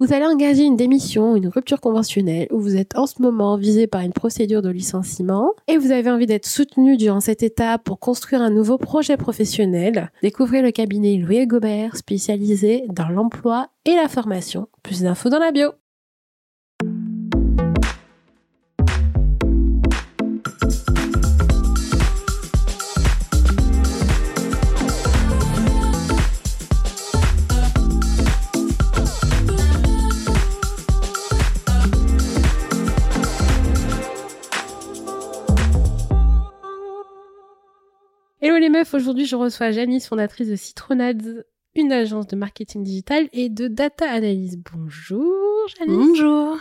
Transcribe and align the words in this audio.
Vous 0.00 0.12
allez 0.12 0.26
engager 0.26 0.62
une 0.62 0.76
démission, 0.76 1.34
une 1.34 1.48
rupture 1.48 1.80
conventionnelle, 1.80 2.46
ou 2.52 2.60
vous 2.60 2.76
êtes 2.76 2.96
en 2.96 3.08
ce 3.08 3.20
moment 3.20 3.56
visé 3.56 3.88
par 3.88 4.02
une 4.02 4.12
procédure 4.12 4.62
de 4.62 4.68
licenciement, 4.68 5.50
et 5.66 5.76
vous 5.76 5.90
avez 5.90 6.08
envie 6.08 6.26
d'être 6.26 6.46
soutenu 6.46 6.96
durant 6.96 7.18
cette 7.18 7.42
étape 7.42 7.82
pour 7.82 7.98
construire 7.98 8.40
un 8.40 8.50
nouveau 8.50 8.78
projet 8.78 9.16
professionnel. 9.16 10.12
Découvrez 10.22 10.62
le 10.62 10.70
cabinet 10.70 11.16
Louis 11.16 11.48
Gobert, 11.48 11.96
spécialisé 11.96 12.84
dans 12.90 13.08
l'emploi 13.08 13.70
et 13.86 13.96
la 13.96 14.06
formation. 14.06 14.68
Plus 14.84 15.02
d'infos 15.02 15.30
dans 15.30 15.40
la 15.40 15.50
bio. 15.50 15.72
Les 38.68 38.78
meufs, 38.80 38.92
aujourd'hui 38.92 39.24
je 39.24 39.34
reçois 39.34 39.70
Janice, 39.70 40.08
fondatrice 40.08 40.48
de 40.48 40.56
Citronade, 40.56 41.46
une 41.74 41.90
agence 41.90 42.26
de 42.26 42.36
marketing 42.36 42.82
digital 42.84 43.28
et 43.32 43.48
de 43.48 43.66
data 43.66 44.10
analyse. 44.10 44.58
Bonjour 44.58 45.68
Janice. 45.78 45.96
Bonjour. 45.96 46.58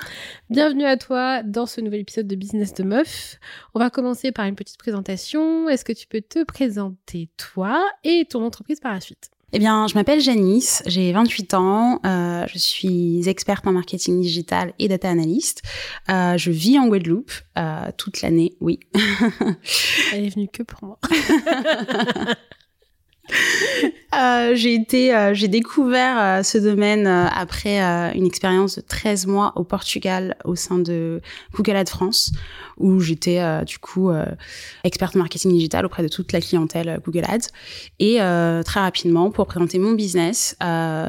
Bienvenue 0.49 0.85
à 0.85 0.95
toi 0.95 1.43
dans 1.43 1.65
ce 1.65 1.81
nouvel 1.81 2.01
épisode 2.01 2.27
de 2.27 2.35
Business 2.37 2.73
de 2.73 2.83
Meuf. 2.83 3.39
On 3.73 3.79
va 3.79 3.89
commencer 3.89 4.31
par 4.31 4.45
une 4.45 4.55
petite 4.55 4.77
présentation. 4.77 5.67
Est-ce 5.67 5.83
que 5.83 5.91
tu 5.91 6.07
peux 6.07 6.21
te 6.21 6.45
présenter 6.45 7.29
toi 7.35 7.85
et 8.05 8.25
ton 8.25 8.41
entreprise 8.45 8.79
par 8.79 8.93
la 8.93 9.01
suite? 9.01 9.29
Eh 9.53 9.59
bien, 9.59 9.87
je 9.87 9.93
m'appelle 9.93 10.19
Janice, 10.19 10.83
j'ai 10.87 11.13
28 11.13 11.53
ans, 11.53 12.01
euh, 12.05 12.45
je 12.51 12.57
suis 12.57 13.29
experte 13.29 13.65
en 13.65 13.71
marketing 13.71 14.19
digital 14.19 14.73
et 14.77 14.89
data 14.89 15.09
analyst. 15.09 15.61
Euh, 16.09 16.37
je 16.37 16.51
vis 16.51 16.77
en 16.77 16.87
Guadeloupe 16.87 17.31
euh, 17.57 17.89
toute 17.97 18.21
l'année, 18.21 18.55
oui. 18.59 18.79
Elle 20.13 20.25
est 20.25 20.35
venue 20.35 20.49
que 20.49 20.63
pour 20.63 20.83
moi. 20.83 20.99
Euh, 24.15 24.55
j'ai 24.55 24.73
été, 24.73 25.13
euh, 25.13 25.33
j'ai 25.33 25.49
découvert 25.49 26.17
euh, 26.17 26.43
ce 26.43 26.57
domaine 26.57 27.07
après 27.07 27.79
une 28.15 28.25
expérience 28.25 28.77
de 28.77 28.81
13 28.81 29.27
mois 29.27 29.51
au 29.57 29.63
Portugal 29.63 30.37
au 30.45 30.55
sein 30.55 30.79
de 30.79 31.21
Google 31.53 31.75
Ads 31.75 31.89
France, 31.89 32.31
où 32.77 32.99
j'étais 32.99 33.41
du 33.65 33.79
coup 33.79 34.09
experte 34.83 35.15
marketing 35.15 35.51
digital 35.51 35.85
auprès 35.85 36.03
de 36.03 36.07
toute 36.07 36.31
la 36.31 36.39
clientèle 36.39 36.99
Google 37.05 37.25
Ads. 37.27 37.49
Et 37.99 38.15
très 38.63 38.79
rapidement, 38.79 39.29
pour 39.29 39.45
présenter 39.45 39.77
mon 39.77 39.91
business, 39.91 40.55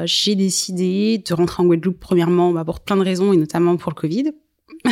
j'ai 0.04 0.34
décidé 0.34 1.18
de 1.18 1.34
rentrer 1.34 1.62
en 1.62 1.66
Guadeloupe 1.66 2.00
premièrement 2.00 2.50
bah, 2.52 2.64
pour 2.64 2.80
plein 2.80 2.96
de 2.96 3.04
raisons 3.04 3.32
et 3.32 3.36
notamment 3.36 3.76
pour 3.76 3.92
le 3.92 3.96
Covid. 3.96 4.32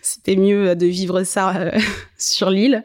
C'était 0.00 0.36
mieux 0.36 0.74
de 0.76 0.86
vivre 0.86 1.24
ça 1.24 1.72
sur 2.18 2.50
l'île. 2.50 2.82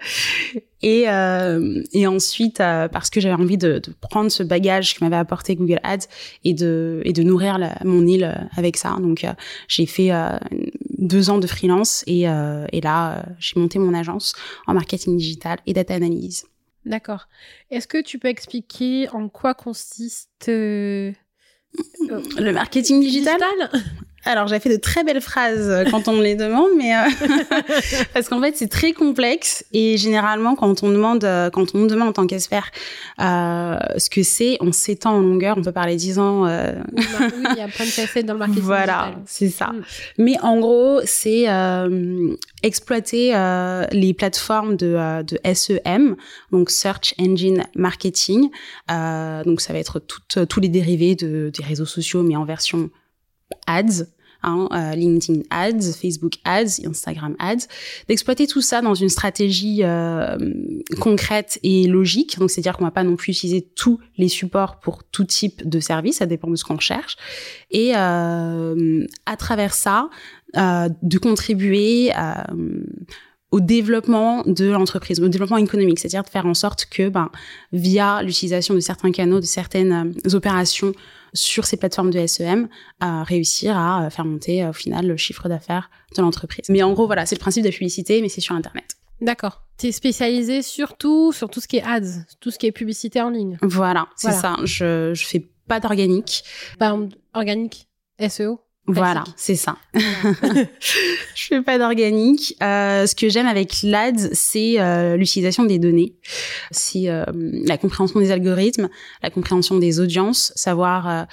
Et, 0.83 1.07
euh, 1.07 1.83
et 1.93 2.07
ensuite, 2.07 2.59
euh, 2.59 2.87
parce 2.87 3.09
que 3.09 3.19
j'avais 3.19 3.41
envie 3.41 3.57
de, 3.57 3.79
de, 3.79 3.93
prendre 4.01 4.31
ce 4.31 4.43
bagage 4.43 4.95
que 4.95 5.03
m'avait 5.03 5.15
apporté 5.15 5.55
Google 5.55 5.79
Ads 5.83 6.07
et 6.43 6.53
de, 6.53 7.01
et 7.05 7.13
de 7.13 7.21
nourrir 7.23 7.57
la, 7.57 7.77
mon 7.83 8.05
île 8.07 8.23
euh, 8.23 8.43
avec 8.57 8.77
ça. 8.77 8.97
Donc, 8.99 9.23
euh, 9.23 9.33
j'ai 9.67 9.85
fait 9.85 10.11
euh, 10.11 10.37
deux 10.97 11.29
ans 11.29 11.37
de 11.37 11.47
freelance 11.47 12.03
et, 12.07 12.21
et 12.21 12.81
là, 12.81 13.25
j'ai 13.39 13.59
monté 13.59 13.79
mon 13.79 13.93
agence 13.93 14.33
en 14.67 14.73
marketing 14.73 15.17
digital 15.17 15.57
et 15.65 15.73
data 15.73 15.93
analyse. 15.93 16.45
D'accord. 16.85 17.27
Est-ce 17.69 17.87
que 17.87 18.01
tu 18.01 18.19
peux 18.19 18.27
expliquer 18.27 19.09
en 19.09 19.29
quoi 19.29 19.53
consiste 19.53 20.47
le 20.47 21.13
marketing 22.51 23.01
digital, 23.01 23.39
digital? 23.39 23.81
Alors, 24.23 24.47
j'ai 24.47 24.59
fait 24.59 24.69
de 24.69 24.77
très 24.77 25.03
belles 25.03 25.21
phrases 25.21 25.69
euh, 25.69 25.83
quand 25.89 26.07
on 26.07 26.13
me 26.13 26.21
les 26.21 26.35
demande, 26.35 26.69
mais 26.77 26.95
euh, 26.95 26.99
parce 28.13 28.29
qu'en 28.29 28.39
fait, 28.39 28.55
c'est 28.55 28.69
très 28.69 28.93
complexe 28.93 29.65
et 29.73 29.97
généralement, 29.97 30.55
quand 30.55 30.83
on 30.83 30.89
demande, 30.89 31.23
euh, 31.23 31.49
quand 31.49 31.73
on 31.73 31.79
me 31.79 31.87
demande 31.87 32.09
en 32.09 32.13
tant 32.13 32.27
qu'expert 32.27 32.69
euh, 33.19 33.77
ce 33.97 34.09
que 34.11 34.21
c'est, 34.21 34.57
on 34.61 34.71
s'étend 34.71 35.13
en 35.13 35.21
longueur. 35.21 35.57
On 35.57 35.63
peut 35.63 35.71
parler 35.71 35.95
dix 35.95 36.19
ans. 36.19 36.45
Euh... 36.45 36.73
Oui, 36.95 37.03
il 37.51 37.57
y 37.57 37.61
a 37.61 37.67
plein 37.67 37.85
de 37.85 37.89
facettes 37.89 38.25
dans 38.27 38.33
le 38.33 38.39
marketing. 38.39 38.63
Voilà, 38.63 39.15
c'est 39.25 39.49
ça. 39.49 39.67
Mm. 39.67 39.83
Mais 40.19 40.39
en 40.41 40.59
gros, 40.59 41.01
c'est 41.05 41.47
exploiter 42.61 43.33
les 43.91 44.13
plateformes 44.13 44.75
de, 44.75 45.23
de 45.23 45.39
SEM, 45.53 46.15
donc 46.51 46.69
Search 46.69 47.15
Engine 47.19 47.63
Marketing. 47.75 48.49
donc, 48.87 49.61
ça 49.61 49.73
va 49.73 49.79
être 49.79 49.99
tout, 49.99 50.45
tous 50.45 50.59
les 50.59 50.69
dérivés 50.69 51.15
de, 51.15 51.51
des 51.57 51.63
réseaux 51.63 51.85
sociaux, 51.85 52.21
mais 52.21 52.35
en 52.35 52.45
version 52.45 52.91
ads, 53.67 54.05
hein, 54.43 54.67
euh, 54.71 54.95
LinkedIn 54.95 55.41
ads, 55.49 55.93
Facebook 55.99 56.33
ads, 56.43 56.85
Instagram 56.85 57.35
ads, 57.39 57.67
d'exploiter 58.07 58.47
tout 58.47 58.61
ça 58.61 58.81
dans 58.81 58.95
une 58.95 59.09
stratégie 59.09 59.83
euh, 59.83 60.37
concrète 60.99 61.59
et 61.63 61.87
logique. 61.87 62.39
Donc, 62.39 62.49
c'est-à-dire 62.49 62.77
qu'on 62.77 62.85
va 62.85 62.91
pas 62.91 63.03
non 63.03 63.15
plus 63.15 63.31
utiliser 63.31 63.61
tous 63.61 63.99
les 64.17 64.27
supports 64.27 64.79
pour 64.79 65.03
tout 65.03 65.25
type 65.25 65.67
de 65.67 65.79
service, 65.79 66.17
ça 66.17 66.25
dépend 66.25 66.49
de 66.49 66.55
ce 66.55 66.63
qu'on 66.63 66.79
cherche. 66.79 67.17
Et 67.69 67.93
euh, 67.95 69.05
à 69.25 69.37
travers 69.37 69.73
ça, 69.73 70.09
de 70.53 71.17
contribuer 71.17 72.11
au 73.51 73.59
développement 73.61 74.43
de 74.45 74.69
l'entreprise, 74.69 75.21
au 75.21 75.27
développement 75.29 75.57
économique, 75.57 75.99
c'est-à-dire 75.99 76.23
de 76.23 76.29
faire 76.29 76.45
en 76.45 76.53
sorte 76.53 76.85
que, 76.85 77.07
ben, 77.09 77.29
via 77.71 78.21
l'utilisation 78.21 78.73
de 78.73 78.81
certains 78.81 79.11
canaux, 79.11 79.39
de 79.39 79.45
certaines 79.45 80.13
opérations 80.33 80.93
sur 81.33 81.65
ces 81.65 81.77
plateformes 81.77 82.11
de 82.11 82.25
SEM, 82.25 82.67
à 82.99 83.23
réussir 83.23 83.77
à 83.77 84.05
euh, 84.05 84.09
faire 84.09 84.25
monter 84.25 84.65
au 84.65 84.73
final 84.73 85.07
le 85.07 85.17
chiffre 85.17 85.47
d'affaires 85.49 85.89
de 86.15 86.21
l'entreprise. 86.21 86.65
Mais 86.69 86.83
en 86.83 86.93
gros, 86.93 87.05
voilà, 87.05 87.25
c'est 87.25 87.35
le 87.35 87.39
principe 87.39 87.63
de 87.63 87.69
la 87.69 87.73
publicité, 87.73 88.21
mais 88.21 88.29
c'est 88.29 88.41
sur 88.41 88.55
Internet. 88.55 88.97
D'accord. 89.21 89.63
Tu 89.77 89.87
es 89.87 89.91
spécialisé 89.91 90.61
surtout 90.61 91.31
sur 91.31 91.49
tout 91.49 91.61
ce 91.61 91.67
qui 91.67 91.77
est 91.77 91.83
ads, 91.83 92.25
tout 92.39 92.51
ce 92.51 92.57
qui 92.57 92.65
est 92.65 92.71
publicité 92.71 93.21
en 93.21 93.29
ligne. 93.29 93.57
Voilà, 93.61 94.07
c'est 94.15 94.31
ça. 94.31 94.57
Je, 94.63 95.13
je 95.13 95.25
fais 95.25 95.47
pas 95.67 95.79
d'organique. 95.79 96.43
Pas 96.79 96.97
organique, 97.33 97.87
SEO 98.19 98.59
voilà, 98.87 99.23
c'est 99.37 99.55
ça. 99.55 99.77
je 99.93 101.47
fais 101.47 101.61
pas 101.61 101.77
d'organique. 101.77 102.55
Euh, 102.61 103.05
ce 103.05 103.15
que 103.15 103.29
j'aime 103.29 103.45
avec 103.45 103.83
l'ADS, 103.83 104.29
c'est 104.33 104.79
euh, 104.79 105.17
l'utilisation 105.17 105.63
des 105.63 105.79
données, 105.79 106.15
c'est 106.71 107.07
euh, 107.07 107.23
la 107.33 107.77
compréhension 107.77 108.19
des 108.19 108.31
algorithmes, 108.31 108.89
la 109.21 109.29
compréhension 109.29 109.77
des 109.77 109.99
audiences, 109.99 110.51
savoir 110.55 111.07
euh, 111.07 111.23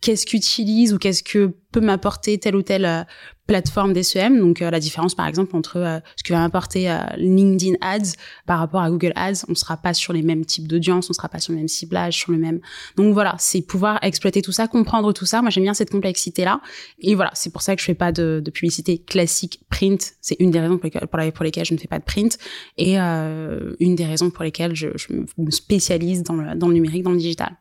qu'est-ce 0.00 0.26
qu'utilise 0.26 0.92
ou 0.92 0.98
qu'est-ce 0.98 1.22
que 1.22 1.54
peut 1.72 1.80
m'apporter 1.80 2.38
telle 2.38 2.56
ou 2.56 2.62
telle 2.62 2.84
euh, 2.84 3.02
plateforme 3.46 3.92
d'SEM. 3.92 4.38
Donc 4.38 4.62
euh, 4.62 4.70
la 4.70 4.80
différence 4.80 5.14
par 5.14 5.26
exemple 5.26 5.54
entre 5.56 5.76
euh, 5.76 6.00
ce 6.16 6.22
que 6.22 6.32
va 6.32 6.40
m'apporter 6.40 6.94
LinkedIn 7.16 7.74
Ads 7.80 8.12
par 8.46 8.58
rapport 8.58 8.80
à 8.80 8.90
Google 8.90 9.12
Ads, 9.16 9.44
on 9.48 9.54
sera 9.54 9.76
pas 9.76 9.94
sur 9.94 10.12
les 10.12 10.22
mêmes 10.22 10.44
types 10.44 10.68
d'audience, 10.68 11.10
on 11.10 11.12
sera 11.12 11.28
pas 11.28 11.38
sur 11.38 11.52
le 11.52 11.58
même 11.58 11.68
ciblage, 11.68 12.18
sur 12.18 12.32
le 12.32 12.38
même. 12.38 12.60
Donc 12.96 13.12
voilà, 13.12 13.34
c'est 13.38 13.62
pouvoir 13.62 13.98
exploiter 14.02 14.42
tout 14.42 14.52
ça, 14.52 14.68
comprendre 14.68 15.12
tout 15.12 15.26
ça. 15.26 15.42
Moi 15.42 15.50
j'aime 15.50 15.64
bien 15.64 15.74
cette 15.74 15.90
complexité 15.90 16.44
là. 16.44 16.60
Et 16.98 17.14
voilà, 17.14 17.30
c'est 17.34 17.52
pour 17.52 17.62
ça 17.62 17.74
que 17.74 17.80
je 17.80 17.86
fais 17.86 17.94
pas 17.94 18.12
de, 18.12 18.40
de 18.44 18.50
publicité 18.50 18.98
classique 18.98 19.60
print. 19.70 20.14
C'est 20.20 20.36
une 20.40 20.50
des 20.50 20.60
raisons 20.60 20.78
pour 20.78 20.84
lesquelles, 20.84 21.32
pour, 21.32 21.44
lesquelles 21.44 21.66
je 21.66 21.74
ne 21.74 21.78
fais 21.78 21.88
pas 21.88 21.98
de 21.98 22.04
print 22.04 22.38
et 22.78 22.96
une 22.96 23.94
des 23.94 24.06
raisons 24.06 24.30
pour 24.30 24.44
lesquelles 24.44 24.74
je, 24.74 24.88
je 24.96 25.12
me 25.12 25.50
spécialise 25.50 26.22
dans 26.22 26.34
le, 26.34 26.54
dans 26.54 26.68
le 26.68 26.74
numérique, 26.74 27.02
dans 27.02 27.12
le 27.12 27.18
digital. 27.18 27.56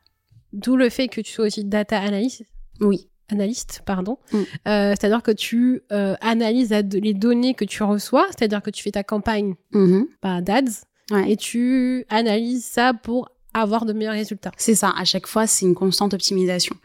D'où 0.53 0.75
le 0.75 0.89
fait 0.89 1.07
que 1.07 1.19
tu 1.21 1.31
sois 1.31 1.45
aussi 1.45 1.63
data 1.63 1.99
analyst? 1.99 2.43
Oui. 2.79 3.09
Analyste, 3.33 3.81
pardon. 3.85 4.17
Mm. 4.31 4.37
Euh, 4.37 4.43
c'est-à-dire 4.91 5.23
que 5.23 5.31
tu 5.31 5.81
euh, 5.91 6.15
analyses 6.21 6.71
les 6.71 7.13
données 7.13 7.53
que 7.53 7.65
tu 7.65 7.83
reçois, 7.83 8.25
c'est-à-dire 8.29 8.61
que 8.61 8.69
tu 8.69 8.83
fais 8.83 8.91
ta 8.91 9.03
campagne 9.03 9.55
mm-hmm. 9.73 10.05
bah, 10.21 10.41
d'ads 10.41 10.85
et 11.27 11.35
tu 11.35 12.05
analyses 12.09 12.65
ça 12.65 12.93
pour 12.93 13.29
avoir 13.53 13.85
de 13.85 13.93
meilleurs 13.93 14.13
résultats. 14.13 14.51
C'est 14.57 14.75
ça. 14.75 14.93
À 14.97 15.05
chaque 15.05 15.27
fois, 15.27 15.47
c'est 15.47 15.65
une 15.65 15.75
constante 15.75 16.13
optimisation. 16.13 16.75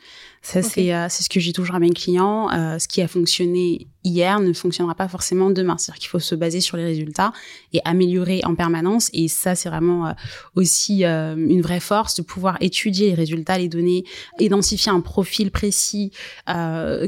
Ça, 0.43 0.63
c'est 0.63 0.95
euh, 0.95 1.07
c'est 1.09 1.23
ce 1.23 1.29
que 1.29 1.41
j'ai 1.41 1.53
toujours 1.53 1.75
à 1.75 1.81
mes 1.81 1.91
clients. 1.91 2.51
Euh, 2.51 2.79
ce 2.79 2.89
qui 2.89 3.03
a 3.03 3.09
fonctionné 3.09 3.89
hier 4.05 4.41
ne 4.41 4.53
fonctionnera 4.53 4.95
pas 4.95 5.09
forcément 5.09 5.51
demain. 5.51 5.77
C'est-à-dire 5.77 5.99
qu'il 5.99 6.09
faut 6.09 6.21
se 6.21 6.35
baser 6.35 6.61
sur 6.61 6.77
les 6.77 6.85
résultats 6.85 7.33
et 7.73 7.81
améliorer 7.85 8.41
en 8.45 8.55
permanence. 8.55 9.11
Et 9.13 9.29
ça, 9.29 9.55
c'est 9.55 9.69
vraiment 9.69 10.07
euh, 10.07 10.13
aussi 10.55 11.05
une 11.05 11.61
vraie 11.61 11.81
force 11.81 12.15
de 12.15 12.23
pouvoir 12.23 12.57
étudier 12.61 13.09
les 13.09 13.15
résultats, 13.15 13.59
les 13.59 13.69
données, 13.69 14.05
identifier 14.39 14.91
un 14.91 15.01
profil 15.01 15.51
précis, 15.51 16.13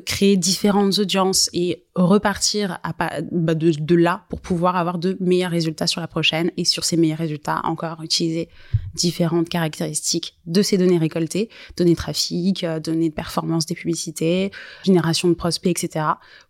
créer 0.04 0.36
différentes 0.36 0.98
audiences 0.98 1.48
et 1.52 1.84
repartir 1.94 2.78
à, 2.82 2.92
bah, 3.32 3.54
de, 3.54 3.70
de 3.70 3.94
là 3.94 4.24
pour 4.28 4.40
pouvoir 4.40 4.76
avoir 4.76 4.98
de 4.98 5.16
meilleurs 5.20 5.50
résultats 5.50 5.86
sur 5.86 6.00
la 6.00 6.08
prochaine. 6.08 6.50
Et 6.56 6.64
sur 6.64 6.84
ces 6.84 6.96
meilleurs 6.96 7.18
résultats, 7.18 7.60
encore 7.64 8.02
utiliser 8.02 8.48
différentes 8.94 9.48
caractéristiques 9.48 10.38
de 10.46 10.62
ces 10.62 10.76
données 10.76 10.98
récoltées, 10.98 11.48
données 11.76 11.96
trafic, 11.96 12.64
données 12.82 13.08
de 13.08 13.14
performance 13.24 13.64
des 13.66 13.74
publicités, 13.74 14.50
génération 14.84 15.26
de 15.28 15.34
prospects, 15.34 15.70
etc., 15.76 16.06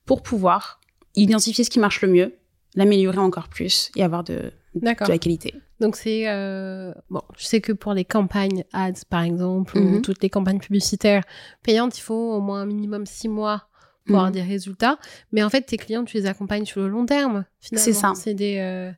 pour 0.07 0.23
pouvoir 0.23 0.81
identifier 1.17 1.65
ce 1.65 1.71
qui 1.71 1.81
marche 1.81 2.01
le 2.03 2.09
mieux, 2.17 2.29
l'améliorer 2.75 3.19
encore 3.19 3.49
plus 3.49 3.91
et 3.97 4.03
avoir 4.05 4.23
de, 4.25 4.39
de 4.75 4.85
la 4.85 5.19
qualité. 5.19 5.55
Donc 5.81 5.97
c'est 5.97 6.29
euh, 6.29 6.93
bon, 7.09 7.23
je 7.39 7.45
sais 7.51 7.61
que 7.61 7.73
pour 7.73 7.93
les 7.95 8.05
campagnes 8.05 8.65
ads 8.73 9.05
par 9.09 9.23
exemple 9.23 9.77
ou 9.79 9.81
Mhm. 9.81 10.03
toutes 10.03 10.23
les 10.23 10.31
campagnes 10.31 10.61
publicitaires 10.61 11.25
payantes, 11.65 11.97
il 11.99 12.03
faut 12.03 12.25
au 12.37 12.41
moins 12.41 12.61
un 12.63 12.67
minimum 12.67 13.07
six 13.07 13.29
mois 13.29 13.59
pour 14.07 14.17
avoir 14.17 14.31
Mhm. 14.31 14.35
des 14.39 14.43
résultats. 14.55 14.99
Mais 15.33 15.43
en 15.43 15.51
fait, 15.51 15.63
tes 15.63 15.77
clients, 15.79 16.05
tu 16.05 16.17
les 16.19 16.27
accompagnes 16.27 16.65
sur 16.67 16.81
le 16.83 16.89
long 16.89 17.07
terme. 17.07 17.45
Finalement. 17.61 17.85
C'est 17.85 17.93
ça. 17.93 18.13
C'est 18.15 18.35
des. 18.35 18.57
euh, 18.59 18.91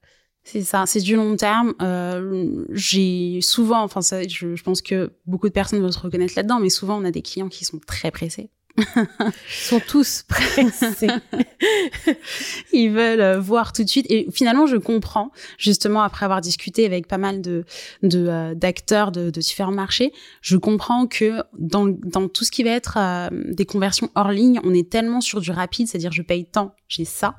C'est 0.44 0.62
ça, 0.62 0.84
c'est 0.86 1.00
du 1.00 1.14
long 1.14 1.36
terme. 1.36 1.74
Euh, 1.80 2.64
j'ai 2.70 3.40
souvent, 3.40 3.82
enfin, 3.82 4.02
ça, 4.02 4.26
je, 4.26 4.56
je 4.56 4.62
pense 4.62 4.82
que 4.82 5.12
beaucoup 5.26 5.48
de 5.48 5.52
personnes 5.52 5.80
vont 5.80 5.92
se 5.92 5.98
reconnaître 5.98 6.34
là-dedans, 6.36 6.58
mais 6.58 6.70
souvent 6.70 7.00
on 7.00 7.04
a 7.04 7.10
des 7.10 7.22
clients 7.22 7.48
qui 7.48 7.64
sont 7.64 7.78
très 7.78 8.10
pressés. 8.10 8.50
Ils 8.78 9.06
sont 9.50 9.80
tous 9.80 10.24
pressés. 10.26 11.06
Ils 12.72 12.90
veulent 12.90 13.20
euh, 13.20 13.40
voir 13.40 13.72
tout 13.72 13.84
de 13.84 13.88
suite. 13.88 14.06
Et 14.08 14.28
finalement, 14.32 14.66
je 14.66 14.76
comprends, 14.76 15.30
justement, 15.58 16.02
après 16.02 16.24
avoir 16.24 16.40
discuté 16.40 16.86
avec 16.86 17.06
pas 17.06 17.18
mal 17.18 17.42
de 17.42 17.64
de, 18.02 18.26
euh, 18.26 18.54
d'acteurs 18.54 19.12
de, 19.12 19.30
de 19.30 19.40
différents 19.40 19.72
marchés, 19.72 20.12
je 20.40 20.56
comprends 20.56 21.06
que 21.06 21.42
dans, 21.58 21.86
dans 21.86 22.28
tout 22.28 22.44
ce 22.44 22.50
qui 22.50 22.62
va 22.62 22.70
être 22.70 22.96
euh, 22.98 23.28
des 23.52 23.66
conversions 23.66 24.10
hors 24.14 24.30
ligne, 24.30 24.60
on 24.64 24.72
est 24.74 24.88
tellement 24.90 25.20
sur 25.20 25.40
du 25.40 25.50
rapide, 25.50 25.86
c'est-à-dire 25.86 26.12
je 26.12 26.22
paye 26.22 26.46
tant, 26.46 26.74
j'ai 26.88 27.04
ça, 27.04 27.36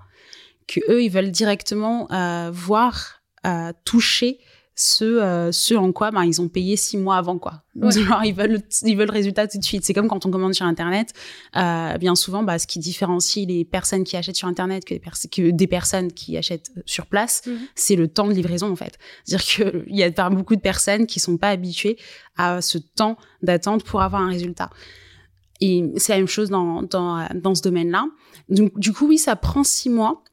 que 0.68 0.80
eux, 0.89 1.04
ils 1.04 1.10
veulent 1.10 1.31
directement 1.31 2.07
euh, 2.12 2.50
voir, 2.54 3.21
euh, 3.45 3.71
toucher 3.86 4.39
ce, 4.75 5.04
euh, 5.06 5.51
ce 5.51 5.75
en 5.75 5.92
quoi 5.92 6.10
ben, 6.10 6.24
ils 6.24 6.42
ont 6.42 6.48
payé 6.48 6.75
six 6.77 6.98
mois 6.98 7.18
avant 7.18 7.38
quoi. 7.38 7.62
Ouais. 7.75 7.92
Genre, 7.92 8.24
ils 8.25 8.33
veulent 8.33 8.60
ils 8.81 8.98
veulent 8.98 9.06
le 9.07 9.13
résultat 9.13 9.48
tout 9.48 9.60
de 9.60 9.63
suite. 9.63 9.83
C'est 9.86 9.94
comme 9.94 10.07
quand 10.07 10.25
on 10.25 10.31
commande 10.31 10.56
sur 10.56 10.65
internet. 10.65 11.13
Euh, 11.56 11.95
bien 12.00 12.15
souvent, 12.15 12.42
bah, 12.42 12.57
ce 12.57 12.65
qui 12.65 12.80
différencie 12.80 13.45
les 13.48 13.65
personnes 13.65 14.04
qui 14.04 14.18
achètent 14.18 14.36
sur 14.36 14.48
internet 14.48 14.83
que 14.83 14.95
des, 14.95 15.00
pers- 15.00 15.13
que 15.31 15.51
des 15.51 15.68
personnes 15.68 16.12
qui 16.12 16.38
achètent 16.38 16.71
sur 16.88 17.06
place, 17.06 17.44
Mhm. 17.45 17.59
c'est 17.75 17.95
le 17.95 18.07
temps 18.07 18.27
de 18.27 18.33
livraison 18.33 18.71
en 18.71 18.75
fait. 18.75 18.98
C'est-à-dire 19.25 19.45
que 19.74 19.83
il 19.88 19.95
y 19.95 20.01
a 20.01 20.12
par 20.12 20.31
beaucoup 20.31 20.56
de 20.56 20.62
personnes 20.62 21.06
qui 21.06 21.19
sont 21.19 21.38
pas 21.38 21.50
habituées 21.50 21.98
à 22.38 22.59
ce 22.63 22.80
temps 22.80 23.16
d'attente 23.44 23.83
pour 23.83 24.01
avoir 24.01 24.24
un 24.24 24.30
résultat. 24.30 24.71
Et 25.62 25.83
c'est 25.98 26.13
la 26.13 26.18
même 26.18 26.27
chose 26.27 26.50
dans 26.50 26.81
dans 26.81 27.27
dans 27.36 27.54
ce 27.54 27.62
domaine-là. 27.62 28.06
Donc 28.50 28.77
du 28.80 28.92
coup, 28.92 29.07
oui, 29.07 29.19
ça 29.19 29.36
prend 29.36 29.63
six 29.63 29.89
mois. 29.92 30.24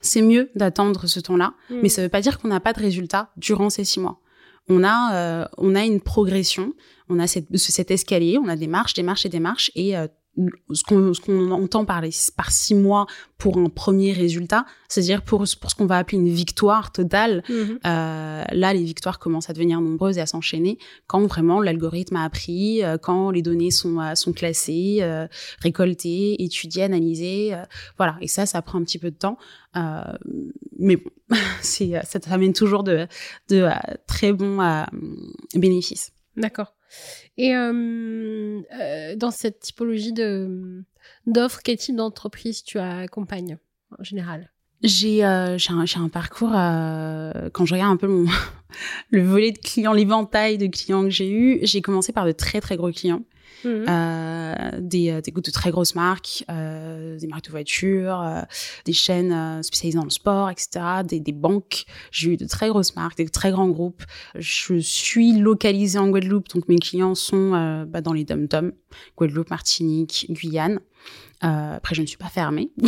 C'est 0.00 0.22
mieux 0.22 0.50
d'attendre 0.54 1.06
ce 1.06 1.20
temps-là, 1.20 1.54
Mm. 1.70 1.74
mais 1.82 1.88
ça 1.88 2.02
veut 2.02 2.08
pas 2.08 2.20
dire 2.20 2.38
qu'on 2.38 2.48
n'a 2.48 2.60
pas 2.60 2.72
de 2.72 2.80
résultat 2.80 3.30
durant 3.36 3.70
ces 3.70 3.84
six 3.84 4.00
mois. 4.00 4.20
On 4.68 4.82
a, 4.84 5.14
euh, 5.14 5.44
on 5.58 5.74
a 5.74 5.84
une 5.84 6.00
progression, 6.00 6.74
on 7.08 7.18
a 7.18 7.26
cette, 7.26 7.56
cet 7.56 7.90
escalier, 7.90 8.36
on 8.38 8.48
a 8.48 8.56
des 8.56 8.66
marches, 8.66 8.94
des 8.94 9.02
marches 9.04 9.24
et 9.24 9.28
des 9.28 9.40
marches, 9.40 9.70
et 9.76 9.96
euh, 9.96 10.08
ce 10.72 10.82
qu'on 10.84 11.14
ce 11.14 11.20
qu'on 11.20 11.50
entend 11.50 11.84
par, 11.84 12.00
les, 12.00 12.10
par 12.36 12.50
six 12.50 12.74
mois 12.74 13.06
pour 13.38 13.58
un 13.58 13.68
premier 13.68 14.12
résultat, 14.12 14.64
c'est-à-dire 14.88 15.22
pour, 15.22 15.44
pour 15.60 15.70
ce 15.70 15.74
qu'on 15.74 15.86
va 15.86 15.98
appeler 15.98 16.18
une 16.18 16.28
victoire 16.28 16.92
totale, 16.92 17.42
Mhm. 17.48 17.78
euh, 17.86 18.44
là, 18.52 18.72
les 18.74 18.82
victoires 18.84 19.18
commencent 19.18 19.50
à 19.50 19.52
devenir 19.52 19.80
nombreuses 19.80 20.18
et 20.18 20.20
à 20.20 20.26
s'enchaîner 20.26 20.78
quand 21.06 21.24
vraiment 21.26 21.60
l'algorithme 21.60 22.16
a 22.16 22.24
appris, 22.24 22.82
euh, 22.84 22.96
quand 22.98 23.30
les 23.30 23.42
données 23.42 23.70
sont, 23.70 24.00
euh, 24.00 24.14
sont 24.14 24.32
classées, 24.32 24.98
euh, 25.00 25.26
récoltées, 25.60 26.42
étudiées, 26.42 26.82
analysées. 26.84 27.54
euh, 27.54 27.62
voilà. 27.98 28.16
Et 28.20 28.28
ça, 28.28 28.46
ça 28.46 28.62
prend 28.62 28.78
un 28.78 28.84
petit 28.84 28.98
peu 28.98 29.10
de 29.10 29.16
temps. 29.16 29.38
Euh, 29.76 30.00
mais 30.78 30.96
bon, 30.96 31.10
c'est, 31.60 31.92
ça 32.04 32.20
t'amène 32.20 32.52
toujours 32.52 32.82
de, 32.84 33.06
de 33.48 33.66
très 34.06 34.32
bons 34.32 34.60
euh, 34.60 34.84
bénéfices. 35.54 36.12
D'accord. 36.36 36.75
Et 37.36 37.54
euh, 37.54 38.60
euh, 38.72 39.16
dans 39.16 39.30
cette 39.30 39.60
typologie 39.60 40.12
de 40.12 40.82
d'offres, 41.26 41.60
quel 41.62 41.76
type 41.76 41.96
d'entreprise 41.96 42.62
tu 42.62 42.78
accompagnes 42.78 43.58
en 43.98 44.02
général? 44.02 44.50
J'ai 44.82 45.24
euh, 45.24 45.56
j'ai 45.58 45.72
un, 45.72 46.08
parcours, 46.08 46.50
quand 46.50 47.64
je 47.64 47.74
regarde 47.74 47.92
un 47.92 47.96
peu 47.96 48.08
mon, 48.08 48.26
le 49.10 49.22
volet 49.22 49.52
de 49.52 49.58
clients, 49.58 49.92
l'éventail 49.92 50.58
de 50.58 50.66
clients 50.66 51.02
que 51.02 51.10
j'ai 51.10 51.30
eu, 51.30 51.58
j'ai 51.62 51.80
commencé 51.80 52.12
par 52.12 52.26
de 52.26 52.32
très 52.32 52.60
très 52.60 52.76
gros 52.76 52.90
clients. 52.90 53.22
Euh, 53.64 54.54
des, 54.80 55.10
euh, 55.10 55.20
des 55.20 55.32
de 55.32 55.50
très 55.50 55.70
grosses 55.70 55.94
marques, 55.94 56.44
euh, 56.50 57.18
des 57.18 57.26
marques 57.26 57.46
de 57.46 57.50
voitures, 57.50 58.24
des 58.84 58.92
chaînes 58.92 59.62
spécialisées 59.62 59.98
dans 59.98 60.04
le 60.04 60.10
sport, 60.10 60.50
etc., 60.50 60.84
des, 61.04 61.20
des 61.20 61.32
banques. 61.32 61.84
J'ai 62.10 62.32
eu 62.32 62.36
de 62.36 62.46
très 62.46 62.68
grosses 62.68 62.96
marques, 62.96 63.16
des 63.16 63.28
très 63.28 63.50
grands 63.50 63.68
groupes. 63.68 64.02
Je 64.34 64.78
suis 64.78 65.32
localisée 65.32 65.98
en 65.98 66.08
Guadeloupe, 66.08 66.48
donc 66.48 66.68
mes 66.68 66.78
clients 66.78 67.14
sont 67.14 67.50
bah, 67.88 68.00
dans 68.00 68.12
les 68.12 68.24
dom-toms, 68.24 68.72
Guadeloupe, 69.16 69.50
Martinique, 69.50 70.26
Guyane. 70.30 70.80
Euh, 71.44 71.76
après, 71.76 71.94
je 71.94 72.02
ne 72.02 72.06
suis 72.06 72.16
pas 72.16 72.28
fermée. 72.28 72.70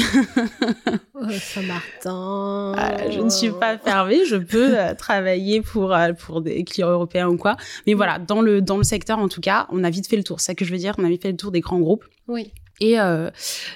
Oh, 1.21 1.27
Saint-Martin. 1.31 2.75
Euh, 2.79 3.11
je 3.11 3.19
ne 3.19 3.29
suis 3.29 3.51
pas 3.51 3.77
fermée. 3.77 4.25
Je 4.25 4.37
peux 4.37 4.79
euh, 4.79 4.95
travailler 4.95 5.61
pour 5.63 5.93
euh, 5.93 6.13
pour 6.13 6.41
des 6.41 6.63
clients 6.63 6.91
européens 6.91 7.27
ou 7.27 7.37
quoi. 7.37 7.57
Mais 7.89 7.95
voilà, 7.95 8.21
dans 8.21 8.41
le 8.41 8.63
dans 8.63 8.77
le 8.77 8.85
secteur 8.85 9.19
en 9.19 9.29
tout 9.29 9.41
cas, 9.41 9.67
on 9.71 9.83
a 9.83 9.91
vite 9.91 10.09
fait 10.09 10.17
le 10.17 10.23
tour. 10.23 10.39
C'est 10.39 10.53
ça 10.53 10.55
que 10.55 10.65
je 10.65 10.71
veux 10.71 10.79
dire. 10.79 10.95
On 10.99 11.05
a 11.05 11.09
vite 11.09 11.23
fait 11.23 11.33
le 11.33 11.37
tour 11.37 11.51
des 11.51 11.61
grands 11.61 11.81
groupes. 11.81 12.05
Oui. 12.29 12.53
Et 12.81 12.99
euh, 13.01 13.31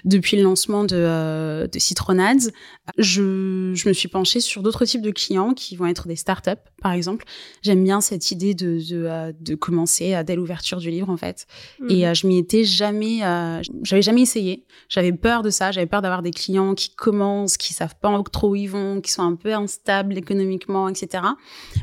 depuis 0.05 0.37
le 0.37 0.43
lancement 0.45 0.85
de, 0.85 0.97
euh, 0.97 1.67
de 1.67 1.79
Citronads, 1.79 2.51
je, 2.99 3.73
je 3.75 3.89
me 3.89 3.93
suis 3.93 4.09
penchée 4.09 4.41
sur 4.41 4.63
d'autres 4.63 4.85
types 4.85 5.03
de 5.03 5.11
clients 5.11 5.55
qui 5.55 5.77
vont 5.77 5.87
être 5.87 6.07
des 6.09 6.17
startups, 6.17 6.51
par 6.81 6.93
exemple. 6.93 7.25
J'aime 7.63 7.83
bien 7.85 8.01
cette 8.01 8.31
idée 8.31 8.55
de, 8.55 8.79
de, 8.91 9.05
euh, 9.07 9.33
de 9.39 9.55
commencer 9.55 10.15
euh, 10.15 10.23
dès 10.23 10.37
l'ouverture 10.37 10.79
du 10.79 10.91
livre, 10.91 11.09
en 11.11 11.17
fait. 11.17 11.47
Et 11.89 12.03
Mhm. 12.03 12.05
euh, 12.05 12.15
je 12.15 12.27
m'y 12.27 12.39
étais 12.39 12.65
jamais, 12.65 13.25
euh, 13.25 13.61
j'avais 13.83 14.03
jamais 14.03 14.23
essayé. 14.23 14.65
J'avais 14.89 15.13
peur 15.13 15.43
de 15.43 15.51
ça. 15.51 15.73
J'avais 15.73 15.87
peur 15.87 16.03
d'avoir 16.03 16.23
des 16.23 16.31
clients 16.33 16.75
qui 16.75 16.95
commencent, 16.95 17.57
qui 17.57 17.73
savent 17.73 17.97
pas 18.01 18.23
trop 18.33 18.51
où 18.51 18.55
ils 18.57 18.69
vont, 18.71 19.01
qui 19.01 19.11
sont 19.11 19.23
un 19.23 19.35
peu 19.37 19.53
instables 19.55 20.17
économiquement, 20.19 20.89
etc. 20.89 21.25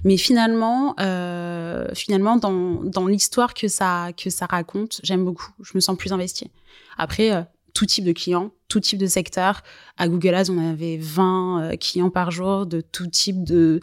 Mais 0.04 0.18
finalement, 0.18 0.96
euh, 1.00 1.88
finalement, 1.94 2.38
dans, 2.38 2.84
dans 2.84 3.08
l'histoire 3.08 3.54
que 3.54 3.68
ça 3.68 4.12
que 4.18 4.30
ça 4.30 4.46
raconte, 4.46 5.00
j'aime 5.04 5.24
beaucoup. 5.26 5.50
Je 5.64 5.72
me 5.76 5.80
sens 5.80 5.98
plus 5.98 6.12
investie. 6.14 6.52
Après, 7.00 7.32
euh, 7.32 7.42
tout 7.74 7.86
type 7.86 8.04
de 8.06 8.12
clients, 8.12 8.52
tout 8.68 8.80
type 8.80 9.00
de 9.00 9.08
secteur. 9.08 9.64
À 9.98 10.08
Google 10.08 10.36
Ads, 10.36 10.50
on 10.50 10.58
avait 10.58 10.98
20 10.98 11.62
euh, 11.72 11.76
clients 11.78 12.10
par 12.10 12.30
jour 12.30 12.66
de 12.66 12.82
tout 12.82 13.08
type 13.08 13.44
de 13.44 13.80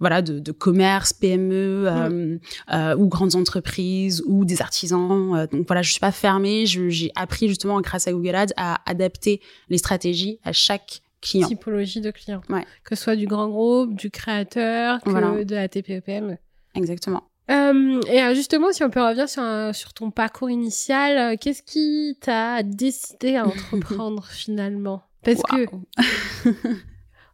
voilà 0.00 0.20
de, 0.22 0.38
de 0.38 0.52
commerce, 0.52 1.12
PME 1.12 1.84
euh, 1.86 2.38
euh, 2.72 2.96
ou 2.96 3.08
grandes 3.08 3.34
entreprises 3.36 4.22
ou 4.26 4.44
des 4.44 4.62
artisans. 4.62 5.46
Donc 5.52 5.66
voilà, 5.66 5.82
je 5.82 5.90
suis 5.90 6.00
pas 6.00 6.12
fermée. 6.12 6.66
J'ai 6.66 7.10
appris 7.14 7.48
justement 7.48 7.80
grâce 7.80 8.06
à 8.08 8.12
Google 8.12 8.34
Ads 8.34 8.52
à 8.56 8.80
adapter 8.90 9.40
les 9.68 9.78
stratégies 9.78 10.38
à 10.44 10.52
chaque 10.52 11.02
client. 11.20 11.48
Typologie 11.48 12.00
de 12.00 12.10
clients. 12.10 12.42
Ouais. 12.48 12.64
Que 12.84 12.94
ce 12.94 13.04
soit 13.04 13.16
du 13.16 13.26
grand 13.26 13.48
groupe, 13.48 13.94
du 13.94 14.10
créateur, 14.10 15.00
que 15.02 15.10
Voilà. 15.10 15.44
de 15.44 15.54
la 15.54 15.68
TPEPM. 15.68 16.36
Exactement. 16.74 17.24
Euh, 17.50 18.00
et 18.08 18.22
euh, 18.22 18.34
justement, 18.34 18.72
si 18.72 18.82
on 18.82 18.90
peut 18.90 19.00
revenir 19.02 19.28
sur, 19.28 19.42
un- 19.42 19.72
sur 19.72 19.92
ton 19.92 20.10
parcours 20.10 20.50
initial, 20.50 21.16
euh, 21.34 21.36
qu'est-ce 21.40 21.62
qui 21.62 22.16
t'a 22.20 22.62
décidé 22.62 23.36
à 23.36 23.46
entreprendre 23.46 24.24
finalement? 24.26 25.02
Parce 25.22 25.42
que 25.42 25.66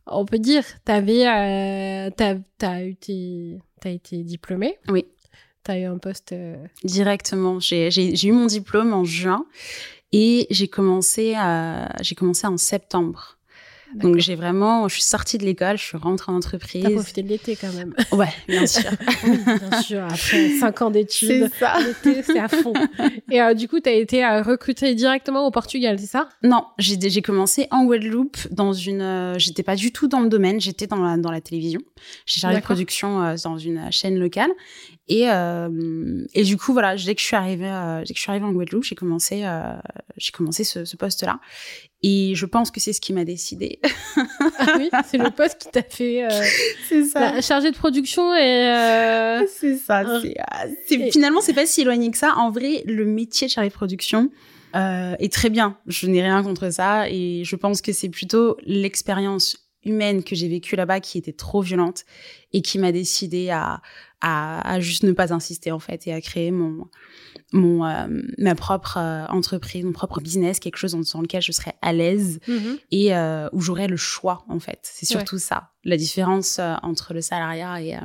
on 0.07 0.25
peut 0.25 0.39
dire, 0.39 0.65
t'avais, 0.85 1.27
euh, 1.27 2.11
t'as, 2.17 2.35
t'as 2.59 2.83
eu 2.85 2.95
tes- 2.97 3.59
t'as 3.81 3.91
été 3.91 4.23
diplômé. 4.23 4.79
Oui. 4.89 5.05
T'as 5.63 5.79
eu 5.79 5.85
un 5.85 5.99
poste. 5.99 6.33
euh, 6.33 6.57
Directement. 6.85 7.61
J'ai 7.61 7.91
j'ai- 7.91 8.17
j'ai 8.17 8.29
eu 8.29 8.33
mon 8.33 8.47
diplôme 8.47 8.93
en 8.93 9.05
juin 9.05 9.47
et 10.11 10.47
j'ai 10.51 10.67
commencé 10.69 11.35
à 11.37 11.95
j'ai 12.03 12.15
commencé 12.17 12.47
en 12.47 12.57
septembre. 12.57 13.39
Donc 13.95 14.19
j'ai 14.19 14.35
vraiment, 14.35 14.89
je 14.89 14.95
suis 14.95 15.03
sortie 15.03 15.39
de 15.39 15.45
l'école, 15.45 15.77
je 15.79 15.83
suis 15.83 15.97
rentrée 15.99 16.33
en 16.33 16.37
entreprise. 16.37 16.83
T'as 16.83 16.91
profité 16.91 17.23
de 17.23 17.29
l'été 17.29 17.57
quand 17.57 17.73
même. 17.73 17.95
Ouais, 18.13 18.29
bien 18.49 18.67
sûr. 18.67 18.91
oui, 19.27 19.39
bien 19.71 19.83
sûr. 19.83 20.05
Après 20.05 20.49
cinq 20.59 20.83
ans 20.83 20.91
d'études, 20.91 21.51
ça. 21.59 21.75
l'été 21.81 22.23
c'est 22.23 22.39
à 22.39 22.49
fond. 22.49 22.73
Et 23.31 23.41
euh, 23.41 23.55
du 23.55 23.69
coup, 23.69 23.81
t'as 23.81 23.93
été 23.93 24.25
euh, 24.25 24.43
recrutée 24.43 24.95
directement 24.95 25.47
au 25.47 25.51
Portugal, 25.51 25.99
c'est 25.99 26.07
ça? 26.07 26.29
Non, 26.43 26.65
j'ai 26.79 27.23
commencé 27.23 27.69
en 27.71 27.85
Guadeloupe 27.85 28.37
dans 28.51 28.73
une. 28.73 29.03
euh, 29.03 29.39
j'étais 29.39 29.63
pas 29.63 29.77
du 29.77 29.93
tout 29.93 30.09
dans 30.09 30.21
le 30.21 30.29
domaine, 30.29 30.61
j'étais 30.61 30.87
dans 30.87 31.03
la 31.03 31.17
dans 31.17 31.31
la 31.31 31.41
télévision. 31.41 31.81
J'ai 32.27 32.41
chargé 32.41 32.59
de 32.59 32.63
production 32.63 33.23
euh, 33.23 33.37
dans 33.45 33.59
une 33.59 33.91
chaîne 33.91 34.19
locale 34.19 34.51
et 35.09 35.29
euh, 35.31 36.25
et 36.35 36.45
du 36.45 36.57
coup 36.57 36.73
voilà, 36.73 36.97
dès 36.97 37.15
que 37.15 37.21
je 37.21 37.27
suis 37.27 37.37
arrivée, 37.37 37.69
euh, 37.69 38.01
dès 38.01 38.13
que 38.15 38.17
je 38.17 38.21
suis 38.21 38.31
arrivée 38.31 38.47
en 38.47 38.53
Guadeloupe, 38.53 38.85
j'ai 38.85 38.95
commencé 38.95 39.43
euh, 39.45 39.75
j'ai 40.17 40.31
commencé 40.33 40.65
ce, 40.65 40.85
ce 40.85 40.97
poste 40.97 41.23
là. 41.25 41.41
Et 42.05 42.35
je 42.35 42.47
pense 42.47 42.71
que 42.73 42.81
c'est 42.81 42.93
ce 42.93 43.01
qui 43.01 43.13
m'a 43.13 43.25
décidé. 43.25 43.81
Ah 44.59 44.75
oui, 44.79 44.91
c'est 45.09 45.19
le 45.19 45.31
poste 45.31 45.59
qui 45.59 45.71
t'a 45.71 45.83
fait 45.83 46.25
euh, 46.25 47.41
chargée 47.41 47.71
de 47.71 47.77
production 47.77 48.35
et 48.35 48.69
euh, 48.71 49.47
C'est 49.53 49.77
ça. 49.77 50.05
C'est, 50.21 50.35
ah, 50.39 50.67
c'est- 50.87 51.11
Finalement, 51.11 51.41
c'est 51.41 51.55
pas 51.55 51.67
si 51.67 51.81
éloigné 51.83 52.11
que 52.11 52.19
ça. 52.19 52.35
En 52.37 52.51
vrai, 52.51 52.83
le 52.87 53.05
métier 53.05 53.47
de 53.49 53.53
chargé 53.53 53.69
de 53.71 53.75
production 53.75 54.31
euh, 54.77 55.15
est 55.19 55.33
très 55.33 55.49
bien. 55.51 55.79
Je 55.87 56.07
n'ai 56.07 56.23
rien 56.23 56.43
contre 56.43 56.71
ça 56.71 57.09
et 57.09 57.43
je 57.45 57.57
pense 57.57 57.81
que 57.83 57.93
c'est 57.93 58.09
plutôt 58.09 58.57
l'expérience 58.65 59.57
humaine 59.85 60.23
que 60.23 60.35
j'ai 60.37 60.49
vécue 60.49 60.77
là-bas 60.77 61.01
qui 61.01 61.19
était 61.19 61.33
trop 61.33 61.61
violente 61.63 62.05
et 62.53 62.63
qui 62.63 62.79
m'a 62.79 62.93
décidé 62.93 63.51
à, 63.51 63.81
à, 64.23 64.67
à 64.67 64.81
juste 64.81 65.03
ne 65.03 65.13
pas 65.13 65.35
insister 65.35 65.73
en 65.73 65.79
fait 65.79 66.07
et 66.07 66.13
à 66.13 66.21
créer 66.21 66.51
mon 66.51 66.87
mon 67.53 67.85
euh, 67.85 68.07
ma 68.39 68.55
propre 68.55 68.97
euh, 68.99 69.27
entreprise, 69.27 69.85
mon 69.85 69.93
propre 69.93 70.21
business, 70.21 70.59
quelque 70.59 70.79
chose 70.79 70.93
dans, 70.93 71.21
lequel 71.21 71.43
je 71.43 71.53
serais 71.53 71.75
à 71.83 71.93
l'aise 71.93 72.41
mhm. 72.49 72.79
et 72.91 73.15
euh, 73.15 73.49
où 73.53 73.61
j'aurais 73.61 73.89
le 73.89 73.97
choix 73.97 74.45
en 74.49 74.59
fait. 74.59 74.79
C'est 74.83 75.07
surtout 75.07 75.39
ça, 75.39 75.71
la 75.85 75.97
différence 75.97 76.59
entre 76.83 77.13
le 77.13 77.21
salariat 77.21 77.83
et 77.83 77.99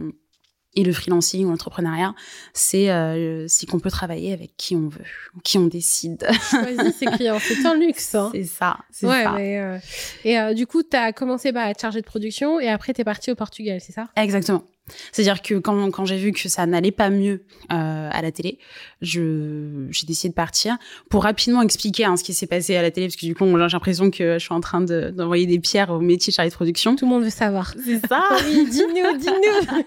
Et 0.75 0.83
le 0.83 0.93
freelancing 0.93 1.45
ou 1.45 1.49
l'entrepreneuriat, 1.49 2.13
c'est 2.53 2.91
euh, 2.91 3.47
qu'on 3.67 3.79
peut 3.79 3.89
travailler 3.89 4.31
avec 4.31 4.55
qui 4.57 4.75
on 4.75 4.89
veut, 4.89 5.05
qui 5.43 5.57
on 5.57 5.65
décide. 5.65 6.27
Choisis 6.51 6.95
ses 6.95 7.07
clients, 7.07 7.39
c'est 7.39 7.65
un 7.65 7.75
luxe. 7.75 8.13
Hein. 8.17 8.29
C'est 8.31 8.43
ça, 8.43 8.77
c'est 8.91 9.07
ouais, 9.07 9.23
ça. 9.23 9.31
Mais, 9.31 9.59
euh, 9.59 9.77
Et 10.23 10.39
euh, 10.39 10.53
du 10.53 10.67
coup, 10.67 10.83
tu 10.83 10.95
as 10.95 11.13
commencé 11.13 11.51
bah, 11.51 11.63
à 11.63 11.69
être 11.71 11.81
chargé 11.81 11.99
de 11.99 12.05
production 12.05 12.59
et 12.59 12.67
après, 12.67 12.93
tu 12.93 13.01
es 13.01 13.03
parti 13.03 13.31
au 13.31 13.35
Portugal, 13.35 13.79
c'est 13.81 13.91
ça? 13.91 14.07
Exactement. 14.15 14.63
C'est-à-dire 15.11 15.41
que 15.41 15.55
quand, 15.55 15.91
quand 15.91 16.05
j'ai 16.05 16.17
vu 16.17 16.31
que 16.31 16.47
ça 16.49 16.65
n'allait 16.65 16.91
pas 16.91 17.09
mieux 17.09 17.43
euh, 17.71 18.09
à 18.11 18.21
la 18.21 18.31
télé, 18.31 18.57
je 19.01 19.87
j'ai 19.89 20.05
décidé 20.05 20.29
de 20.29 20.33
partir 20.33 20.77
pour 21.09 21.23
rapidement 21.23 21.61
expliquer 21.61 22.05
hein, 22.05 22.17
ce 22.17 22.23
qui 22.23 22.33
s'est 22.33 22.47
passé 22.47 22.75
à 22.75 22.81
la 22.81 22.91
télé 22.91 23.07
parce 23.07 23.15
que 23.17 23.25
du 23.25 23.35
coup 23.35 23.45
j'ai 23.45 23.57
l'impression 23.57 24.09
que 24.11 24.33
je 24.33 24.43
suis 24.43 24.53
en 24.53 24.61
train 24.61 24.81
de- 24.81 25.09
d'envoyer 25.09 25.45
des 25.45 25.59
pierres 25.59 25.89
au 25.91 25.99
métier 25.99 26.31
chargé 26.31 26.49
de 26.49 26.55
production. 26.55 26.95
Tout 26.95 27.05
le 27.05 27.11
monde 27.11 27.23
veut 27.23 27.29
savoir. 27.29 27.73
C'est 27.83 28.05
ça. 28.07 28.23
Oui, 28.45 28.67
dis-nous, 28.69 29.17
dis-nous. 29.17 29.83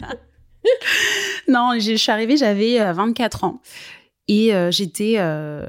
non, 1.49 1.73
je 1.79 1.95
suis 1.97 2.13
arrivée, 2.13 2.37
j'avais 2.37 2.81
euh, 2.81 2.93
24 2.93 3.45
ans 3.45 3.61
et 4.29 4.55
euh, 4.55 4.71
j'étais 4.71 5.15
euh, 5.19 5.67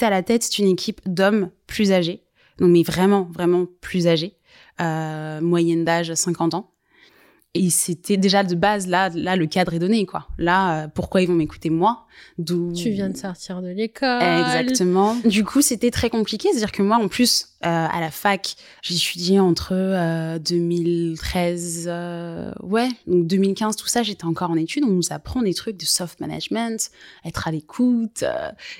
à 0.00 0.10
la 0.10 0.22
tête 0.22 0.48
d'une 0.52 0.68
équipe 0.68 1.00
d'hommes 1.06 1.50
plus 1.66 1.92
âgés, 1.92 2.22
donc 2.58 2.70
mais 2.70 2.82
vraiment 2.82 3.28
vraiment 3.32 3.66
plus 3.80 4.06
âgés, 4.06 4.36
euh, 4.80 5.40
moyenne 5.40 5.84
d'âge 5.84 6.14
50 6.14 6.54
ans. 6.54 6.70
Et 7.58 7.70
c'était 7.70 8.16
déjà 8.16 8.44
de 8.44 8.54
base 8.54 8.86
là 8.86 9.10
là 9.10 9.34
le 9.36 9.46
cadre 9.46 9.74
est 9.74 9.78
donné 9.78 10.06
quoi. 10.06 10.28
Là 10.38 10.84
euh, 10.84 10.88
pourquoi 10.88 11.22
ils 11.22 11.28
vont 11.28 11.34
m'écouter 11.34 11.70
moi? 11.70 12.06
D'où 12.38 12.72
tu 12.72 12.90
viens 12.90 13.08
de 13.08 13.16
sortir 13.16 13.62
de 13.62 13.68
l'école. 13.68 14.22
Exactement. 14.22 15.16
Du 15.24 15.44
coup, 15.44 15.60
c'était 15.60 15.90
très 15.90 16.10
compliqué. 16.10 16.48
C'est-à-dire 16.50 16.72
que 16.72 16.82
moi, 16.82 16.96
en 16.96 17.08
plus, 17.08 17.48
euh, 17.64 17.68
à 17.68 18.00
la 18.00 18.10
fac, 18.10 18.54
j'ai 18.82 18.94
étudié 18.94 19.40
entre 19.40 19.72
euh, 19.72 20.38
2013, 20.38 21.86
euh, 21.88 22.52
ouais, 22.62 22.88
donc 23.06 23.26
2015, 23.26 23.76
tout 23.76 23.88
ça, 23.88 24.02
j'étais 24.02 24.24
encore 24.24 24.50
en 24.50 24.56
études. 24.56 24.84
On 24.84 24.90
nous 24.92 25.12
apprend 25.12 25.42
des 25.42 25.54
trucs 25.54 25.76
de 25.76 25.84
soft 25.84 26.20
management, 26.20 26.90
être 27.24 27.48
à 27.48 27.50
l'écoute, 27.50 28.24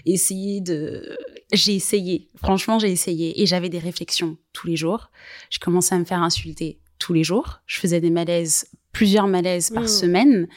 essayer 0.06 0.60
de... 0.60 1.18
J'ai 1.52 1.74
essayé. 1.74 2.28
Franchement, 2.36 2.78
j'ai 2.78 2.92
essayé. 2.92 3.42
Et 3.42 3.46
j'avais 3.46 3.68
des 3.68 3.78
réflexions 3.78 4.36
tous 4.52 4.66
les 4.68 4.76
jours. 4.76 5.10
Je 5.50 5.58
commençais 5.58 5.94
à 5.94 5.98
me 5.98 6.04
faire 6.04 6.22
insulter 6.22 6.78
tous 6.98 7.12
les 7.12 7.24
jours. 7.24 7.60
Je 7.66 7.78
faisais 7.80 8.00
des 8.00 8.10
malaises 8.10 8.66
plusieurs 8.92 9.28
malaises 9.28 9.70
par 9.70 9.84
Mm. 9.84 9.88
semaine. 9.88 10.48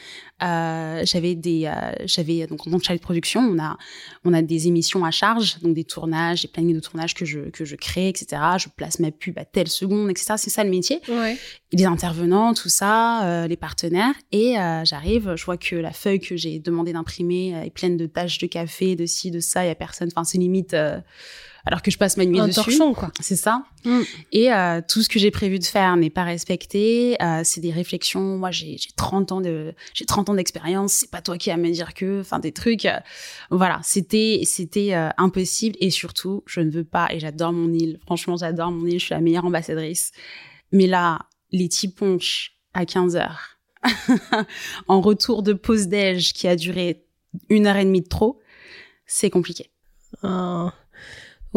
Euh, 0.42 1.02
j'avais 1.04 1.36
des, 1.36 1.66
euh, 1.66 1.92
j'avais 2.06 2.46
donc 2.48 2.66
en 2.66 2.70
tant 2.72 2.78
que 2.78 2.84
chargée 2.84 2.98
de 2.98 3.02
production, 3.04 3.40
on 3.40 3.58
a, 3.62 3.76
on 4.24 4.32
a 4.32 4.42
des 4.42 4.66
émissions 4.66 5.04
à 5.04 5.12
charge, 5.12 5.60
donc 5.60 5.74
des 5.74 5.84
tournages, 5.84 6.42
des 6.42 6.48
plannings 6.48 6.74
de 6.74 6.80
tournage 6.80 7.14
que 7.14 7.24
je 7.24 7.50
que 7.50 7.64
je 7.64 7.76
crée, 7.76 8.08
etc. 8.08 8.42
Je 8.58 8.68
place 8.74 8.98
ma 8.98 9.12
pub 9.12 9.38
à 9.38 9.44
telle 9.44 9.68
seconde, 9.68 10.10
etc. 10.10 10.34
C'est 10.38 10.50
ça 10.50 10.64
le 10.64 10.70
métier. 10.70 11.00
Ouais. 11.08 11.36
Les 11.72 11.84
intervenants, 11.84 12.54
tout 12.54 12.70
ça, 12.70 13.24
euh, 13.26 13.46
les 13.46 13.56
partenaires. 13.56 14.14
Et 14.32 14.58
euh, 14.58 14.84
j'arrive, 14.84 15.34
je 15.36 15.44
vois 15.44 15.58
que 15.58 15.76
la 15.76 15.92
feuille 15.92 16.18
que 16.18 16.34
j'ai 16.34 16.58
demandé 16.58 16.92
d'imprimer 16.92 17.54
euh, 17.54 17.62
est 17.62 17.70
pleine 17.70 17.96
de 17.96 18.06
taches 18.06 18.38
de 18.38 18.48
café, 18.48 18.96
de 18.96 19.06
ci, 19.06 19.30
de 19.30 19.38
ça. 19.38 19.64
Il 19.64 19.68
y 19.68 19.70
a 19.70 19.76
personne. 19.76 20.08
Enfin, 20.10 20.24
c'est 20.24 20.38
limite. 20.38 20.74
Alors 21.64 21.82
que 21.82 21.90
je 21.90 21.98
passe 21.98 22.16
ma 22.16 22.24
nuit 22.24 22.40
Un 22.40 22.48
dessus. 22.48 22.56
torchon, 22.56 22.92
quoi. 22.94 23.10
C'est 23.20 23.36
ça. 23.36 23.64
Mm. 23.84 24.00
Et 24.32 24.52
euh, 24.52 24.80
tout 24.86 25.02
ce 25.02 25.08
que 25.08 25.18
j'ai 25.18 25.30
prévu 25.30 25.58
de 25.58 25.64
faire 25.64 25.96
n'est 25.96 26.10
pas 26.10 26.24
respecté. 26.24 27.16
Euh, 27.22 27.42
c'est 27.44 27.60
des 27.60 27.70
réflexions. 27.70 28.38
Moi, 28.38 28.50
j'ai 28.50 28.76
j'ai 28.78 28.90
30 28.96 29.32
ans 29.32 29.40
de 29.40 29.74
j'ai 29.94 30.04
30 30.04 30.30
ans 30.30 30.34
d'expérience. 30.34 30.92
C'est 30.92 31.10
pas 31.10 31.22
toi 31.22 31.38
qui 31.38 31.50
vas 31.50 31.56
me 31.56 31.70
dire 31.70 31.94
que. 31.94 32.20
Enfin, 32.20 32.38
des 32.38 32.52
trucs. 32.52 32.84
euh, 32.86 32.98
voilà, 33.50 33.80
c'était 33.82 34.40
c'était 34.44 34.94
euh, 34.94 35.08
impossible. 35.18 35.76
Et 35.80 35.90
surtout, 35.90 36.42
je 36.46 36.60
ne 36.60 36.70
veux 36.70 36.84
pas. 36.84 37.08
Et 37.12 37.20
j'adore 37.20 37.52
mon 37.52 37.72
île. 37.72 37.98
Franchement, 38.02 38.36
j'adore 38.36 38.70
mon 38.70 38.86
île. 38.86 38.98
Je 38.98 39.04
suis 39.06 39.14
la 39.14 39.20
meilleure 39.20 39.44
ambassadrice. 39.44 40.12
Mais 40.72 40.86
là, 40.86 41.20
les 41.52 41.68
petits 41.68 41.88
punch 41.92 42.56
à 42.74 42.86
15 42.86 43.16
heures, 43.16 43.58
en 44.88 45.00
retour 45.00 45.42
de 45.42 45.52
pause 45.52 45.86
déj 45.88 46.32
qui 46.32 46.48
a 46.48 46.56
duré 46.56 47.04
une 47.50 47.66
heure 47.66 47.76
et 47.76 47.84
demie 47.84 48.00
de 48.00 48.08
trop, 48.08 48.40
c'est 49.06 49.30
compliqué. 49.30 49.70
Ah. 50.22 50.72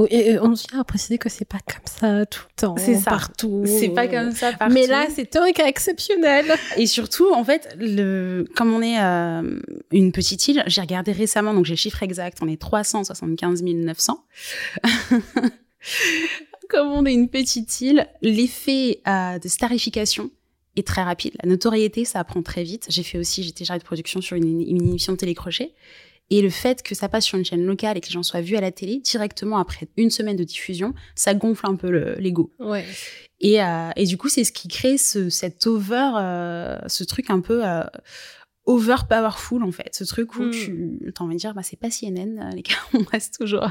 Et 0.09 0.37
on 0.39 0.53
tient 0.53 0.81
à 0.81 0.83
préciser 0.83 1.17
que 1.17 1.29
c'est 1.29 1.45
pas 1.45 1.59
comme 1.65 1.85
ça 1.85 2.25
tout 2.25 2.41
le 2.49 2.55
temps, 2.55 2.75
C'est 2.77 2.95
ça. 2.95 3.09
partout. 3.11 3.63
C'est 3.65 3.89
pas 3.89 4.07
comme 4.07 4.31
ça 4.33 4.51
partout. 4.51 4.73
Mais 4.73 4.87
là, 4.87 5.07
c'était 5.13 5.39
un 5.39 5.51
cas 5.53 5.67
exceptionnel. 5.67 6.45
Et 6.75 6.85
surtout, 6.85 7.31
en 7.33 7.45
fait, 7.45 7.75
le, 7.79 8.45
comme 8.55 8.73
on 8.73 8.81
est 8.81 8.99
euh, 8.99 9.59
une 9.91 10.11
petite 10.11 10.47
île, 10.49 10.63
j'ai 10.67 10.81
regardé 10.81 11.13
récemment, 11.13 11.53
donc 11.53 11.65
j'ai 11.65 11.73
le 11.73 11.77
chiffre 11.77 12.03
exact, 12.03 12.39
on 12.41 12.47
est 12.47 12.59
375 12.59 13.63
900. 13.63 14.25
comme 16.69 16.87
on 16.91 17.05
est 17.05 17.13
une 17.13 17.29
petite 17.29 17.79
île, 17.81 18.07
l'effet 18.21 19.01
euh, 19.07 19.39
de 19.39 19.47
starification 19.47 20.29
est 20.75 20.85
très 20.85 21.03
rapide. 21.03 21.35
La 21.41 21.49
notoriété, 21.49 22.03
ça 22.03 22.19
apprend 22.19 22.41
très 22.41 22.63
vite. 22.63 22.85
J'ai 22.89 23.03
fait 23.03 23.17
aussi, 23.17 23.43
j'étais 23.43 23.63
chargée 23.63 23.79
de 23.79 23.85
production 23.85 24.19
sur 24.19 24.35
une, 24.35 24.61
une 24.61 24.89
émission 24.89 25.13
de 25.13 25.17
télécrochet. 25.17 25.73
Et 26.31 26.41
le 26.41 26.49
fait 26.49 26.81
que 26.81 26.95
ça 26.95 27.07
passe 27.07 27.25
sur 27.25 27.37
une 27.37 27.45
chaîne 27.45 27.65
locale 27.65 27.97
et 27.97 28.01
que 28.01 28.07
les 28.07 28.11
gens 28.13 28.23
soient 28.23 28.41
vus 28.41 28.55
à 28.57 28.61
la 28.61 28.71
télé, 28.71 28.99
directement 28.99 29.57
après 29.57 29.87
une 29.97 30.09
semaine 30.09 30.35
de 30.35 30.43
diffusion, 30.43 30.93
ça 31.15 31.33
gonfle 31.35 31.65
un 31.67 31.75
peu 31.75 31.89
le- 31.91 32.15
l'ego. 32.15 32.51
Ouais. 32.59 32.83
Et, 33.41 33.61
euh, 33.61 33.89
et 33.95 34.05
du 34.05 34.17
coup, 34.17 34.29
c'est 34.29 34.43
ce 34.43 34.51
qui 34.51 34.67
crée 34.67 34.97
ce, 34.97 35.29
cet 35.29 35.67
over, 35.67 36.11
euh, 36.17 36.79
ce 36.87 37.03
truc 37.03 37.29
un 37.29 37.41
peu 37.41 37.63
euh, 37.67 37.83
over 38.67 38.95
powerful 39.07 39.63
en 39.63 39.71
fait, 39.71 39.89
ce 39.93 40.03
truc 40.03 40.35
où 40.37 40.45
Mm. 40.45 40.51
tu 40.51 41.13
envie 41.19 41.35
de 41.35 41.39
dire 41.39 41.53
bah 41.53 41.61
c'est 41.61 41.75
pas 41.79 41.91
CNN 41.91 42.39
euh, 42.39 42.49
les 42.55 42.63
gars, 42.63 42.73
on 42.95 43.03
reste 43.03 43.37
toujours. 43.39 43.69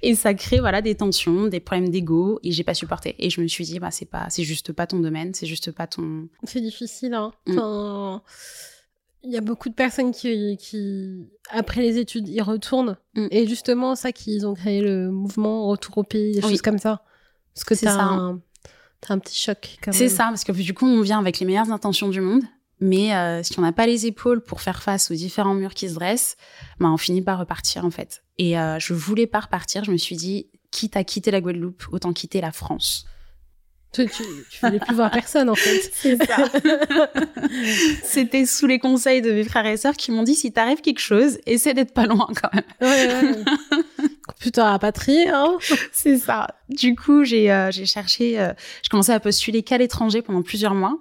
Et 0.00 0.14
ça 0.14 0.32
crée 0.32 0.60
voilà 0.60 0.80
des 0.80 0.94
tensions, 0.94 1.48
des 1.48 1.60
problèmes 1.60 1.90
d'ego 1.90 2.40
et 2.42 2.52
j'ai 2.52 2.64
pas 2.64 2.72
supporté. 2.72 3.14
Et 3.18 3.28
je 3.28 3.42
me 3.42 3.48
suis 3.48 3.64
dit 3.64 3.78
bah 3.78 3.90
c'est 3.90 4.06
pas, 4.08 4.26
c'est 4.30 4.44
juste 4.44 4.72
pas 4.72 4.86
ton 4.86 5.00
domaine, 5.00 5.34
c'est 5.34 5.44
juste 5.46 5.70
pas 5.72 5.86
ton. 5.86 6.28
C'est 6.44 6.62
difficile, 6.62 7.12
hein. 7.12 7.32
Mm. 7.46 7.58
Enfin, 7.58 8.22
il 9.24 9.30
y 9.30 9.36
a 9.36 9.40
beaucoup 9.40 9.68
de 9.68 9.74
personnes 9.74 10.12
qui, 10.12 10.56
qui, 10.58 11.28
après 11.50 11.80
les 11.80 11.98
études, 11.98 12.28
y 12.28 12.40
retournent. 12.40 12.96
Mm. 13.14 13.26
Et 13.30 13.46
justement, 13.46 13.94
ça 13.94 14.12
qu'ils 14.12 14.46
ont 14.46 14.54
créé 14.54 14.80
le 14.80 15.10
mouvement 15.10 15.66
Retour 15.68 15.98
au 15.98 16.02
pays, 16.02 16.32
des 16.34 16.44
Oui. 16.44 16.50
choses 16.50 16.62
comme 16.62 16.78
ça. 16.78 17.02
Parce 17.54 17.64
que 17.64 17.74
C'est 17.74 17.86
ça. 17.86 18.02
un, 18.02 18.40
t'as 19.00 19.14
un 19.14 19.18
petit 19.18 19.38
choc, 19.38 19.78
C'est 19.90 20.08
ça 20.08 20.24
parce 20.24 20.44
que 20.44 20.52
du 20.52 20.74
coup 20.74 20.86
on 20.86 21.02
vient 21.02 21.18
avec 21.18 21.38
les 21.38 21.46
meilleures 21.46 21.70
intentions 21.70 22.08
du 22.08 22.20
monde. 22.20 22.42
Mais 22.80 23.14
euh, 23.14 23.42
si 23.44 23.56
on 23.60 23.62
n'a 23.62 23.72
pas 23.72 23.86
les 23.86 24.06
épaules 24.06 24.40
pour 24.42 24.60
faire 24.60 24.82
face 24.82 25.10
aux 25.12 25.14
différents 25.14 25.54
murs 25.54 25.74
qui 25.74 25.88
se 25.88 25.94
dressent, 25.94 26.36
ben 26.80 26.90
on 26.90 26.96
finit 26.96 27.22
par 27.22 27.38
repartir 27.38 27.84
en 27.84 27.90
fait. 27.90 28.24
Et 28.38 28.58
euh, 28.58 28.78
je 28.80 28.92
voulais 28.92 29.28
pas 29.28 29.38
repartir. 29.40 29.84
Je 29.84 29.92
me 29.92 29.96
suis 29.98 30.16
dit, 30.16 30.50
quitte 30.72 30.96
à 30.96 31.04
quitter 31.04 31.30
la 31.30 31.40
Guadeloupe, 31.40 31.84
autant 31.92 32.12
quitter 32.12 32.40
la 32.40 32.50
France. 32.50 33.04
Tu, 33.92 34.06
tu, 34.06 34.22
tu 34.50 34.64
voulais 34.64 34.78
plus 34.78 34.94
voir 34.94 35.10
personne, 35.10 35.50
en 35.50 35.54
fait. 35.54 35.90
C'est 35.92 36.16
ça. 36.24 36.36
C'était 38.02 38.46
sous 38.46 38.66
les 38.66 38.78
conseils 38.78 39.20
de 39.20 39.30
mes 39.32 39.44
frères 39.44 39.66
et 39.66 39.76
sœurs 39.76 39.96
qui 39.96 40.10
m'ont 40.10 40.22
dit 40.22 40.34
si 40.34 40.50
t'arrive 40.50 40.80
quelque 40.80 41.00
chose, 41.00 41.38
essaie 41.44 41.74
d'être 41.74 41.92
pas 41.92 42.06
loin 42.06 42.26
quand 42.40 42.48
même. 42.54 42.64
Ouais, 42.80 43.08
ouais. 43.08 44.08
Putain, 44.40 44.64
rapatrié, 44.64 45.28
hein. 45.28 45.58
C'est 45.92 46.16
ça. 46.16 46.48
Du 46.70 46.96
coup, 46.96 47.22
j'ai 47.24 47.52
euh, 47.52 47.70
j'ai 47.70 47.84
cherché, 47.84 48.40
euh, 48.40 48.52
j'ai 48.82 48.88
commencé 48.88 49.12
à 49.12 49.20
postuler 49.20 49.62
qu'à 49.62 49.76
l'étranger 49.76 50.22
pendant 50.22 50.42
plusieurs 50.42 50.74
mois 50.74 50.96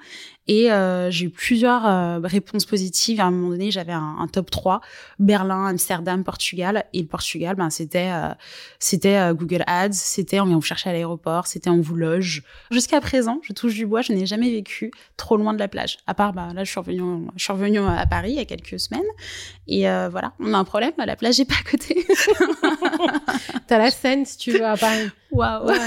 et 0.52 0.70
euh, 0.70 1.10
j'ai 1.10 1.28
eu 1.28 1.30
plusieurs 1.30 1.88
euh, 1.88 2.20
réponses 2.22 2.66
positives. 2.66 3.22
À 3.22 3.26
un 3.28 3.32
moment 3.32 3.52
donné, 3.52 3.72
j'avais 3.72 3.94
un, 3.94 4.18
un 4.20 4.28
top 4.28 4.52
3 4.52 4.82
Berlin, 5.18 5.68
Amsterdam, 5.68 6.26
Portugal 6.26 6.84
et 6.92 7.00
le 7.00 7.08
Portugal, 7.08 7.56
ben 7.56 7.70
c'était 7.70 8.12
euh, 8.12 8.34
c'était 8.78 9.34
Google 9.34 9.64
Ads, 9.66 9.94
c'était 9.94 10.42
on 10.42 10.46
vient 10.46 10.56
vous 10.56 10.62
chercher 10.62 10.90
à 10.90 10.94
l'aéroport, 10.94 11.48
c'était 11.48 11.70
on 11.70 11.80
vous 11.80 11.96
loge. 11.96 12.44
Jusqu'à 12.70 13.00
présent, 13.00 13.40
je 13.44 13.54
touche 13.54 13.76
du 13.76 13.86
bois, 13.86 14.02
je 14.02 14.12
n'ai 14.12 14.26
jamais 14.26 14.52
vécu 14.52 14.92
trop 15.16 15.38
loin 15.38 15.54
de 15.54 15.60
la 15.60 15.70
plage. 15.70 16.00
À 16.06 16.14
part 16.14 16.34
bah 16.34 16.50
là, 16.54 16.66
je 16.66 16.70
suis 16.70 16.80
revenue 16.82 17.30
je 17.38 17.44
suis 17.46 17.54
revenue 17.54 17.80
à 17.80 18.06
Paris 18.06 18.32
il 18.32 18.38
y 18.38 18.40
a 18.40 18.46
quelques 18.46 18.78
semaines 18.78 19.08
et 19.70 19.84
voilà, 20.10 20.34
on 20.42 20.54
a 20.54 20.58
un 20.58 20.66
problème, 20.66 20.92
la 20.98 21.16
plage 21.16 21.40
est 21.40 21.46
pas 21.46 21.56
à 21.66 21.70
côté. 21.72 22.06
T'as 23.68 23.78
la 23.78 23.90
Seine, 23.90 24.26
si 24.26 24.38
tu 24.38 24.52
veux, 24.52 24.66
à 24.66 24.76
Paris. 24.76 25.10
Waouh. 25.32 25.68
Ouais. 25.68 25.78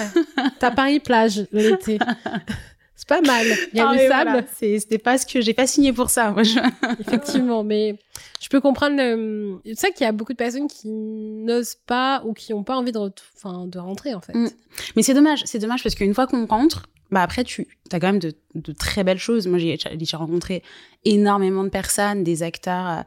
T'as 0.59 0.71
Paris 0.71 1.01
plage 1.01 1.47
l'été. 1.53 1.99
C'est 2.97 3.09
pas 3.09 3.21
mal. 3.21 3.47
Il 3.73 3.79
y 3.79 3.81
a 3.81 3.89
Ah, 3.89 3.93
le 3.93 4.09
sable, 4.09 4.31
voilà, 4.31 4.47
C'était 4.57 4.99
pas 4.99 5.19
ce 5.19 5.27
que 5.27 5.41
j'ai 5.41 5.55
pas 5.55 5.67
signé 5.67 5.93
pour 5.93 6.11
ça. 6.11 6.31
Moi, 6.31 6.45
je... 6.45 6.59
effectivement, 7.01 7.65
mais 7.65 7.97
je 8.41 8.49
peux 8.49 8.61
comprendre. 8.61 8.97
Le... 8.97 9.59
C'est 9.67 9.75
ça 9.75 9.91
qu'il 9.91 10.05
y 10.05 10.09
a 10.09 10.13
beaucoup 10.13 10.33
de 10.33 10.39
personnes 10.39 10.69
qui 10.69 10.89
n'osent 10.89 11.77
pas 11.87 12.23
ou 12.25 12.35
qui 12.35 12.53
n'ont 12.53 12.63
pas 12.63 12.77
envie 12.77 12.93
de, 12.93 13.01
enfin, 13.37 13.67
de 13.67 13.79
rentrer, 13.79 14.15
en 14.15 14.21
fait. 14.21 14.35
Mm. 14.35 14.49
Mais 14.95 15.03
c'est 15.03 15.15
dommage, 15.15 15.43
c'est 15.45 15.59
dommage 15.59 15.83
parce 15.83 15.95
qu'une 15.97 16.15
fois 16.15 16.27
qu'on 16.27 16.47
rentre, 16.47 16.85
bah 17.11 17.23
après 17.23 17.45
tu 17.45 17.69
as 17.93 18.01
quand 18.01 18.09
même 18.09 18.19
de, 18.19 18.33
de 18.55 18.73
très 18.73 19.05
belles 19.05 19.19
choses. 19.19 19.47
Moi 19.47 19.59
j'ai 19.59 19.77
j'ai 19.79 20.17
rencontré 20.17 20.63
énormément 21.05 21.63
de 21.63 21.69
personnes, 21.69 22.25
des 22.25 22.43
acteurs. 22.43 23.05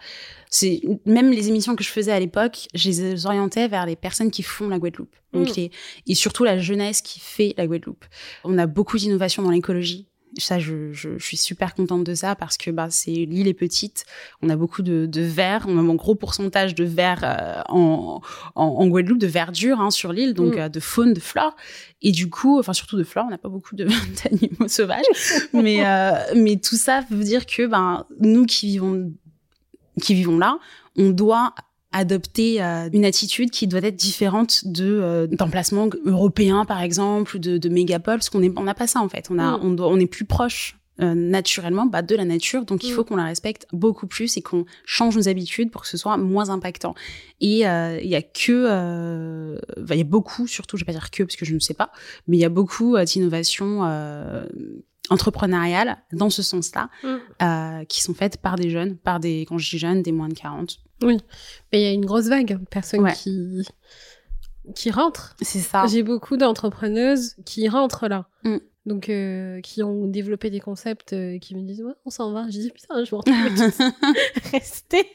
C'est 0.50 0.82
même 1.06 1.32
les 1.32 1.50
émissions 1.50 1.76
que 1.76 1.84
je 1.84 1.90
faisais 1.90 2.12
à 2.12 2.20
l'époque, 2.20 2.68
je 2.74 2.90
les 2.90 3.26
orientais 3.26 3.68
vers 3.68 3.86
les 3.86 3.96
personnes 3.96 4.32
qui 4.32 4.44
font 4.44 4.70
la 4.70 4.80
Guadeloupe. 4.80 5.16
Donc 5.34 5.50
Mm. 5.50 5.54
les- 5.58 5.72
et 6.08 6.16
surtout 6.16 6.44
la 6.44 6.58
jeunesse 6.58 7.02
qui 7.02 7.20
fait 7.20 7.54
la 7.58 7.68
Guadeloupe. 7.68 8.06
On 8.44 8.58
a 8.58 8.66
beaucoup 8.66 8.98
d'innovations 8.98 9.44
dans 9.44 9.52
l'écologie. 9.52 10.08
Ça, 10.40 10.60
je, 10.60 10.92
je, 10.92 11.18
je 11.18 11.26
suis 11.26 11.38
super 11.38 11.74
contente 11.74 12.04
de 12.04 12.14
ça 12.14 12.36
parce 12.36 12.58
que 12.58 12.70
bah, 12.70 12.88
c'est 12.92 13.12
l'île 13.12 13.48
est 13.48 13.54
petite. 13.54 14.06
On 14.42 14.50
a 14.50 14.56
beaucoup 14.56 14.84
de, 14.84 15.06
de 15.06 15.22
verre. 15.22 15.66
On 15.68 15.78
a 15.78 15.82
un 15.82 15.96
gros 15.96 16.16
pourcentage 16.16 16.76
de 16.76 16.84
verre 16.84 17.22
euh, 17.24 17.62
en, 17.70 18.22
en, 18.56 18.64
en 18.66 18.88
Guadeloupe, 18.88 19.18
de 19.20 19.26
verdure 19.28 19.80
hein, 19.82 19.90
sur 19.90 20.14
l'île, 20.14 20.34
donc 20.34 20.56
Mm. 20.56 20.60
euh, 20.60 20.70
de 20.70 20.80
faune, 20.80 21.14
de 21.14 21.20
flore. 21.20 21.56
Et 22.02 22.12
du 22.12 22.30
coup, 22.30 22.60
enfin 22.60 22.74
surtout 22.74 22.98
de 22.98 23.04
flore, 23.04 23.26
on 23.28 23.32
n'a 23.32 23.38
pas 23.38 23.50
beaucoup 23.50 23.76
d'animaux 23.76 24.68
sauvages. 24.68 25.06
mais, 25.54 25.86
euh, 25.86 26.12
mais 26.36 26.58
tout 26.58 26.76
ça 26.76 27.04
veut 27.10 27.24
dire 27.24 27.46
que 27.46 27.66
ben, 27.66 28.06
nous 28.20 28.46
qui 28.46 28.68
vivons 28.68 29.12
qui 30.02 30.14
vivons 30.14 30.38
là, 30.38 30.60
on 30.98 31.10
doit 31.10 31.54
adopter 31.94 32.62
euh, 32.62 32.90
une 32.92 33.06
attitude 33.06 33.50
qui 33.50 33.66
doit 33.66 33.80
être 33.82 33.96
différente 33.96 34.68
de 34.68 34.86
euh, 34.86 35.26
d'emplacements 35.28 35.90
européens 36.06 36.66
par 36.66 36.82
exemple 36.82 37.38
ou 37.38 37.40
de, 37.40 37.58
de 37.58 37.70
mégapoles 37.70 38.18
parce 38.18 38.30
qu'on 38.30 38.44
est 38.44 38.52
on 38.58 38.64
n'a 38.64 38.74
pas 38.76 38.88
ça 38.88 39.00
en 39.00 39.08
fait 39.10 39.28
on 39.32 39.40
a 39.40 39.58
Mm. 39.58 39.60
on 39.64 39.70
doit 39.72 39.88
on 39.88 39.98
est 39.98 40.06
plus 40.06 40.26
proche 40.26 40.78
euh, 41.00 41.14
naturellement 41.14 41.86
bah, 41.86 42.02
de 42.02 42.14
la 42.16 42.26
nature 42.26 42.66
donc 42.66 42.84
il 42.84 42.92
Mm. 42.92 42.96
faut 42.96 43.04
qu'on 43.06 43.16
la 43.16 43.24
respecte 43.24 43.68
beaucoup 43.72 44.06
plus 44.06 44.36
et 44.36 44.42
qu'on 44.42 44.66
change 44.86 45.16
nos 45.16 45.30
habitudes 45.30 45.72
pour 45.72 45.82
que 45.84 45.88
ce 45.88 45.96
soit 45.98 46.18
moins 46.18 46.50
impactant 46.50 46.94
et 47.40 47.66
euh, 47.68 48.00
il 48.04 48.10
y 48.10 48.16
a 48.16 48.22
que 48.22 48.52
euh, 48.52 49.58
bah, 49.78 49.96
il 49.96 50.00
y 50.00 50.02
a 50.02 50.04
beaucoup 50.04 50.46
surtout 50.46 50.76
je 50.76 50.82
vais 50.84 50.88
pas 50.92 51.00
dire 51.00 51.10
que 51.10 51.24
parce 51.24 51.38
que 51.38 51.46
je 51.46 51.54
ne 51.54 51.60
sais 51.60 51.74
pas 51.74 51.92
mais 52.28 52.36
il 52.38 52.42
y 52.42 52.46
a 52.46 52.50
beaucoup 52.50 52.96
euh, 52.98 53.06
d'innovations 53.06 53.86
euh, 53.86 54.46
entrepreneuriales 55.10 55.98
dans 56.14 56.30
ce 56.30 56.42
sens-là 56.42 56.90
Mm. 57.04 57.08
euh, 57.42 57.86
qui 57.86 58.02
sont 58.02 58.14
faites 58.14 58.38
par 58.38 58.56
des 58.56 58.70
jeunes 58.70 58.98
par 58.98 59.20
des 59.20 59.46
quand 59.48 59.58
je 59.58 59.70
dis 59.70 59.78
jeunes 59.80 60.02
des 60.02 60.12
moins 60.12 60.28
de 60.30 60.34
40 60.34 60.78
Oui. 61.04 61.18
Mais 61.72 61.82
il 61.82 61.84
y 61.84 61.88
a 61.88 61.92
une 61.92 62.06
grosse 62.06 62.28
vague 62.28 62.60
de 62.60 62.66
personnes 62.66 63.02
Ouais. 63.02 63.14
qui, 63.14 63.66
qui 64.76 64.92
rentrent. 64.92 65.36
c'est 65.42 65.60
ça 65.60 65.86
J'ai 65.88 66.04
beaucoup 66.04 66.36
d'entrepreneuses 66.38 67.36
qui 67.46 67.68
rentrent 67.70 68.08
là. 68.08 68.28
Mm. 68.44 68.58
Donc, 68.88 69.10
euh, 69.10 69.60
qui 69.60 69.84
ont 69.84 70.08
développé 70.08 70.50
des 70.50 70.62
concepts 70.62 71.12
euh, 71.12 71.40
qui 71.40 71.56
me 71.56 71.62
disent 71.62 71.84
Ouais, 71.84 71.92
on 72.06 72.10
s'en 72.10 72.32
va. 72.32 72.46
Je 72.46 72.58
dis 72.58 72.72
Putain, 72.72 73.04
je 73.04 73.14
me 73.14 73.18
retrouve 73.18 73.36
rester. 74.54 75.06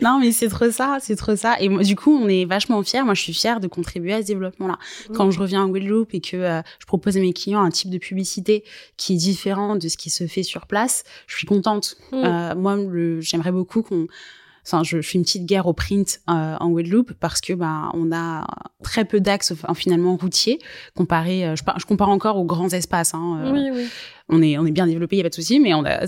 non, 0.00 0.20
mais 0.20 0.30
c'est 0.30 0.48
trop 0.48 0.70
ça, 0.70 0.98
c'est 1.00 1.16
trop 1.16 1.34
ça. 1.34 1.56
Et 1.58 1.68
moi, 1.68 1.82
du 1.82 1.96
coup, 1.96 2.16
on 2.16 2.28
est 2.28 2.44
vachement 2.44 2.80
fiers. 2.84 3.02
Moi, 3.02 3.14
je 3.14 3.22
suis 3.22 3.34
fière 3.34 3.58
de 3.58 3.66
contribuer 3.66 4.12
à 4.12 4.22
ce 4.22 4.28
développement-là. 4.28 4.78
Quand 5.12 5.32
je 5.32 5.40
reviens 5.40 5.64
à 5.64 5.66
Wheelloop 5.66 6.14
et 6.14 6.20
que 6.20 6.36
euh, 6.36 6.62
je 6.78 6.86
propose 6.86 7.16
à 7.16 7.20
mes 7.20 7.32
clients 7.32 7.62
un 7.62 7.70
type 7.70 7.90
de 7.90 7.98
publicité 7.98 8.62
qui 8.96 9.14
est 9.14 9.16
différent 9.16 9.74
de 9.74 9.88
ce 9.88 9.96
qui 9.96 10.10
se 10.10 10.28
fait 10.28 10.44
sur 10.44 10.68
place, 10.68 11.02
je 11.26 11.36
suis 11.36 11.48
contente. 11.48 11.96
Mm. 12.12 12.24
Euh, 12.24 12.54
moi, 12.54 12.78
j'aimerais 13.18 13.50
beaucoup 13.50 13.82
qu'on 13.82 14.06
Je, 14.82 15.00
fais 15.00 15.18
une 15.18 15.22
petite 15.22 15.46
guerre 15.46 15.66
au 15.66 15.72
print 15.72 16.20
euh, 16.28 16.56
en 16.58 16.68
Wheelloop 16.70 17.12
parce 17.20 17.40
que 17.40 17.52
bah 17.52 17.90
on 17.94 18.10
a 18.12 18.46
très 18.82 19.04
peu 19.04 19.20
d'axes 19.20 19.54
finalement 19.74 20.16
routiers 20.16 20.58
comparé. 20.96 21.46
euh, 21.46 21.56
je, 21.56 21.62
je 21.78 21.86
compare 21.86 22.08
encore 22.08 22.36
aux 22.36 22.44
grands 22.44 22.70
espaces. 22.70 23.14
Hein, 23.14 23.42
euh, 23.44 23.52
Oui, 23.52 23.70
oui. 23.72 23.88
On 24.28 24.42
est 24.42 24.58
on 24.58 24.66
est 24.66 24.72
bien 24.72 24.88
développé, 24.88 25.14
il 25.14 25.18
y 25.18 25.20
a 25.20 25.24
pas 25.24 25.28
de 25.28 25.34
souci, 25.34 25.60
mais 25.60 25.72
on 25.72 25.84
a 25.84 26.00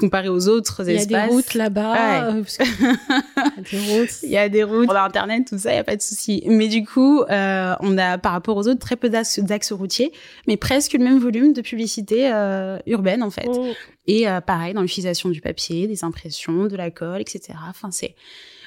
comparé 0.00 0.28
aux 0.28 0.48
autres 0.48 0.82
Il 0.88 0.92
y 0.94 0.98
a 0.98 1.02
espaces. 1.02 1.28
des 1.28 1.32
routes 1.34 1.54
là-bas. 1.54 1.92
Ouais. 1.92 2.34
euh, 2.34 2.42
que- 2.42 3.70
Il 3.72 3.76
y 3.76 3.76
a 3.76 3.78
des 3.88 3.98
routes. 4.00 4.22
Il 4.24 4.30
y 4.30 4.36
a 4.36 4.48
des 4.48 4.62
routes, 4.64 4.88
on 4.90 4.94
a 4.94 5.02
internet, 5.02 5.46
tout 5.48 5.58
ça, 5.58 5.72
il 5.72 5.76
y 5.76 5.78
a 5.78 5.84
pas 5.84 5.94
de 5.94 6.02
souci. 6.02 6.42
Mais 6.46 6.66
du 6.66 6.84
coup, 6.84 7.22
euh, 7.22 7.74
on 7.80 7.96
a 7.96 8.18
par 8.18 8.32
rapport 8.32 8.56
aux 8.56 8.66
autres 8.66 8.80
très 8.80 8.96
peu 8.96 9.08
d'axes 9.08 9.72
routiers, 9.72 10.10
mais 10.48 10.56
presque 10.56 10.94
le 10.94 10.98
même 11.04 11.18
volume 11.20 11.52
de 11.52 11.60
publicité 11.60 12.32
euh, 12.32 12.78
urbaine 12.86 13.22
en 13.22 13.30
fait. 13.30 13.46
Mm. 13.46 13.72
Et 14.08 14.28
euh, 14.28 14.40
pareil 14.40 14.74
dans 14.74 14.82
l'utilisation 14.82 15.28
du 15.28 15.40
papier, 15.40 15.86
des 15.86 16.02
impressions, 16.02 16.66
de 16.66 16.76
la 16.76 16.90
colle, 16.90 17.20
etc. 17.20 17.54
Enfin 17.68 17.90
c'est 17.92 18.16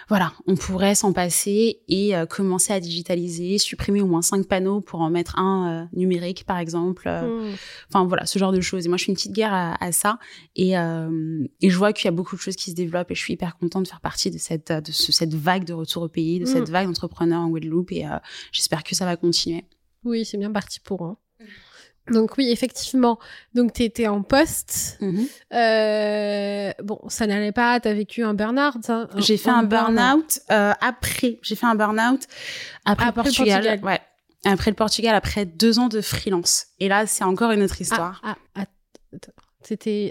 voilà, 0.10 0.34
on 0.48 0.56
pourrait 0.56 0.96
s'en 0.96 1.14
passer 1.14 1.82
et 1.88 2.16
euh, 2.16 2.26
commencer 2.26 2.74
à 2.74 2.80
digitaliser, 2.80 3.58
supprimer 3.58 4.02
au 4.02 4.08
moins 4.08 4.22
cinq 4.22 4.48
panneaux 4.48 4.82
pour 4.82 5.02
en 5.02 5.10
mettre 5.10 5.38
un 5.40 5.84
euh, 5.84 5.86
numérique 5.94 6.46
par 6.46 6.58
exemple. 6.58 7.04
Euh, 7.08 7.24
Mm. 7.52 7.56
Enfin 7.90 8.06
voilà, 8.06 8.26
ce 8.26 8.38
genre 8.40 8.52
de 8.52 8.62
choses. 8.62 8.86
Et 8.86 8.90
moi, 8.90 8.98
je 8.98 9.06
fais 9.06 9.12
une 9.12 9.16
petite 9.16 9.32
guerre 9.34 9.54
à, 9.54 9.84
à 9.84 9.92
ça. 9.92 10.20
Et, 10.56 10.72
et 10.74 11.70
je 11.70 11.78
vois 11.78 11.94
qu'il 11.94 12.06
y 12.06 12.08
a 12.08 12.12
beaucoup 12.12 12.36
de 12.36 12.42
choses 12.42 12.56
qui 12.56 12.70
se 12.72 12.76
développent. 12.76 13.12
Et 13.12 13.16
je 13.16 13.20
suis 13.20 13.34
hyper 13.34 13.58
contente 13.58 13.84
de 13.84 13.88
faire 13.88 14.02
partie 14.02 14.30
de 14.32 14.38
cette, 14.38 14.72
de 14.72 14.92
ce- 14.92 15.12
cette 15.12 15.34
vague 15.34 15.64
de 15.66 15.74
retour 15.74 16.04
au 16.04 16.10
pays, 16.10 16.40
de 16.40 16.46
cette 16.46 16.70
Mm. 16.70 16.72
vague 16.72 16.88
d'entrepreneurs 16.88 17.42
en 17.42 17.50
Guadeloupe. 17.50 17.92
Et 17.92 18.06
j'espère 18.52 18.84
que 18.84 18.96
ça 18.96 19.06
va 19.06 19.16
continuer. 19.16 19.66
Oui, 20.04 20.26
c'est 20.26 20.38
bien 20.38 20.52
parti 20.52 20.80
pour. 20.80 21.04
hein. 21.04 21.18
Donc 22.12 22.38
oui, 22.38 22.50
effectivement. 22.52 23.18
Donc 23.54 23.74
tu 23.74 23.84
étais 23.84 24.08
en 24.08 24.24
poste. 24.24 25.00
Euh, 25.54 26.72
bon, 26.84 27.00
ça 27.08 27.28
n'allait 27.28 27.52
pas. 27.52 27.80
T'as 27.80 27.94
vécu 27.94 28.24
un 28.24 28.34
burn-out. 28.34 28.90
hein, 28.90 29.08
J'ai 29.18 29.38
fait 29.38 29.50
un 29.50 29.64
burn-out 29.64 30.40
euh, 30.52 30.74
après. 30.82 31.40
J'ai 31.42 31.56
fait 31.56 31.66
un 31.66 31.76
burn-out 31.76 32.22
après, 32.86 33.12
Portugal. 33.14 33.64
Portugal. 33.64 33.80
Ouais. 33.84 34.02
Après 34.46 34.72
le 34.72 34.76
Portugal, 34.76 35.16
après 35.16 35.46
deux 35.46 35.80
ans 35.80 35.88
de 35.88 36.02
freelance. 36.02 36.66
Et 36.82 36.90
là, 36.90 37.08
c'est 37.08 37.24
encore 37.24 37.52
une 37.52 37.64
autre 37.64 37.76
Ah, 37.78 37.82
histoire. 37.82 38.22
ah, 38.24 38.36
ah, 38.56 38.66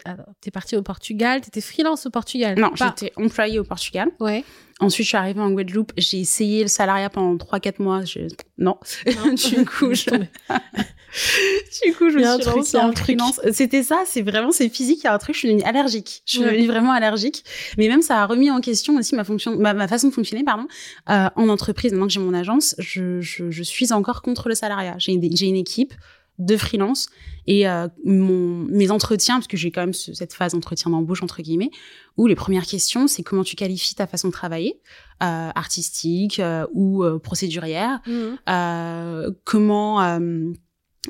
alors, 0.06 0.26
t'es 0.40 0.50
parti 0.50 0.76
au 0.76 0.82
Portugal. 0.82 1.42
T'étais 1.42 1.60
freelance 1.60 2.06
au 2.06 2.10
Portugal. 2.10 2.58
non, 2.58 2.70
Pas- 2.70 2.94
j'étais 2.98 3.12
employée 3.16 3.58
au 3.58 3.64
Portugal. 3.64 4.08
Ouais. 4.18 4.44
Ensuite, 4.80 5.04
je 5.04 5.08
suis 5.10 5.16
arrivée 5.18 5.40
en 5.42 5.50
Guadeloupe. 5.50 5.92
J'ai 5.98 6.20
essayé 6.20 6.62
le 6.62 6.68
salariat 6.68 7.10
pendant 7.10 7.36
3-4 7.36 7.82
mois. 7.82 8.02
Je... 8.06 8.20
Non. 8.56 8.78
Non. 9.06 9.34
du 9.34 9.64
coup, 9.66 9.92
je... 9.94 10.08
du 11.86 11.92
coup, 11.94 12.10
je 12.10 12.16
me 12.18 12.24
un 12.26 12.34
suis 12.34 12.42
truc, 12.42 12.56
lancée 12.56 12.76
en 12.78 12.88
un 12.88 12.92
truc. 12.92 12.98
freelance. 13.04 13.40
C'était 13.52 13.82
ça, 13.82 14.02
c'est 14.06 14.22
vraiment, 14.22 14.50
c'est 14.52 14.68
physique, 14.68 15.00
il 15.02 15.04
y 15.04 15.06
a 15.08 15.14
un 15.14 15.18
truc, 15.18 15.34
je 15.34 15.40
suis 15.40 15.48
devenue 15.48 15.64
allergique. 15.64 16.22
Je 16.26 16.32
suis 16.32 16.40
devenue 16.44 16.66
vraiment 16.66 16.92
allergique. 16.92 17.44
Mais 17.78 17.88
même, 17.88 18.02
ça 18.02 18.22
a 18.22 18.26
remis 18.26 18.50
en 18.50 18.60
question 18.60 18.96
aussi 18.96 19.14
ma 19.14 19.24
fonction, 19.24 19.56
ma, 19.56 19.74
ma 19.74 19.88
façon 19.88 20.08
de 20.08 20.14
fonctionner, 20.14 20.44
pardon. 20.44 20.66
Euh, 21.10 21.28
en 21.36 21.48
entreprise, 21.48 21.92
maintenant 21.92 22.06
que 22.06 22.12
j'ai 22.12 22.20
mon 22.20 22.34
agence, 22.34 22.74
je, 22.78 23.20
je, 23.20 23.50
je 23.50 23.62
suis 23.62 23.92
encore 23.92 24.22
contre 24.22 24.48
le 24.48 24.54
salariat. 24.54 24.94
J'ai 24.98 25.12
une, 25.12 25.22
une 25.24 25.56
équipe 25.56 25.94
de 26.38 26.56
freelance 26.56 27.08
et 27.46 27.68
euh, 27.68 27.88
mon, 28.04 28.64
mes 28.70 28.90
entretiens, 28.90 29.34
parce 29.36 29.46
que 29.46 29.56
j'ai 29.58 29.70
quand 29.70 29.82
même 29.82 29.92
ce- 29.92 30.14
cette 30.14 30.32
phase 30.32 30.54
entretien 30.54 30.90
d'embauche, 30.90 31.22
entre 31.22 31.42
guillemets, 31.42 31.70
où 32.16 32.26
les 32.26 32.34
premières 32.34 32.64
questions, 32.66 33.06
c'est 33.06 33.22
comment 33.22 33.44
tu 33.44 33.54
qualifies 33.54 33.94
ta 33.94 34.06
façon 34.06 34.28
de 34.28 34.32
travailler, 34.32 34.80
euh, 35.22 35.50
artistique 35.54 36.40
euh, 36.40 36.66
ou 36.72 37.04
procédurière, 37.22 38.00
euh, 38.48 39.30
comment 39.44 40.18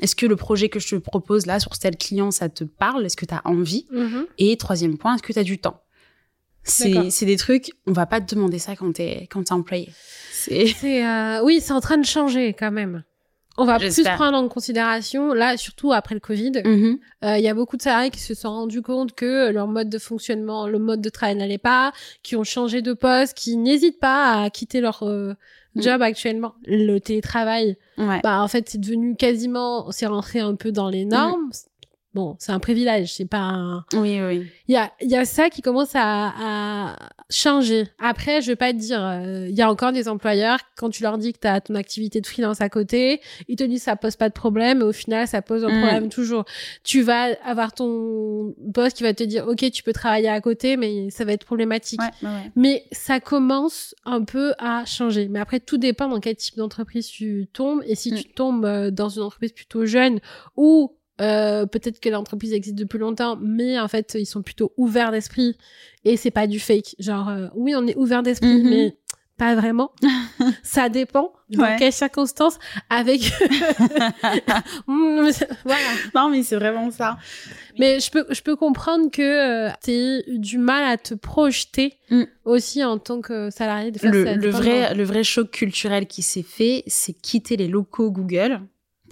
est-ce 0.01 0.15
que 0.15 0.25
le 0.25 0.35
projet 0.35 0.69
que 0.69 0.79
je 0.79 0.89
te 0.89 0.95
propose 0.95 1.45
là 1.45 1.59
sur 1.59 1.77
tel 1.77 1.95
client 1.97 2.31
ça 2.31 2.49
te 2.49 2.63
parle? 2.63 3.05
Est-ce 3.05 3.15
que 3.17 3.25
tu 3.25 3.33
as 3.33 3.41
envie? 3.45 3.85
Mhm. 3.91 4.25
et 4.37 4.57
troisième 4.57 4.97
point 4.97 5.15
est-ce 5.15 5.23
que 5.23 5.33
tu 5.33 5.39
as 5.39 5.43
du 5.43 5.59
temps? 5.59 5.79
C'est 6.63 7.09
c'est 7.11 7.25
des 7.25 7.35
trucs 7.37 7.71
on 7.87 7.91
va 7.91 8.05
pas 8.05 8.21
te 8.21 8.33
demander 8.33 8.57
ça 8.57 8.75
quand 8.75 8.93
t'es 8.93 9.27
quand 9.29 9.43
t'es 9.43 9.51
employé 9.53 9.89
c'est 10.31 10.67
C'est 10.79 11.05
euh, 11.05 11.43
oui, 11.43 11.59
c'est 11.61 11.73
en 11.73 11.81
train 11.81 11.97
de 11.97 12.05
changer 12.05 12.53
quand 12.53 12.71
même. 12.71 13.03
On 13.55 13.65
va 13.65 13.77
plus 13.77 14.01
prendre 14.15 14.35
en 14.35 14.47
considération, 14.47 15.31
là, 15.31 15.57
surtout 15.57 15.93
après 15.93 16.15
le 16.15 16.19
Covid, 16.19 16.53
euh, 16.55 16.67
Mhm. 16.67 16.97
il 17.37 17.41
y 17.43 17.47
a 17.47 17.53
beaucoup 17.53 17.77
de 17.77 17.83
salariés 17.83 18.09
qui 18.09 18.19
se 18.19 18.33
sont 18.33 18.49
rendus 18.49 18.81
compte 18.81 19.13
que 19.13 19.51
leur 19.51 19.67
mode 19.67 19.89
de 19.89 19.99
fonctionnement, 19.99 20.67
le 20.67 20.79
mode 20.79 21.01
de 21.01 21.09
travail 21.09 21.35
n'allait 21.35 21.59
pas, 21.59 21.93
qui 22.23 22.35
ont 22.35 22.43
changé 22.43 22.81
de 22.81 22.93
poste, 22.93 23.37
qui 23.37 23.55
n'hésitent 23.57 23.99
pas 23.99 24.41
à 24.41 24.49
quitter 24.49 24.81
leur 24.81 25.03
euh. 25.03 25.35
Job 25.75 26.01
actuellement. 26.01 26.53
Le 26.65 26.99
télétravail, 26.99 27.77
ouais 27.97 28.19
bah 28.23 28.41
en 28.41 28.47
fait, 28.47 28.69
c'est 28.69 28.77
devenu 28.79 29.15
quasiment, 29.15 29.91
c'est 29.91 30.05
rentré 30.05 30.39
un 30.39 30.55
peu 30.55 30.71
dans 30.71 30.89
les 30.89 31.05
normes. 31.05 31.49
Bon, 32.13 32.35
c'est 32.39 32.51
un 32.51 32.59
privilège, 32.59 33.11
c'est 33.13 33.25
pas 33.25 33.39
un... 33.39 33.85
oui 33.93 34.21
oui 34.21 34.47
Il 34.67 34.73
y 34.73 34.77
a, 34.77 34.91
il 35.01 35.09
y 35.09 35.15
a 35.15 35.25
ça 35.25 35.49
qui 35.49 35.61
commence 35.63 35.95
à, 35.95 36.31
à 36.39 36.95
changer. 37.31 37.87
Après, 37.99 38.41
je 38.41 38.47
vais 38.47 38.55
pas 38.55 38.71
te 38.71 38.77
dire, 38.77 39.03
euh, 39.03 39.47
il 39.49 39.55
y 39.55 39.61
a 39.63 39.69
encore 39.71 39.91
des 39.91 40.07
employeurs, 40.07 40.59
quand 40.77 40.91
tu 40.91 41.01
leur 41.01 41.17
dis 41.17 41.33
que 41.33 41.39
tu 41.39 41.47
as 41.47 41.59
ton 41.61 41.73
activité 41.73 42.21
de 42.21 42.27
freelance 42.27 42.61
à 42.61 42.69
côté, 42.69 43.19
ils 43.47 43.55
te 43.55 43.63
disent 43.63 43.81
ça 43.83 43.95
pose 43.95 44.15
pas 44.15 44.29
de 44.29 44.33
problème, 44.33 44.77
mais 44.79 44.83
au 44.83 44.91
final, 44.91 45.27
ça 45.27 45.41
pose 45.41 45.65
un 45.65 45.69
Mm. 45.69 45.79
problème 45.79 46.09
toujours. 46.09 46.45
Tu 46.83 47.01
vas 47.01 47.29
avoir 47.43 47.73
ton 47.73 48.53
boss 48.59 48.93
qui 48.93 49.01
va 49.01 49.13
te 49.15 49.23
dire, 49.23 49.47
OK, 49.47 49.69
tu 49.71 49.81
peux 49.81 49.93
travailler 49.93 50.29
à 50.29 50.39
côté, 50.39 50.77
mais 50.77 51.09
ça 51.09 51.25
va 51.25 51.31
être 51.33 51.45
problématique. 51.45 51.99
ouais, 51.99 52.09
ouais, 52.21 52.35
ouais. 52.35 52.51
Mais 52.55 52.85
ça 52.91 53.19
commence 53.19 53.95
un 54.05 54.23
peu 54.23 54.53
à 54.59 54.85
changer. 54.85 55.27
Mais 55.29 55.39
après, 55.39 55.59
tout 55.59 55.79
dépend 55.79 56.07
dans 56.09 56.19
quel 56.19 56.35
type 56.35 56.57
d'entreprise 56.57 57.07
tu 57.07 57.47
tombes. 57.53 57.81
Et 57.87 57.95
si 57.95 58.11
Mm. 58.11 58.15
tu 58.17 58.23
tombes 58.33 58.65
euh, 58.65 58.91
dans 58.91 59.09
une 59.09 59.23
entreprise 59.23 59.51
plutôt 59.53 59.85
jeune 59.87 60.19
ou 60.55 60.95
euh, 61.21 61.65
peut-être 61.65 61.99
que 61.99 62.09
l'entreprise 62.09 62.53
existe 62.53 62.75
depuis 62.75 62.97
longtemps, 62.99 63.37
mais 63.41 63.79
en 63.79 63.87
fait, 63.87 64.15
ils 64.19 64.25
sont 64.25 64.41
plutôt 64.41 64.73
ouverts 64.77 65.11
d'esprit 65.11 65.57
et 66.05 66.17
c'est 66.17 66.31
pas 66.31 66.47
du 66.47 66.59
fake. 66.59 66.95
Genre, 66.99 67.29
euh, 67.29 67.47
oui, 67.55 67.73
on 67.75 67.85
est 67.87 67.95
ouvert 67.95 68.23
d'esprit, 68.23 68.61
Mhm. 68.63 68.69
mais 68.69 68.97
pas 69.37 69.55
vraiment. 69.55 69.91
ça 70.63 70.89
dépend 70.89 71.33
dans 71.49 71.63
Ouais. 71.63 71.75
quelles 71.79 71.93
circonstances. 71.93 72.57
Avec. 72.89 73.21
Voilà. 74.87 75.87
non 76.15 76.29
mais 76.29 76.43
c'est 76.43 76.55
vraiment 76.55 76.91
ça 76.91 77.17
Mais 77.79 77.99
je 77.99 78.11
peux, 78.11 78.25
je 78.29 78.41
peux 78.41 78.55
comprendre 78.55 79.09
que 79.11 79.69
tu 79.83 79.91
aies 79.91 80.23
eu 80.27 80.39
du 80.39 80.57
mal 80.57 80.83
à 80.83 80.97
te 80.97 81.13
projeter 81.13 81.97
Mm. 82.09 82.23
aussi 82.45 82.83
en 82.83 82.97
tant 82.99 83.21
que 83.21 83.49
salarié. 83.49 83.91
Le, 84.03 84.35
le 84.35 84.49
vrai 84.49 84.93
le 84.93 85.03
vrai 85.03 85.23
choc 85.23 85.49
culturel 85.51 86.05
qui 86.05 86.21
s'est 86.21 86.43
fait 86.43 86.83
c'est 86.87 87.13
quitter 87.13 87.55
les 87.57 87.67
locaux 87.67 88.11
Google 88.11 88.59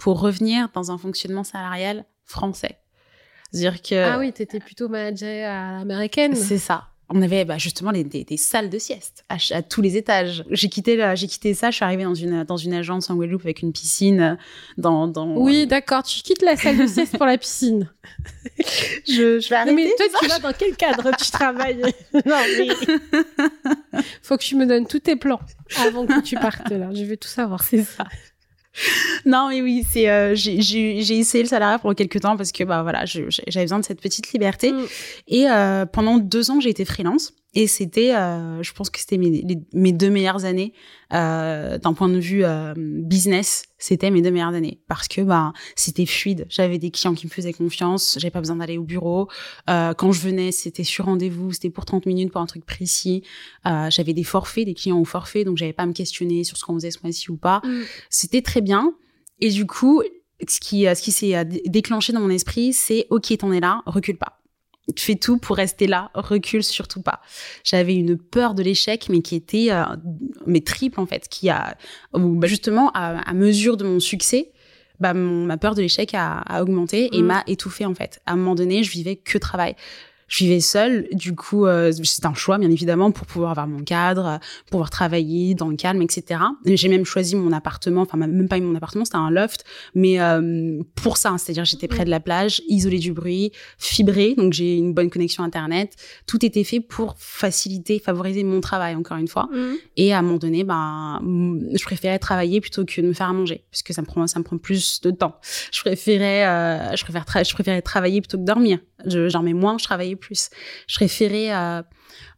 pour 0.02 0.20
revenir 0.20 0.68
dans 0.74 0.90
un 0.90 0.98
fonctionnement 0.98 1.44
salarial 1.44 2.04
français 2.24 2.78
c'est-à-dire 3.52 3.82
que 3.82 3.94
Ah 3.94 4.18
oui, 4.18 4.32
t'étais 4.32 4.60
plutôt 4.60 4.88
manager 4.88 5.50
à 5.50 5.78
l'américaine. 5.78 6.34
C'est 6.34 6.58
ça. 6.58 6.88
On 7.14 7.20
avait 7.20 7.44
bah, 7.44 7.58
justement 7.58 7.92
des, 7.92 8.04
des, 8.04 8.24
des 8.24 8.38
salles 8.38 8.70
de 8.70 8.78
sieste 8.78 9.26
à, 9.28 9.62
tous 9.62 9.82
les 9.82 9.98
étages. 9.98 10.44
J'ai 10.50 10.70
quitté, 10.70 11.12
j'ai 11.14 11.26
quitté 11.26 11.52
ça. 11.52 11.70
Je 11.70 11.76
suis 11.76 11.84
arrivée 11.84 12.04
dans 12.04 12.14
une 12.14 12.44
dans 12.44 12.56
une 12.56 12.72
agence 12.72 13.10
en 13.10 13.16
Guadeloupe 13.16 13.42
avec 13.42 13.60
une 13.60 13.72
piscine 13.72 14.20
euh, 14.22 14.34
dans 14.78 15.06
dans. 15.06 15.36
Oui, 15.36 15.66
d'accord. 15.66 16.02
Tu 16.04 16.22
quittes 16.22 16.40
la 16.40 16.56
salle 16.56 16.78
de 16.78 16.86
sieste 16.86 17.18
pour 17.18 17.26
la 17.26 17.36
piscine. 17.36 17.92
je, 19.06 19.38
je 19.40 19.48
vais 19.50 19.56
Non, 19.56 19.60
arrêter. 19.60 19.74
mais 19.74 19.90
toi, 19.98 20.06
tu 20.22 20.28
vas 20.28 20.38
dans 20.38 20.52
quel 20.58 20.74
cadre 20.74 21.10
tu 21.18 21.30
travailles? 21.30 21.82
Non, 22.24 22.36
mais 22.58 22.68
faut 24.22 24.38
que 24.38 24.44
tu 24.44 24.56
me 24.56 24.64
donnes 24.64 24.86
tous 24.86 25.00
tes 25.00 25.16
plans 25.16 25.40
avant 25.84 26.06
que 26.06 26.22
tu 26.22 26.36
partes 26.36 26.70
là. 26.70 26.88
Je 26.94 27.04
veux 27.04 27.18
tout 27.18 27.28
savoir. 27.28 27.62
C'est 27.62 27.82
ça. 27.82 28.06
Non, 29.26 29.48
mais 29.50 29.60
oui, 29.60 29.84
c'est 29.88 30.08
euh, 30.08 30.34
j'ai 30.34 31.18
essayé 31.18 31.44
le 31.44 31.48
salariat 31.48 31.78
pour 31.78 31.94
quelques 31.94 32.20
temps 32.20 32.36
parce 32.36 32.52
que 32.52 32.64
bah 32.64 32.82
voilà, 32.82 33.04
j'avais 33.04 33.64
besoin 33.64 33.78
de 33.78 33.84
cette 33.84 34.00
petite 34.00 34.32
liberté. 34.32 34.72
Mm. 34.72 34.86
Et 35.28 35.50
euh, 35.50 35.86
pendant 35.86 36.18
deux 36.18 36.50
ans, 36.50 36.60
j'ai 36.60 36.70
été 36.70 36.84
freelance. 36.84 37.34
Et 37.54 37.66
c'était, 37.66 38.14
euh, 38.14 38.62
je 38.62 38.72
pense 38.72 38.88
que 38.88 38.98
c'était 38.98 39.18
mes, 39.18 39.44
mes, 39.74 39.92
deux 39.92 40.08
meilleures 40.08 40.46
années 40.46 40.72
euh, 41.12 41.76
d'un 41.76 41.92
point 41.92 42.08
de 42.08 42.18
vue 42.18 42.44
euh, 42.44 42.72
business. 42.76 43.64
C'était 43.76 44.10
mes 44.10 44.22
deux 44.22 44.30
meilleures 44.30 44.54
années 44.54 44.80
parce 44.88 45.06
que 45.06 45.20
bah 45.20 45.52
c'était 45.76 46.06
fluide. 46.06 46.46
J'avais 46.48 46.78
des 46.78 46.90
clients 46.90 47.14
qui 47.14 47.26
me 47.26 47.30
faisaient 47.30 47.52
confiance. 47.52 48.16
J'avais 48.18 48.30
pas 48.30 48.40
besoin 48.40 48.56
d'aller 48.56 48.78
au 48.78 48.84
bureau. 48.84 49.28
Euh, 49.68 49.92
quand 49.92 50.12
je 50.12 50.20
venais, 50.22 50.50
c'était 50.50 50.84
sur 50.84 51.04
rendez-vous. 51.04 51.52
C'était 51.52 51.68
pour 51.68 51.84
30 51.84 52.06
minutes 52.06 52.32
pour 52.32 52.40
un 52.40 52.46
truc 52.46 52.64
précis. 52.64 53.22
Euh, 53.66 53.90
j'avais 53.90 54.14
des 54.14 54.24
forfaits, 54.24 54.64
des 54.64 54.74
clients 54.74 54.98
au 54.98 55.04
forfait, 55.04 55.44
donc 55.44 55.58
j'avais 55.58 55.74
pas 55.74 55.82
à 55.82 55.86
me 55.86 55.92
questionner 55.92 56.44
sur 56.44 56.56
ce 56.56 56.64
qu'on 56.64 56.74
faisait 56.74 56.90
ce 56.90 57.00
mois-ci 57.02 57.30
ou 57.30 57.36
pas. 57.36 57.60
Mm. 57.64 57.82
C'était 58.08 58.42
très 58.42 58.62
bien. 58.62 58.94
Et 59.40 59.50
du 59.50 59.66
coup, 59.66 60.02
ce 60.48 60.58
qui, 60.58 60.84
ce 60.84 61.02
qui 61.02 61.12
s'est 61.12 61.44
déclenché 61.66 62.14
dans 62.14 62.20
mon 62.20 62.30
esprit, 62.30 62.72
c'est 62.72 63.06
ok, 63.10 63.36
t'en 63.36 63.52
es 63.52 63.60
là, 63.60 63.82
recule 63.84 64.16
pas 64.16 64.41
fais 64.96 65.14
tout 65.14 65.38
pour 65.38 65.56
rester 65.56 65.86
là, 65.86 66.10
recule 66.14 66.62
surtout 66.62 67.02
pas. 67.02 67.20
J'avais 67.64 67.94
une 67.94 68.18
peur 68.18 68.54
de 68.54 68.62
l'échec, 68.62 69.08
mais 69.08 69.22
qui 69.22 69.36
était 69.36 69.68
euh, 69.70 69.84
mais 70.46 70.60
triple 70.60 71.00
en 71.00 71.06
fait, 71.06 71.28
qui 71.28 71.50
a 71.50 71.76
bah, 72.12 72.46
justement 72.46 72.90
à, 72.92 73.32
mesure 73.32 73.76
de 73.76 73.84
mon 73.84 74.00
succès, 74.00 74.52
bah, 75.00 75.14
ma 75.14 75.56
peur 75.56 75.74
de 75.74 75.82
l'échec 75.82 76.14
a, 76.14 76.38
a, 76.38 76.62
augmenté 76.62 77.16
et 77.16 77.22
mmh. 77.22 77.26
m'a 77.26 77.42
étouffé 77.46 77.86
en 77.86 77.94
fait. 77.94 78.20
À 78.26 78.32
un 78.32 78.36
moment 78.36 78.54
donné, 78.54 78.82
je 78.82 78.90
vivais 78.90 79.16
que 79.16 79.38
travail 79.38 79.76
je 80.32 80.44
vivais 80.44 80.60
seule. 80.60 81.08
Du 81.12 81.34
coup, 81.34 81.66
euh, 81.66 81.92
c'est 82.02 82.24
un 82.24 82.32
choix, 82.32 82.56
bien 82.56 82.70
évidemment, 82.70 83.10
pour 83.10 83.26
pouvoir 83.26 83.50
avoir 83.50 83.66
mon 83.66 83.84
cadre, 83.84 84.40
pouvoir 84.70 84.88
travailler 84.88 85.54
dans 85.54 85.68
le 85.68 85.76
calme, 85.76 86.00
etc. 86.00 86.40
J'ai 86.64 86.88
même 86.88 87.04
choisi 87.04 87.36
mon 87.36 87.52
appartement, 87.52 88.00
enfin 88.00 88.16
même 88.16 88.48
pas 88.48 88.58
mon 88.58 88.74
appartement, 88.74 89.04
c'était 89.04 89.18
un 89.18 89.30
loft, 89.30 89.64
mais 89.94 90.20
euh, 90.20 90.82
pour 90.94 91.18
ça, 91.18 91.34
c'est-à-dire 91.36 91.66
j'étais 91.66 91.86
près 91.86 92.06
de 92.06 92.10
la 92.10 92.18
plage, 92.18 92.62
isolée 92.66 92.98
du 92.98 93.12
bruit, 93.12 93.52
fibrée, 93.76 94.34
donc 94.34 94.54
j'ai 94.54 94.78
une 94.78 94.94
bonne 94.94 95.10
connexion 95.10 95.44
internet. 95.44 95.96
Tout 96.26 96.44
était 96.46 96.64
fait 96.64 96.80
pour 96.80 97.14
faciliter, 97.18 97.98
favoriser 97.98 98.42
mon 98.42 98.62
travail, 98.62 98.94
encore 98.94 99.18
une 99.18 99.28
fois. 99.28 99.50
Mmh. 99.52 99.74
Et 99.98 100.14
à 100.14 100.20
un 100.20 100.22
moment 100.22 100.38
donné, 100.38 100.64
ben, 100.64 101.20
je 101.74 101.84
préférais 101.84 102.18
travailler 102.18 102.62
plutôt 102.62 102.86
que 102.86 103.02
de 103.02 103.06
me 103.06 103.12
faire 103.12 103.28
à 103.28 103.34
manger, 103.34 103.64
puisque 103.70 103.92
ça 103.92 104.00
me 104.00 104.06
prend, 104.06 104.26
ça 104.26 104.38
me 104.38 104.44
prend 104.44 104.56
plus 104.56 105.02
de 105.02 105.10
temps. 105.10 105.36
Je 105.70 105.80
préférais, 105.80 106.46
euh, 106.46 106.96
je 106.96 107.04
préfère, 107.04 107.26
je 107.44 107.52
préférais 107.52 107.82
travailler 107.82 108.22
plutôt 108.22 108.38
que 108.38 108.44
dormir. 108.44 108.78
J'en 109.06 109.42
mets 109.42 109.52
moins, 109.52 109.78
je 109.78 109.84
travaillais 109.84 110.16
plus. 110.16 110.50
Je 110.88 110.96
préférais 110.96 111.52
euh, 111.54 111.82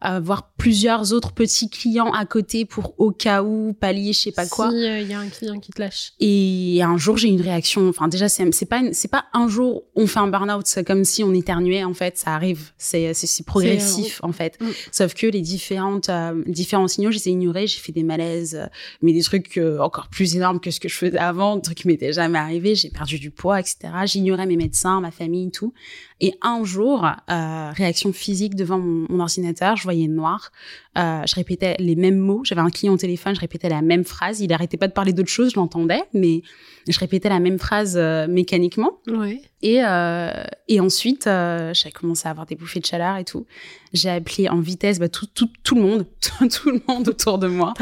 avoir 0.00 0.50
plusieurs 0.56 1.12
autres 1.12 1.32
petits 1.32 1.68
clients 1.68 2.12
à 2.12 2.26
côté 2.26 2.64
pour 2.64 2.94
au 2.98 3.10
cas 3.10 3.42
où 3.42 3.72
pallier 3.72 4.12
je 4.12 4.20
sais 4.20 4.32
pas 4.32 4.46
quoi. 4.46 4.70
Si 4.70 4.76
euh, 4.76 5.00
il 5.00 5.08
y 5.08 5.14
a 5.14 5.18
un 5.18 5.28
client 5.28 5.58
qui 5.58 5.72
te 5.72 5.80
lâche. 5.80 6.12
Et 6.20 6.80
un 6.82 6.96
jour 6.96 7.16
j'ai 7.16 7.28
une 7.28 7.40
réaction. 7.40 7.88
Enfin 7.88 8.08
déjà 8.08 8.28
c'est 8.28 8.66
pas 8.66 8.82
c'est 8.92 9.10
pas 9.10 9.24
un 9.32 9.48
jour 9.48 9.84
on 9.94 10.06
fait 10.06 10.20
un 10.20 10.28
burn-out 10.28 10.66
c'est 10.66 10.84
comme 10.84 11.04
si 11.04 11.24
on 11.24 11.32
éternuait 11.32 11.84
en 11.84 11.94
fait 11.94 12.18
ça 12.18 12.34
arrive 12.34 12.72
c'est 12.78 13.14
c'est 13.14 13.46
progressif 13.46 14.20
en 14.22 14.32
fait. 14.32 14.60
Mm. 14.60 14.68
Sauf 14.92 15.14
que 15.14 15.26
les 15.26 15.40
différentes 15.40 16.08
euh, 16.08 16.42
différents 16.46 16.88
signaux 16.88 17.10
j'ai 17.10 17.30
ignoré 17.30 17.66
j'ai 17.66 17.78
fait 17.78 17.92
des 17.92 18.02
malaises 18.02 18.68
mais 19.02 19.12
des 19.12 19.22
trucs 19.22 19.60
encore 19.80 20.08
plus 20.08 20.36
énormes 20.36 20.60
que 20.60 20.70
ce 20.70 20.80
que 20.80 20.88
je 20.88 20.96
faisais 20.96 21.18
avant 21.18 21.56
des 21.56 21.62
trucs 21.62 21.78
qui 21.78 21.88
m'étaient 21.88 22.12
jamais 22.12 22.38
arrivé 22.38 22.74
j'ai 22.74 22.90
perdu 22.90 23.18
du 23.18 23.30
poids 23.30 23.60
etc. 23.60 23.76
J'ignorais 24.04 24.46
mes 24.46 24.56
médecins 24.56 25.00
ma 25.00 25.10
famille 25.10 25.50
tout 25.50 25.72
et 26.20 26.34
un 26.42 26.64
jour, 26.64 27.04
euh, 27.04 27.70
réaction 27.72 28.12
physique 28.12 28.54
devant 28.54 28.78
mon, 28.78 29.20
ordinateur, 29.20 29.63
je 29.74 29.82
voyais 29.82 30.08
noir. 30.08 30.52
Euh, 30.96 31.22
je 31.26 31.34
répétais 31.34 31.76
les 31.78 31.96
mêmes 31.96 32.18
mots. 32.18 32.42
J'avais 32.44 32.60
un 32.60 32.70
client 32.70 32.92
au 32.92 32.96
téléphone, 32.96 33.34
je 33.34 33.40
répétais 33.40 33.68
la 33.68 33.82
même 33.82 34.04
phrase. 34.04 34.40
Il 34.40 34.52
arrêtait 34.52 34.76
pas 34.76 34.88
de 34.88 34.92
parler 34.92 35.12
d'autre 35.12 35.30
chose, 35.30 35.52
je 35.54 35.56
l'entendais, 35.56 36.02
mais 36.12 36.42
je 36.88 36.98
répétais 36.98 37.28
la 37.28 37.40
même 37.40 37.58
phrase 37.58 37.96
euh, 37.96 38.26
mécaniquement. 38.28 39.00
Ouais. 39.06 39.40
Et, 39.62 39.82
euh, 39.82 40.30
et 40.68 40.80
ensuite, 40.80 41.28
j'ai 41.72 41.90
commencé 41.90 42.28
à 42.28 42.30
avoir 42.30 42.46
des 42.46 42.54
bouffées 42.54 42.80
de 42.80 42.86
chaleur 42.86 43.16
et 43.16 43.24
tout. 43.24 43.46
J'ai 43.92 44.10
appelé 44.10 44.48
en 44.48 44.60
vitesse 44.60 44.98
bah, 44.98 45.08
tout, 45.08 45.26
tout, 45.26 45.48
tout 45.62 45.76
le 45.76 45.80
monde, 45.80 46.06
tout 46.20 46.70
le 46.70 46.82
monde 46.86 47.08
autour 47.08 47.38
de 47.38 47.46
moi. 47.46 47.72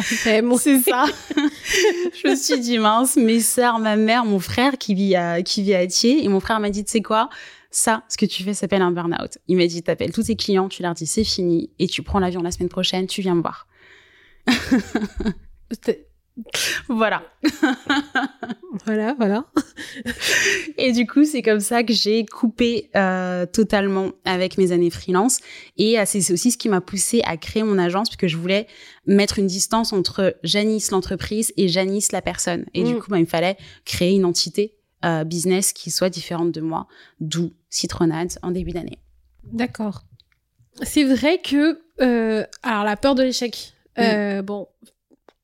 C'est 0.82 0.90
ça. 0.90 1.04
je 1.36 2.28
me 2.28 2.36
suis 2.36 2.60
dit, 2.60 2.78
mince, 2.78 3.16
mes 3.16 3.40
sœurs, 3.40 3.78
ma 3.78 3.96
mère, 3.96 4.24
mon 4.24 4.38
frère 4.38 4.78
qui 4.78 4.94
vit 4.94 5.16
à, 5.16 5.42
qui 5.42 5.62
vit 5.62 5.74
à 5.74 5.86
Thiers. 5.86 6.24
Et 6.24 6.28
mon 6.28 6.40
frère 6.40 6.60
m'a 6.60 6.70
dit, 6.70 6.84
tu 6.84 6.92
sais 6.92 7.02
quoi? 7.02 7.28
Ça, 7.72 8.04
ce 8.08 8.16
que 8.16 8.26
tu 8.26 8.44
fais 8.44 8.54
s'appelle 8.54 8.82
un 8.82 8.92
burn-out. 8.92 9.38
Il 9.48 9.56
m'a 9.56 9.66
dit, 9.66 9.82
t'appelles 9.82 10.12
tous 10.12 10.24
tes 10.24 10.36
clients, 10.36 10.68
tu 10.68 10.82
leur 10.82 10.94
dis 10.94 11.06
c'est 11.06 11.24
fini 11.24 11.70
et 11.78 11.88
tu 11.88 12.02
prends 12.02 12.18
l'avion 12.20 12.42
la 12.42 12.50
semaine 12.50 12.68
prochaine, 12.68 13.06
tu 13.06 13.22
viens 13.22 13.34
me 13.34 13.40
voir. 13.40 13.66
voilà. 16.88 17.22
voilà, 18.84 19.14
voilà. 19.14 19.46
et 20.76 20.92
du 20.92 21.06
coup, 21.06 21.24
c'est 21.24 21.40
comme 21.40 21.60
ça 21.60 21.82
que 21.82 21.94
j'ai 21.94 22.26
coupé 22.26 22.90
euh, 22.94 23.46
totalement 23.46 24.12
avec 24.26 24.58
mes 24.58 24.72
années 24.72 24.90
freelance. 24.90 25.38
Et 25.78 25.98
euh, 25.98 26.02
c'est 26.04 26.30
aussi 26.30 26.50
ce 26.50 26.58
qui 26.58 26.68
m'a 26.68 26.82
poussé 26.82 27.22
à 27.24 27.38
créer 27.38 27.62
mon 27.62 27.78
agence, 27.78 28.10
puisque 28.10 28.26
je 28.26 28.36
voulais 28.36 28.66
mettre 29.06 29.38
une 29.38 29.46
distance 29.46 29.94
entre 29.94 30.36
Janice 30.42 30.90
l'entreprise 30.90 31.54
et 31.56 31.68
Janice 31.68 32.12
la 32.12 32.20
personne. 32.20 32.66
Et 32.74 32.84
du 32.84 32.94
mm. 32.94 32.98
coup, 32.98 33.10
bah, 33.10 33.18
il 33.18 33.22
me 33.22 33.26
fallait 33.26 33.56
créer 33.86 34.14
une 34.14 34.26
entité 34.26 34.74
euh, 35.04 35.24
business 35.24 35.72
qui 35.72 35.90
soit 35.90 36.10
différente 36.10 36.52
de 36.52 36.60
moi, 36.60 36.86
d'où 37.20 37.52
Citronade 37.70 38.32
en 38.42 38.50
début 38.50 38.72
d'année. 38.72 38.98
D'accord. 39.44 40.04
C'est 40.82 41.04
vrai 41.04 41.40
que, 41.42 41.80
euh, 42.00 42.44
alors 42.62 42.84
la 42.84 42.96
peur 42.96 43.14
de 43.14 43.22
l'échec, 43.22 43.74
euh, 43.98 44.42
bon, 44.42 44.68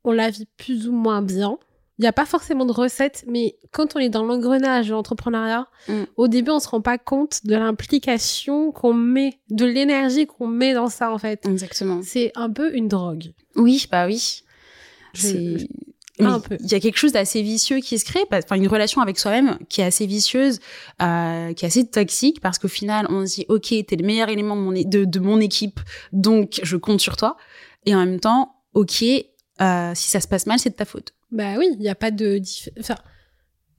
on 0.05 0.12
la 0.12 0.31
vit 0.31 0.47
plus 0.57 0.88
ou 0.88 0.92
moins 0.92 1.23
bien. 1.23 1.59
Il 1.99 2.03
n'y 2.03 2.09
a 2.09 2.12
pas 2.12 2.27
forcément 2.27 2.64
de 2.64 2.73
recette, 2.73 3.25
mais 3.27 3.57
quand 3.73 3.97
on 3.97 3.99
est 3.99 4.09
dans 4.09 4.25
l'engrenage 4.25 4.87
de 4.87 4.92
l'entrepreneuriat, 4.92 5.66
mm. 5.88 6.05
au 6.16 6.29
début, 6.29 6.53
on 6.53 6.61
se 6.61 6.68
rend 6.68 6.81
pas 6.81 6.97
compte 6.97 7.44
de 7.44 7.57
l'implication 7.57 8.71
qu'on 8.71 8.94
met, 8.94 9.40
de 9.51 9.64
l'énergie 9.64 10.27
qu'on 10.27 10.47
met 10.47 10.75
dans 10.75 10.88
ça, 10.88 11.12
en 11.12 11.18
fait. 11.18 11.44
Exactement. 11.47 12.01
C'est 12.05 12.31
un 12.37 12.51
peu 12.51 12.73
une 12.75 12.87
drogue. 12.87 13.33
Oui, 13.57 13.87
bah 13.90 14.07
oui. 14.07 14.44
C'est 15.14 15.68
il 16.18 16.70
y 16.70 16.74
a 16.74 16.81
quelque 16.81 16.96
chose 16.96 17.12
d'assez 17.12 17.42
vicieux 17.42 17.78
qui 17.78 17.98
se 17.98 18.04
crée, 18.04 18.24
enfin 18.33 18.57
une 18.57 18.68
relation 18.68 19.00
avec 19.00 19.18
soi-même 19.18 19.59
qui 19.68 19.81
est 19.81 19.85
assez 19.85 20.07
vicieuse, 20.07 20.61
euh, 21.00 21.52
qui 21.52 21.64
est 21.64 21.68
assez 21.68 21.87
toxique 21.87 22.40
parce 22.40 22.59
qu'au 22.59 22.68
final 22.68 23.07
on 23.09 23.26
se 23.26 23.37
dit 23.37 23.46
ok 23.48 23.74
t'es 23.87 23.96
le 23.96 24.04
meilleur 24.04 24.28
élément 24.28 24.57
de 24.57 24.61
mon, 24.61 24.72
de, 24.72 25.04
de, 25.04 25.20
mon 25.20 25.40
équipe 25.40 25.81
donc 26.12 26.61
je 26.62 26.76
compte 26.76 27.00
sur 27.00 27.16
toi 27.16 27.37
et 27.87 27.94
en 27.94 27.98
même 27.98 28.20
temps 28.20 28.57
ok 28.74 29.02
euh, 29.61 29.92
si 29.94 30.11
ça 30.11 30.20
se 30.20 30.28
passe 30.28 30.46
mal 30.46 30.59
c'est 30.59 30.70
de 30.70 30.74
ta 30.74 30.85
faute. 30.85 31.14
Bah 31.31 31.54
oui 31.59 31.68
il 31.72 31.78
n'y 31.78 31.88
a 31.88 31.94
pas 31.94 32.11
de 32.11 32.40
enfin 32.81 32.96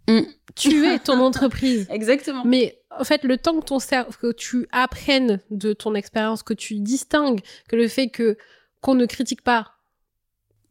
mm. 0.08 0.22
tu 0.56 0.88
es 0.88 1.00
ton 1.04 1.20
entreprise 1.20 1.88
exactement. 1.90 2.44
Mais 2.46 2.82
en 2.98 3.04
fait 3.04 3.24
le 3.24 3.38
temps 3.38 3.60
que 3.60 3.66
ton 3.66 3.80
que 3.80 4.32
tu 4.32 4.68
apprennes 4.72 5.40
de 5.52 5.74
ton 5.74 5.94
expérience 5.96 6.44
que 6.44 6.54
tu 6.54 6.80
distingues 6.80 7.42
que 7.68 7.76
le 7.76 7.88
fait 7.88 8.10
que 8.10 8.38
qu'on 8.82 8.96
ne 8.96 9.06
critique 9.06 9.42
pas 9.42 9.79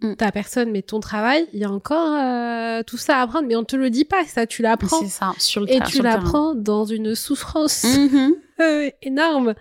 Mm. 0.00 0.14
ta 0.14 0.30
personne, 0.30 0.70
mais 0.70 0.82
ton 0.82 1.00
travail, 1.00 1.48
il 1.52 1.58
y 1.58 1.64
a 1.64 1.70
encore 1.70 2.14
euh, 2.14 2.84
tout 2.84 2.96
ça 2.96 3.18
à 3.18 3.22
apprendre, 3.22 3.48
mais 3.48 3.56
on 3.56 3.64
te 3.64 3.74
le 3.74 3.90
dit 3.90 4.04
pas, 4.04 4.24
ça, 4.26 4.46
tu 4.46 4.62
l'apprends. 4.62 5.00
C'est 5.00 5.08
ça, 5.08 5.32
sur 5.38 5.62
le 5.62 5.72
Et 5.72 5.80
tu 5.80 6.02
l'apprends 6.02 6.54
dans 6.54 6.84
une 6.84 7.16
souffrance 7.16 7.82
mm-hmm. 7.82 8.32
euh, 8.61 8.90
énorme. 9.02 9.54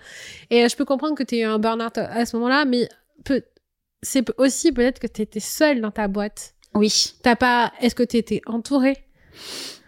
Et 0.52 0.64
euh, 0.64 0.70
je 0.70 0.76
peux 0.76 0.86
comprendre 0.86 1.16
que 1.16 1.24
tu 1.24 1.38
eu 1.38 1.44
un 1.44 1.58
burn-out 1.58 1.98
à 1.98 2.26
ce 2.28 2.36
moment-là, 2.36 2.66
mais 2.66 2.88
peut... 3.26 3.42
c'est 4.04 4.30
aussi 4.40 4.72
peut-être 4.72 5.00
que 5.00 5.08
tu 5.08 5.24
étais 5.24 5.40
seule 5.40 5.82
dans 5.82 5.92
ta 5.92 6.08
boîte. 6.08 6.54
Oui. 6.76 7.16
T'as 7.24 7.36
pas... 7.36 7.74
Est-ce 7.82 7.96
que 7.96 8.04
tu 8.04 8.18
étais 8.18 8.42
entourée? 8.46 9.08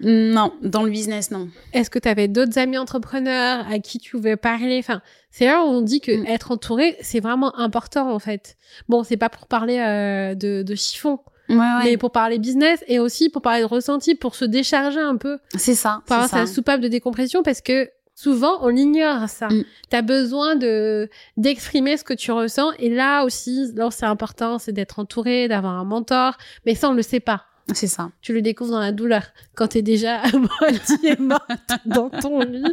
Non, 0.02 0.54
dans 0.62 0.84
le 0.84 0.92
business, 0.92 1.32
non. 1.32 1.50
Est-ce 1.74 1.90
que 1.90 2.00
tu 2.00 2.08
avais 2.08 2.28
d'autres 2.28 2.58
amis 2.58 2.78
entrepreneurs 2.78 3.66
à 3.70 3.80
qui 3.80 4.00
tu 4.00 4.12
pouvais 4.12 4.38
parler? 4.38 4.78
Enfin, 4.80 5.02
c'est 5.32 5.46
là 5.46 5.62
où 5.64 5.68
on 5.68 5.82
dit 5.82 6.02
que 6.02 6.12
mm. 6.12 6.26
être 6.28 6.52
entouré, 6.52 6.98
c'est 7.02 7.20
vraiment 7.20 7.58
important 7.58 8.12
en 8.12 8.20
fait. 8.20 8.56
Bon, 8.88 9.04
c'est 9.04 9.18
pas 9.18 9.30
pour 9.30 9.48
parler 9.48 9.80
euh, 9.80 10.36
de, 10.36 10.64
de 10.64 10.76
chiffon, 10.76 11.20
ouais, 11.50 11.56
ouais. 11.56 11.84
mais 11.84 11.98
pour 11.98 12.12
parler 12.12 12.40
business 12.40 12.84
et 12.88 13.00
aussi 13.00 13.30
pour 13.30 13.42
parler 13.42 13.62
de 13.62 13.68
ressenti, 13.68 14.16
pour 14.16 14.36
se 14.36 14.46
décharger 14.46 15.00
un 15.00 15.18
peu. 15.18 15.38
C'est 15.56 15.76
ça. 15.76 16.02
Pour 16.06 16.16
avoir 16.16 16.30
sa 16.30 16.46
soupape 16.46 16.82
de 16.82 16.88
décompression 16.88 17.44
parce 17.44 17.62
que 17.62 17.90
souvent 18.16 18.58
on 18.62 18.76
ignore 18.76 19.28
ça. 19.28 19.48
Mm. 19.50 19.64
Tu 19.90 19.96
as 19.96 20.02
besoin 20.02 20.56
de 20.56 21.10
d'exprimer 21.38 21.98
ce 21.98 22.04
que 22.04 22.14
tu 22.14 22.32
ressens 22.32 22.72
et 22.80 22.90
là 22.90 23.24
aussi, 23.24 23.72
là 23.76 23.90
c'est 23.92 24.06
important, 24.06 24.60
c'est 24.60 24.72
d'être 24.72 25.00
entouré, 25.00 25.48
d'avoir 25.48 25.74
un 25.74 25.86
mentor, 25.86 26.38
mais 26.66 26.76
ça 26.76 26.90
on 26.90 26.94
le 26.94 27.02
sait 27.02 27.20
pas. 27.20 27.46
C'est 27.74 27.88
ça. 27.88 28.12
Tu 28.22 28.34
le 28.34 28.42
découvres 28.42 28.72
dans 28.72 28.80
la 28.80 28.92
douleur. 28.92 29.24
Quand 29.56 29.70
t'es 29.70 29.82
déjà 29.82 30.22
à 30.22 30.32
moitié 30.62 31.16
morte 31.18 31.50
dans 31.86 32.10
ton 32.10 32.42
lit. 32.42 32.64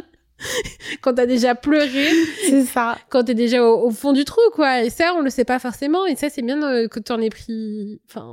quand 1.01 1.15
t'as 1.15 1.25
déjà 1.25 1.55
pleuré. 1.55 2.07
C'est 2.47 2.63
ça. 2.65 2.97
Quand 3.09 3.23
t'es 3.23 3.33
déjà 3.33 3.63
au, 3.63 3.89
fond 3.91 4.13
du 4.13 4.25
trou, 4.25 4.41
quoi. 4.53 4.83
Et 4.83 4.89
ça, 4.89 5.13
on 5.15 5.21
le 5.21 5.29
sait 5.29 5.45
pas 5.45 5.59
forcément. 5.59 6.05
Et 6.05 6.15
ça, 6.15 6.29
c'est 6.29 6.41
bien 6.41 6.61
euh, 6.63 6.87
que 6.87 6.99
tu 6.99 7.11
en 7.11 7.19
aies 7.19 7.29
pris, 7.29 7.99
enfin, 8.09 8.25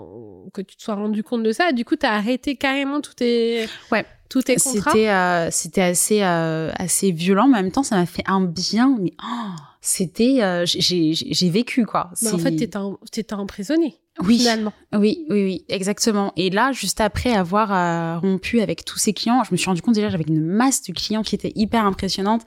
que 0.52 0.60
tu 0.62 0.76
te 0.76 0.82
sois 0.82 0.94
rendu 0.94 1.22
compte 1.22 1.42
de 1.42 1.52
ça. 1.52 1.72
Du 1.72 1.84
coup, 1.84 1.96
t'as 1.96 2.12
arrêté 2.12 2.56
carrément 2.56 3.00
tout 3.00 3.14
tes, 3.14 3.68
ouais. 3.90 4.04
tout 4.28 4.42
tes 4.42 4.56
contrats. 4.56 4.90
C'était, 4.92 5.08
euh, 5.08 5.50
c'était 5.50 5.82
assez, 5.82 6.22
euh, 6.22 6.70
assez 6.76 7.10
violent. 7.10 7.48
Mais 7.48 7.58
en 7.58 7.62
même 7.62 7.72
temps, 7.72 7.82
ça 7.82 7.96
m'a 7.96 8.06
fait 8.06 8.24
un 8.26 8.42
bien. 8.42 8.96
Mais, 9.00 9.12
oh, 9.22 9.60
c'était, 9.86 10.42
euh, 10.42 10.64
j'ai 10.64 11.50
vécu 11.50 11.84
quoi. 11.84 12.10
Bah, 12.22 12.30
en 12.32 12.38
fait, 12.38 12.56
t'étais 12.56 13.34
emprisonné. 13.34 14.00
Oui, 14.20 14.38
finalement. 14.38 14.72
oui, 14.94 15.26
oui, 15.28 15.44
oui, 15.44 15.64
exactement. 15.68 16.32
Et 16.36 16.48
là, 16.48 16.72
juste 16.72 17.02
après 17.02 17.34
avoir 17.34 17.70
euh, 17.70 18.18
rompu 18.18 18.60
avec 18.60 18.86
tous 18.86 18.98
ces 18.98 19.12
clients, 19.12 19.44
je 19.44 19.52
me 19.52 19.58
suis 19.58 19.66
rendu 19.66 19.82
compte 19.82 19.94
déjà 19.94 20.08
j'avais 20.08 20.24
une 20.26 20.40
masse 20.40 20.82
de 20.84 20.92
clients 20.94 21.22
qui 21.22 21.34
était 21.34 21.52
hyper 21.54 21.84
impressionnante 21.84 22.42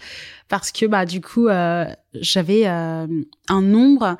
parce 0.47 0.71
que 0.71 0.87
bah 0.87 1.05
du 1.05 1.21
coup 1.21 1.47
euh, 1.47 1.85
j'avais 2.15 2.65
un 2.65 3.07
nombre 3.49 4.17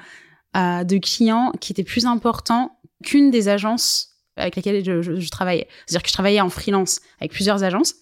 de 0.54 0.98
clients 1.00 1.54
qui 1.60 1.72
était 1.72 1.84
plus 1.84 2.06
important 2.06 2.78
qu'une 3.04 3.32
des 3.32 3.48
agences 3.48 4.10
avec 4.36 4.56
lesquelles 4.56 4.86
je, 4.86 5.20
je 5.20 5.30
travaillais. 5.30 5.68
C'est-à-dire 5.88 6.04
que 6.04 6.10
je 6.10 6.14
travaillais 6.14 6.42
en 6.42 6.50
freelance 6.50 7.00
avec 7.20 7.32
plusieurs 7.32 7.64
agences 7.64 7.96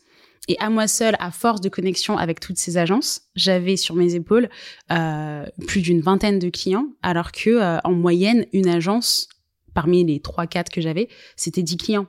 et 0.48 0.58
à 0.60 0.70
moi 0.70 0.88
seule, 0.88 1.16
à 1.20 1.32
force 1.32 1.62
de 1.62 1.70
connexion 1.70 2.18
avec 2.18 2.40
toutes 2.40 2.58
ces 2.58 2.78
agences, 2.78 3.22
j'avais 3.36 3.78
sur 3.78 3.96
mes 3.96 4.16
épaules 4.16 4.50
euh, 4.92 5.46
plus 5.68 5.82
d'une 5.82 6.02
vingtaine 6.02 6.40
de 6.40 6.50
clients, 6.50 6.88
alors 7.02 7.32
que 7.32 7.50
euh, 7.50 7.80
en 7.84 7.94
moyenne, 7.94 8.46
une 8.54 8.68
agence, 8.68 9.28
parmi 9.74 10.06
les 10.06 10.20
trois, 10.20 10.46
quatre 10.46 10.72
que 10.72 10.82
j'avais, 10.82 11.10
c'était 11.36 11.64
10 11.64 11.78
clients. 11.78 12.08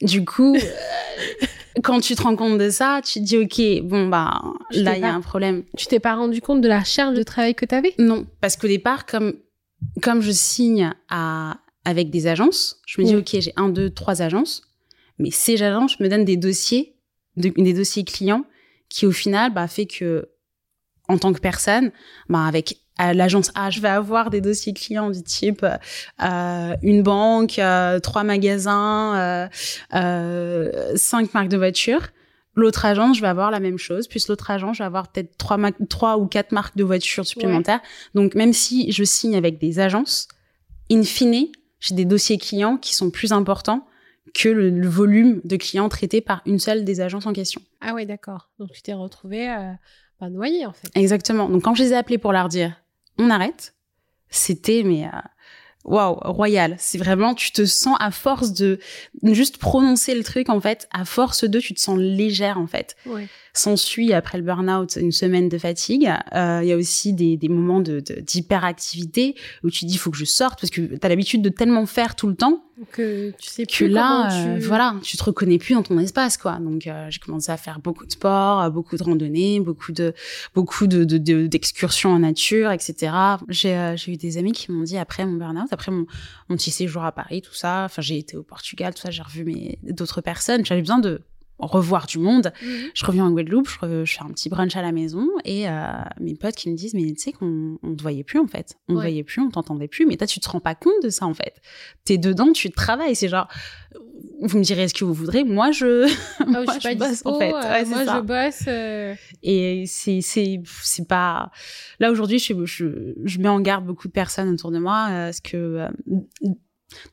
Du 0.00 0.24
coup, 0.24 0.56
euh, 0.56 1.46
quand 1.82 2.00
tu 2.00 2.14
te 2.14 2.22
rends 2.22 2.36
compte 2.36 2.58
de 2.58 2.70
ça, 2.70 3.00
tu 3.04 3.20
te 3.20 3.24
dis 3.24 3.36
ok, 3.36 3.86
bon 3.86 4.08
bah 4.08 4.40
là 4.72 4.96
il 4.96 5.02
y 5.02 5.04
a 5.04 5.12
un 5.12 5.20
problème. 5.20 5.64
Tu 5.76 5.86
t'es 5.86 6.00
pas 6.00 6.14
rendu 6.14 6.40
compte 6.40 6.60
de 6.60 6.68
la 6.68 6.84
charge 6.84 7.16
de 7.16 7.22
travail 7.22 7.54
que 7.54 7.66
tu 7.66 7.74
avais 7.74 7.94
Non, 7.98 8.26
parce 8.40 8.56
qu'au 8.56 8.68
départ, 8.68 9.06
comme 9.06 9.34
comme 10.02 10.22
je 10.22 10.30
signe 10.30 10.92
à 11.08 11.58
avec 11.84 12.10
des 12.10 12.26
agences, 12.26 12.80
je 12.86 13.00
me 13.00 13.06
dis 13.06 13.16
ok, 13.16 13.40
j'ai 13.40 13.52
un, 13.56 13.68
deux, 13.68 13.90
trois 13.90 14.22
agences, 14.22 14.62
mais 15.18 15.30
ces 15.30 15.62
agences 15.62 15.98
me 16.00 16.08
donnent 16.08 16.24
des 16.24 16.36
dossiers 16.36 16.97
des 17.38 17.72
dossiers 17.72 18.04
clients 18.04 18.44
qui 18.88 19.06
au 19.06 19.12
final 19.12 19.52
bah, 19.52 19.68
fait 19.68 19.86
que 19.86 20.28
en 21.08 21.18
tant 21.18 21.32
que 21.32 21.40
personne, 21.40 21.90
bah, 22.28 22.44
avec 22.44 22.76
l'agence 22.98 23.50
A, 23.54 23.70
je 23.70 23.80
vais 23.80 23.88
avoir 23.88 24.30
des 24.30 24.40
dossiers 24.40 24.74
clients 24.74 25.10
du 25.10 25.22
type 25.22 25.64
euh, 25.64 26.76
une 26.82 27.02
banque, 27.02 27.58
euh, 27.58 27.98
trois 28.00 28.24
magasins, 28.24 29.48
euh, 29.94 30.96
cinq 30.96 31.32
marques 31.32 31.48
de 31.48 31.56
voitures. 31.56 32.08
L'autre 32.54 32.84
agence, 32.84 33.16
je 33.16 33.22
vais 33.22 33.28
avoir 33.28 33.50
la 33.50 33.60
même 33.60 33.78
chose. 33.78 34.08
Puis 34.08 34.22
l'autre 34.28 34.50
agence, 34.50 34.76
je 34.78 34.82
vais 34.82 34.86
avoir 34.86 35.08
peut-être 35.08 35.36
trois, 35.38 35.58
trois 35.88 36.18
ou 36.18 36.26
quatre 36.26 36.50
marques 36.52 36.76
de 36.76 36.84
voitures 36.84 37.24
supplémentaires. 37.24 37.80
Donc 38.14 38.34
même 38.34 38.52
si 38.52 38.90
je 38.90 39.04
signe 39.04 39.36
avec 39.36 39.58
des 39.58 39.78
agences, 39.78 40.26
in 40.90 41.04
fine, 41.04 41.46
j'ai 41.78 41.94
des 41.94 42.04
dossiers 42.04 42.38
clients 42.38 42.76
qui 42.76 42.94
sont 42.94 43.10
plus 43.10 43.32
importants 43.32 43.86
que 44.34 44.48
le, 44.48 44.88
volume 44.88 45.40
de 45.44 45.56
clients 45.56 45.88
traités 45.88 46.20
par 46.20 46.42
une 46.46 46.58
seule 46.58 46.84
des 46.84 47.00
agences 47.00 47.26
en 47.26 47.32
question. 47.32 47.60
Ah 47.80 47.94
ouais, 47.94 48.06
d'accord. 48.06 48.50
Donc 48.58 48.72
tu 48.72 48.82
t'es 48.82 48.92
retrouvé 48.92 49.48
euh, 49.48 49.72
pas 50.18 50.28
noyé 50.28 50.66
en 50.66 50.72
fait. 50.72 50.88
Exactement. 50.94 51.48
Donc 51.48 51.62
quand 51.62 51.74
je 51.74 51.82
les 51.82 51.92
ai 51.92 51.96
appelés 51.96 52.18
pour 52.18 52.32
leur 52.32 52.48
dire 52.48 52.82
on 53.18 53.30
arrête, 53.30 53.74
c'était 54.30 54.82
mais 54.84 55.06
euh, 55.06 55.10
waouh, 55.88 56.18
royal. 56.22 56.76
C'est 56.78 56.98
vraiment, 56.98 57.34
tu 57.34 57.50
te 57.52 57.64
sens 57.64 57.96
à 58.00 58.10
force 58.10 58.52
de 58.52 58.78
juste 59.22 59.58
prononcer 59.58 60.14
le 60.14 60.22
truc, 60.22 60.48
en 60.48 60.60
fait, 60.60 60.88
à 60.92 61.04
force 61.04 61.44
de, 61.44 61.58
tu 61.58 61.74
te 61.74 61.80
sens 61.80 61.98
légère, 61.98 62.58
en 62.58 62.66
fait. 62.66 62.96
Ouais. 63.06 63.26
S'ensuit, 63.52 64.12
après 64.12 64.38
le 64.38 64.44
burn-out, 64.44 64.98
une 65.00 65.12
semaine 65.12 65.48
de 65.48 65.58
fatigue. 65.58 66.12
Euh, 66.34 66.60
il 66.62 66.68
y 66.68 66.72
a 66.72 66.76
aussi 66.76 67.12
des, 67.12 67.36
des 67.36 67.48
moments 67.48 67.80
de, 67.80 68.00
d'hyperactivité 68.00 69.34
où 69.64 69.70
tu 69.70 69.84
dis, 69.84 69.94
il 69.94 69.98
faut 69.98 70.10
que 70.10 70.16
je 70.16 70.24
sorte 70.24 70.60
parce 70.60 70.70
que 70.70 70.80
tu 70.80 70.98
as 71.00 71.08
l'habitude 71.08 71.42
de 71.42 71.48
tellement 71.48 71.86
faire 71.86 72.14
tout 72.14 72.28
le 72.28 72.34
temps 72.34 72.64
que 72.92 73.32
tu 73.38 73.48
sais 73.48 73.66
plus 73.66 73.86
que 73.88 73.92
là, 73.92 74.28
tu... 74.30 74.48
Euh, 74.48 74.58
voilà, 74.68 74.94
tu 75.02 75.16
te 75.16 75.24
reconnais 75.24 75.58
plus 75.58 75.74
dans 75.74 75.82
ton 75.82 75.98
espace, 75.98 76.36
quoi. 76.36 76.58
Donc, 76.60 76.86
euh, 76.86 77.08
j'ai 77.10 77.18
commencé 77.18 77.50
à 77.50 77.56
faire 77.56 77.80
beaucoup 77.80 78.06
de 78.06 78.12
sport, 78.12 78.70
beaucoup 78.70 78.96
de 78.96 79.02
randonnées, 79.02 79.58
beaucoup 79.58 79.90
de, 79.90 80.14
beaucoup 80.54 80.86
de, 80.86 81.04
d'excursions 81.48 82.10
en 82.10 82.20
nature, 82.20 82.70
etc. 82.70 83.12
J'ai, 83.48 83.94
j'ai 83.96 84.12
eu 84.12 84.16
des 84.16 84.38
amis 84.38 84.52
qui 84.52 84.70
m'ont 84.70 84.84
dit 84.84 84.96
après 84.96 85.26
mon 85.26 85.36
burn-out, 85.36 85.72
après 85.72 85.90
mon, 85.90 86.06
mon 86.48 86.56
petit 86.56 86.70
séjour 86.70 87.04
à 87.04 87.10
Paris, 87.10 87.42
tout 87.42 87.54
ça. 87.54 87.84
Enfin, 87.86 88.00
j'ai 88.00 88.18
été 88.18 88.36
au 88.36 88.44
Portugal, 88.44 88.94
tout 88.94 89.02
ça. 89.02 89.10
J'ai 89.10 89.22
revu 89.22 89.44
mes 89.44 89.78
d'autres 89.82 90.20
personnes. 90.20 90.64
J'avais 90.64 90.82
besoin 90.82 91.00
de 91.00 91.20
revoir 91.66 92.06
du 92.06 92.18
monde. 92.18 92.52
Mhm. 92.62 92.90
Je 92.94 93.04
reviens 93.04 93.24
en 93.26 93.30
Guadeloupe, 93.30 93.68
je, 93.68 94.04
je, 94.04 94.14
fais 94.14 94.22
un 94.22 94.30
petit 94.30 94.48
brunch 94.48 94.76
à 94.76 94.82
la 94.82 94.92
maison 94.92 95.26
et 95.44 95.68
euh, 95.68 95.72
mes 96.20 96.34
potes 96.34 96.54
qui 96.54 96.70
me 96.70 96.76
disent 96.76 96.94
mais 96.94 97.04
tu 97.12 97.16
sais 97.16 97.32
qu'on 97.32 97.78
on 97.82 97.94
te 97.94 98.02
voyait 98.02 98.24
plus 98.24 98.38
en 98.38 98.46
fait, 98.46 98.76
on 98.88 98.94
te 98.94 99.00
voyait 99.00 99.24
plus, 99.24 99.42
on 99.42 99.50
t'entendait 99.50 99.88
plus, 99.88 100.06
mais 100.06 100.16
toi 100.16 100.26
tu 100.26 100.40
te 100.40 100.48
rends 100.48 100.60
pas 100.60 100.74
compte 100.74 101.02
de 101.02 101.10
ça 101.10 101.26
en 101.26 101.34
fait. 101.34 101.54
T'es 102.04 102.18
dedans, 102.18 102.52
tu 102.52 102.70
travailles, 102.70 103.16
c'est 103.16 103.28
genre 103.28 103.48
vous 104.40 104.58
me 104.58 104.64
direz 104.64 104.88
ce 104.88 104.94
que 104.94 105.04
vous 105.04 105.14
voudrez, 105.14 105.44
moi 105.44 105.72
je, 105.72 106.08
ah 106.40 106.44
moi, 106.46 106.64
je, 106.80 106.96
bosse 106.96 107.22
en 107.24 107.38
fait. 107.38 107.52
Euh, 107.52 107.84
moi 107.86 108.04
je 108.04 108.20
bosse. 108.20 108.64
Euh. 108.68 109.14
Et 109.42 109.84
c'est 109.86 110.20
c'est 110.20 110.60
c'est 110.64 111.08
pas 111.08 111.50
là 111.98 112.10
aujourd'hui 112.10 112.38
je, 112.38 112.54
je 112.64 113.14
je 113.24 113.38
mets 113.38 113.48
en 113.48 113.60
garde 113.60 113.84
beaucoup 113.84 114.06
de 114.06 114.12
personnes 114.12 114.48
autour 114.48 114.70
de 114.70 114.78
moi 114.78 115.08
parce 115.10 115.40
que 115.40 115.88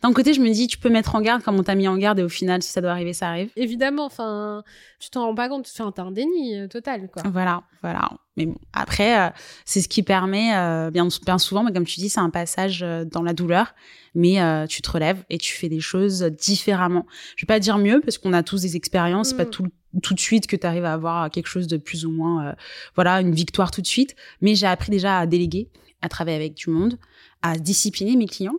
d'un 0.02 0.14
côté, 0.14 0.34
je 0.34 0.40
me 0.40 0.50
dis, 0.50 0.68
tu 0.68 0.78
peux 0.78 0.90
mettre 0.90 1.16
en 1.16 1.22
garde 1.22 1.44
comme 1.44 1.60
on 1.60 1.64
t'a 1.64 1.76
mis 1.76 1.88
en 1.88 1.98
garde 1.98 2.20
et 2.20 2.24
au 2.24 2.30
final, 2.30 2.62
si 2.62 2.72
ça 2.72 2.80
doit 2.80 2.92
arriver, 2.92 3.12
ça 3.12 3.28
arrive. 3.28 3.50
Évidemment, 3.58 4.06
enfin, 4.06 4.64
tu 5.00 5.10
t'en 5.10 5.24
rends 5.26 5.36
pas 5.36 5.50
compte, 5.50 5.70
t'as 5.76 6.04
un 6.04 6.12
déni 6.12 6.58
euh, 6.58 6.68
total, 6.68 7.10
quoi. 7.12 7.24
Voilà, 7.32 7.64
voilà. 7.82 8.10
Mais 8.38 8.46
bon, 8.46 8.56
après, 8.72 9.20
euh, 9.20 9.30
c'est 9.66 9.82
ce 9.82 9.90
qui 9.90 10.02
permet, 10.02 10.56
euh, 10.56 10.92
bien, 10.92 11.08
bien 11.26 11.38
souvent, 11.38 11.64
mais 11.64 11.74
comme 11.74 11.86
tu 11.86 12.00
dis, 12.00 12.08
c'est 12.08 12.22
un 12.22 12.30
passage 12.30 12.86
dans 13.12 13.22
la 13.22 13.34
douleur, 13.34 13.76
mais 14.14 14.38
tu 14.68 14.82
te 14.82 14.92
relèves 14.92 15.24
et 15.30 15.38
tu 15.38 15.54
fais 15.54 15.68
des 15.68 15.82
choses 15.82 16.24
différemment. 16.24 17.06
Je 17.36 17.46
vais 17.46 17.48
pas 17.48 17.60
dire 17.60 17.78
mieux 17.78 18.00
parce 18.00 18.18
qu'on 18.18 18.34
a 18.34 18.44
tous 18.44 18.62
des 18.62 18.76
expériences, 18.76 19.30
c'est 19.30 19.38
pas 19.38 19.46
mm. 19.46 19.50
tout 19.50 19.68
tout 20.04 20.14
de 20.14 20.20
suite 20.20 20.46
que 20.46 20.58
tu 20.58 20.68
arrives 20.68 20.84
à 20.84 20.92
avoir 20.92 21.32
quelque 21.32 21.48
chose 21.48 21.68
de 21.68 21.78
plus 21.78 22.06
ou 22.06 22.12
moins, 22.12 22.54
voilà, 22.96 23.22
une 23.22 23.34
victoire 23.34 23.72
tout 23.72 23.82
de 23.82 23.88
suite. 23.88 24.14
Mais 24.42 24.54
j'ai 24.54 24.68
appris 24.68 24.92
déjà 24.92 25.20
à 25.20 25.26
déléguer, 25.26 25.70
à 26.02 26.10
travailler 26.10 26.36
avec 26.36 26.54
du 26.54 26.70
monde, 26.70 27.00
à 27.42 27.58
discipliner 27.58 28.18
mes 28.18 28.28
clients 28.28 28.58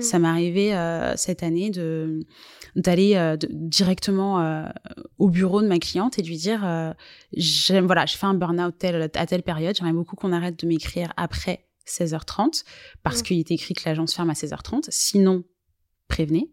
ça 0.00 0.18
mm. 0.18 0.22
m'est 0.22 0.28
arrivé 0.28 0.74
euh, 0.74 1.14
cette 1.16 1.42
année 1.42 1.70
de 1.70 2.20
d'aller 2.74 3.16
euh, 3.16 3.36
directement 3.50 4.40
euh, 4.40 4.64
au 5.18 5.28
bureau 5.28 5.60
de 5.60 5.66
ma 5.66 5.78
cliente 5.78 6.18
et 6.18 6.22
de 6.22 6.26
lui 6.26 6.36
dire 6.36 6.60
voilà 6.60 8.06
j'ai 8.06 8.16
fait 8.16 8.26
un 8.26 8.34
burn-out 8.34 8.74
tel, 8.78 9.10
à 9.14 9.26
telle 9.26 9.42
période 9.42 9.76
j'aimerais 9.76 9.92
beaucoup 9.92 10.16
qu'on 10.16 10.32
arrête 10.32 10.58
de 10.58 10.66
m'écrire 10.66 11.12
après 11.16 11.66
16h30 11.86 12.64
parce 13.02 13.20
mm. 13.20 13.22
qu'il 13.22 13.38
est 13.38 13.50
écrit 13.50 13.74
que 13.74 13.82
l'agence 13.84 14.14
ferme 14.14 14.30
à 14.30 14.34
16h30 14.34 14.86
sinon 14.88 15.44
prévenez 16.08 16.50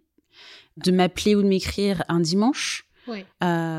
de 0.78 0.92
m'appeler 0.92 1.36
ou 1.36 1.42
de 1.42 1.48
m'écrire 1.48 2.04
un 2.10 2.20
dimanche 2.20 2.86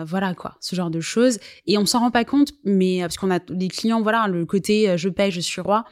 voilà 0.07 0.35
quoi, 0.35 0.57
ce 0.59 0.75
genre 0.75 0.91
de 0.91 0.99
choses. 0.99 1.39
Et 1.69 1.79
on 1.79 1.87
s'en 1.87 2.01
rend 2.01 2.11
pas 2.11 2.25
compte, 2.25 2.51
mais 2.65 2.99
parce 3.03 3.17
qu'on 3.17 3.31
a 3.31 3.39
les 3.49 3.69
clients, 3.69 4.03
voilà, 4.03 4.27
le 4.27 4.45
côté 4.45 4.99
je 4.99 5.09
paye, 5.09 5.31
je 5.31 5.39
suis 5.39 5.61
roi 5.61 5.85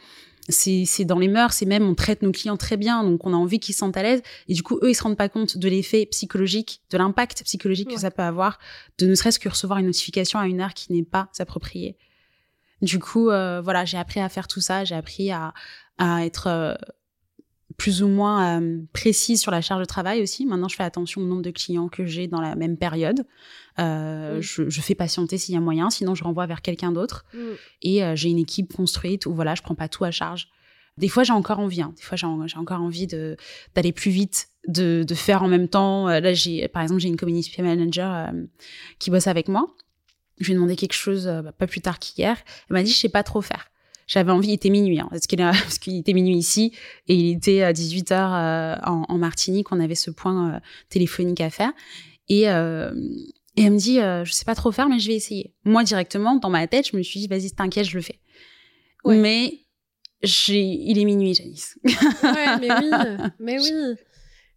c'est 0.49 1.05
dans 1.05 1.19
les 1.19 1.29
mœurs, 1.29 1.53
c'est 1.53 1.67
même 1.67 1.83
on 1.83 1.95
traite 1.95 2.23
nos 2.23 2.33
clients 2.33 2.57
très 2.57 2.77
bien, 2.77 3.05
donc 3.05 3.27
on 3.27 3.33
a 3.33 3.37
envie 3.37 3.61
qu'ils 3.61 3.75
se 3.75 3.81
sentent 3.81 3.97
à 3.97 4.03
l'aise. 4.03 4.23
Et 4.49 4.55
du 4.55 4.63
coup, 4.63 4.79
eux, 4.83 4.91
ils 4.91 4.95
se 4.95 5.03
rendent 5.03 5.17
pas 5.17 5.29
compte 5.29 5.59
de 5.59 5.69
l'effet 5.69 6.07
psychologique, 6.07 6.83
de 6.91 6.99
l'impact 6.99 7.43
psychologique 7.45 7.91
que 7.91 8.01
ça 8.01 8.11
peut 8.11 8.23
avoir, 8.23 8.59
de 8.99 9.07
ne 9.07 9.15
serait-ce 9.15 9.39
que 9.39 9.49
recevoir 9.49 9.79
une 9.79 9.87
notification 9.87 10.39
à 10.39 10.47
une 10.47 10.61
heure 10.61 10.75
qui 10.75 10.93
n'est 10.93 11.05
pas 11.05 11.29
appropriée. 11.39 11.97
Du 12.81 12.99
coup, 12.99 13.31
euh, 13.31 13.61
voilà, 13.61 13.85
j'ai 13.85 13.99
appris 13.99 14.21
à 14.21 14.29
faire 14.29 14.49
tout 14.49 14.61
ça, 14.61 14.85
j'ai 14.85 14.95
appris 14.95 15.31
à, 15.31 15.53
à 15.99 16.25
être 16.25 16.47
euh, 16.47 16.75
plus 17.79 18.03
ou 18.03 18.09
moins 18.09 18.61
euh, 18.61 18.81
précise 18.93 19.41
sur 19.41 19.53
la 19.53 19.63
charge 19.63 19.81
de 19.81 19.87
travail 19.87 20.21
aussi. 20.21 20.45
Maintenant, 20.45 20.69
je 20.69 20.75
fais 20.75 20.83
attention 20.83 21.23
au 21.23 21.25
nombre 21.25 21.43
de 21.43 21.53
clients 21.53 21.89
que 21.89 22.05
j'ai 22.05 22.27
dans 22.27 22.41
la 22.41 22.57
même 22.57 22.77
période. 22.77 23.25
Euh, 23.79 24.43
je, 24.43 24.69
je, 24.69 24.81
fais 24.81 24.97
patienter 24.97 25.39
s'il 25.39 25.55
y 25.55 25.57
a 25.57 25.61
moyen, 25.61 25.89
sinon 25.89 26.17
je 26.17 26.25
renvoie 26.25 26.47
vers 26.47 26.61
quelqu'un 26.61 26.91
d'autre. 26.91 27.25
Mm. 27.33 27.39
Et 27.83 28.05
euh, 28.05 28.17
j'ai 28.17 28.31
une 28.31 28.39
équipe 28.39 28.75
construite 28.75 29.27
où 29.27 29.33
voilà, 29.33 29.55
je 29.55 29.63
prends 29.63 29.77
pas 29.77 29.89
tout 29.89 30.03
à 30.03 30.11
charge. 30.11 30.49
Des 30.99 31.09
fois, 31.09 31.23
j'ai 31.23 31.33
encore 31.33 31.61
envie. 31.61 31.81
Hein. 31.81 31.95
Des 31.97 32.03
fois, 32.03 32.17
j'ai 32.17 32.57
encore 32.57 32.81
envie 32.81 33.07
d'aller 33.07 33.93
plus 33.93 34.11
vite, 34.11 34.49
de, 34.67 35.05
de 35.07 35.15
faire 35.15 35.45
en 35.45 35.49
même 35.49 35.69
temps. 35.69 36.09
Là, 36.09 36.33
j'ai 36.33 36.67
par 36.67 36.83
exemple, 36.83 37.01
j'ai 37.01 37.09
une 37.09 37.17
community 37.17 37.63
manager 37.63 38.33
qui 38.99 39.11
bosse 39.13 39.29
avec 39.29 39.47
moi. 39.47 39.77
Je 40.41 40.47
lui 40.47 40.53
ai 40.53 40.55
demandé 40.57 40.75
quelque 40.75 40.95
chose 40.95 41.27
bah, 41.27 41.53
pas 41.53 41.69
plus 41.69 41.81
tard 41.81 42.01
qu'hier. 42.01 42.37
Elle 42.69 42.75
m'a 42.75 42.83
dit, 42.83 42.91
je 42.91 42.99
sais 42.99 43.09
pas 43.09 43.23
trop 43.23 43.41
faire 43.41 43.71
j'avais 44.09 44.33
envie, 44.33 44.49
il 44.49 44.55
était 44.55 44.71
minuit, 44.71 44.99
hein, 44.99 45.07
parce 45.11 45.29
qu'il 45.79 45.97
était 45.97 46.15
minuit 46.15 46.37
ici 46.37 46.73
et 47.07 47.15
il 47.15 47.37
était 47.37 47.63
à 47.63 47.73
18 47.73 48.11
h 48.11 48.15
euh, 48.15 48.75
en, 48.85 49.05
en, 49.09 49.19
Martinique, 49.19 49.71
on 49.71 49.79
avait 49.79 49.95
ce 49.95 50.11
point 50.11 50.55
euh, 50.55 50.59
téléphonique 50.89 51.41
à 51.41 51.51
faire 51.51 51.71
et 52.29 52.51
euh, 52.51 52.93
et 53.57 53.63
elle 53.63 53.73
me 53.73 53.79
dit, 53.79 53.97
je 53.97 54.31
sais 54.31 54.45
pas 54.45 54.55
trop 54.55 54.71
faire, 54.71 54.89
mais 54.89 55.01
je 55.01 55.09
vais 55.09 55.17
essayer. 55.17 55.53
Moi 55.65 55.83
directement, 55.83 56.37
dans 56.37 56.49
ma 56.49 56.69
tête, 56.69 56.91
je 56.93 56.97
me 56.97 57.03
suis 57.03 57.19
dit, 57.19 57.27
vas-y, 57.27 57.51
t'inquiète, 57.51 57.87
je 57.87 57.97
le 57.97 58.03
fais. 58.03 58.21
Mais 59.05 59.65
il 60.23 60.97
est 60.97 61.05
minuit, 61.05 61.35
Janice. 61.35 61.77
ouais, 61.85 62.59
mais 62.61 62.71
oui, 62.71 62.91
mais 63.41 63.59
oui, 63.59 63.73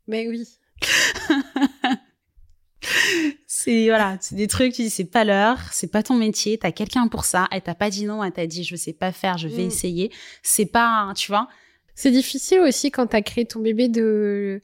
mais 0.05 0.27
oui. 0.27 0.47
c'est 3.53 3.89
voilà, 3.89 4.15
c'est 4.21 4.35
des 4.35 4.47
trucs, 4.47 4.71
tu 4.71 4.83
dis 4.83 4.89
c'est 4.89 5.03
pas 5.03 5.25
l'heure, 5.25 5.57
c'est 5.73 5.91
pas 5.91 6.03
ton 6.03 6.13
métier, 6.13 6.57
t'as 6.57 6.71
quelqu'un 6.71 7.09
pour 7.09 7.25
ça, 7.25 7.49
et 7.53 7.59
t'as 7.59 7.75
pas 7.75 7.89
dit 7.89 8.05
non, 8.05 8.23
elle 8.23 8.31
t'a 8.31 8.47
dit 8.47 8.63
je 8.63 8.77
sais 8.77 8.93
pas 8.93 9.11
faire, 9.11 9.37
je 9.37 9.49
vais 9.49 9.63
mm. 9.63 9.67
essayer. 9.67 10.11
C'est 10.41 10.67
pas, 10.67 11.11
tu 11.17 11.29
vois. 11.29 11.49
C'est 11.93 12.11
difficile 12.11 12.61
aussi 12.61 12.91
quand 12.91 13.07
t'as 13.07 13.21
créé 13.21 13.43
ton 13.43 13.59
bébé 13.59 13.89
de, 13.89 14.61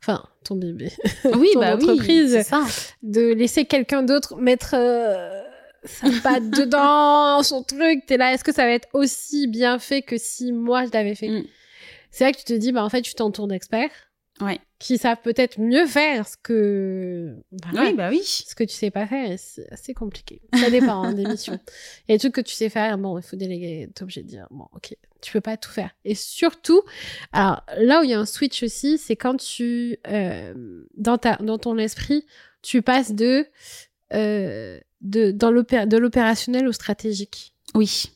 enfin 0.00 0.22
ton 0.44 0.54
bébé, 0.54 0.92
oui, 1.34 1.50
ton 1.54 1.60
bah 1.60 1.74
entreprise, 1.74 2.40
ça. 2.42 2.64
de 3.02 3.32
laisser 3.32 3.64
quelqu'un 3.64 4.04
d'autre 4.04 4.36
mettre. 4.36 4.74
Euh, 4.74 5.42
ça 5.84 6.06
pas 6.22 6.38
dedans, 6.40 7.42
son 7.42 7.64
truc. 7.64 8.06
T'es 8.06 8.16
là, 8.16 8.32
est-ce 8.32 8.44
que 8.44 8.54
ça 8.54 8.64
va 8.64 8.70
être 8.70 8.88
aussi 8.92 9.48
bien 9.48 9.80
fait 9.80 10.02
que 10.02 10.18
si 10.18 10.52
moi 10.52 10.86
je 10.86 10.92
l'avais 10.92 11.16
fait? 11.16 11.30
Mm. 11.30 11.44
C'est 12.12 12.22
là 12.22 12.32
que 12.32 12.38
tu 12.38 12.44
te 12.44 12.52
dis, 12.52 12.70
bah 12.70 12.84
en 12.84 12.90
fait, 12.90 13.02
tu 13.02 13.12
t'entoures 13.14 13.48
d'experts 13.48 13.90
Ouais. 14.40 14.60
qui 14.78 14.98
savent 14.98 15.20
peut-être 15.22 15.58
mieux 15.60 15.86
faire 15.86 16.26
ce 16.26 16.36
que. 16.42 17.36
voilà, 17.50 17.90
Oui, 17.90 17.94
bah 17.94 18.08
oui. 18.10 18.22
ce 18.24 18.54
que 18.54 18.64
tu 18.64 18.74
sais 18.74 18.90
pas 18.90 19.06
faire, 19.06 19.38
c'est 19.38 19.70
assez 19.70 19.94
compliqué. 19.94 20.40
Ça 20.54 20.70
dépend 20.70 21.02
hein, 21.02 21.12
des 21.12 21.24
missions. 21.24 21.58
Il 22.08 22.12
y 22.12 22.14
a 22.14 22.16
des 22.16 22.18
trucs 22.18 22.34
que 22.34 22.40
tu 22.40 22.54
sais 22.54 22.68
faire, 22.68 22.96
bon, 22.98 23.18
il 23.18 23.22
faut 23.22 23.36
déléguer, 23.36 23.88
t'es 23.94 24.02
obligé 24.02 24.22
de 24.22 24.28
dire, 24.28 24.46
bon, 24.50 24.66
ok, 24.72 24.96
tu 25.20 25.32
peux 25.32 25.40
pas 25.40 25.56
tout 25.56 25.70
faire. 25.70 25.90
Et 26.04 26.14
surtout, 26.14 26.82
alors 27.32 27.62
là 27.78 28.00
où 28.00 28.04
il 28.04 28.10
y 28.10 28.14
a 28.14 28.20
un 28.20 28.26
switch 28.26 28.62
aussi, 28.62 28.98
c'est 28.98 29.16
quand 29.16 29.36
tu, 29.36 29.98
euh, 30.06 30.84
dans, 30.96 31.18
ta, 31.18 31.36
dans 31.36 31.58
ton 31.58 31.76
esprit, 31.78 32.26
tu 32.62 32.82
passes 32.82 33.12
de, 33.12 33.46
euh, 34.12 34.78
de, 35.00 35.30
dans 35.30 35.50
de 35.50 35.96
l'opérationnel 35.96 36.66
au 36.66 36.72
stratégique. 36.72 37.54
Oui. 37.74 38.10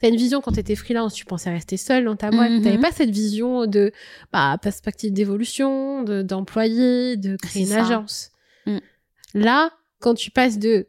T'as 0.00 0.08
une 0.08 0.16
vision 0.16 0.40
quand 0.40 0.52
t'étais 0.52 0.76
freelance, 0.76 1.12
tu 1.12 1.26
pensais 1.26 1.50
rester 1.50 1.76
seul 1.76 2.04
dans 2.04 2.16
ta 2.16 2.30
boîte. 2.30 2.50
Mhm. 2.50 2.62
T'avais 2.62 2.78
pas 2.78 2.90
cette 2.90 3.10
vision 3.10 3.66
de 3.66 3.92
bah, 4.32 4.56
perspective 4.60 5.12
d'évolution, 5.12 6.02
de 6.02 6.22
d'employé, 6.22 7.16
de 7.16 7.36
créer 7.36 7.62
une 7.62 7.68
ça. 7.68 7.84
agence. 7.84 8.30
Mm. 8.66 8.78
Là, 9.34 9.70
quand 10.00 10.14
tu 10.14 10.30
passes 10.30 10.58
de 10.58 10.86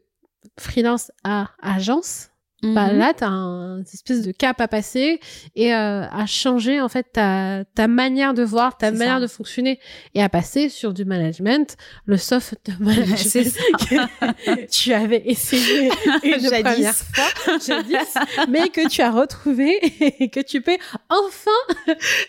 freelance 0.57 1.11
à 1.23 1.51
agence, 1.61 2.30
bah 2.63 2.91
Mhm. 2.91 2.97
là, 2.99 3.13
t'as 3.15 3.27
un 3.27 3.81
espèce 3.81 4.21
de 4.21 4.31
cap 4.31 4.61
à 4.61 4.67
passer 4.67 5.19
et 5.55 5.73
euh, 5.73 6.03
à 6.09 6.25
changer 6.27 6.79
en 6.79 6.89
fait 6.89 7.07
ta, 7.11 7.63
ta 7.75 7.87
manière 7.87 8.33
de 8.35 8.43
voir, 8.43 8.77
ta 8.77 8.91
manière 8.91 9.15
ça. 9.15 9.19
de 9.21 9.27
fonctionner 9.27 9.79
et 10.13 10.21
à 10.21 10.29
passer 10.29 10.69
sur 10.69 10.93
du 10.93 11.03
management, 11.05 11.75
le 12.05 12.17
soft 12.17 12.55
management 12.79 13.53
que 13.89 14.65
tu 14.71 14.93
avais 14.93 15.23
essayé 15.25 15.89
une 16.23 16.39
Jadis. 16.39 16.61
première 16.61 16.95
fois, 16.95 17.57
jadis, 17.65 18.13
mais 18.49 18.69
que 18.69 18.87
tu 18.87 19.01
as 19.01 19.11
retrouvé 19.11 19.79
et 20.19 20.29
que 20.29 20.39
tu 20.39 20.61
peux 20.61 20.77
enfin 21.09 21.51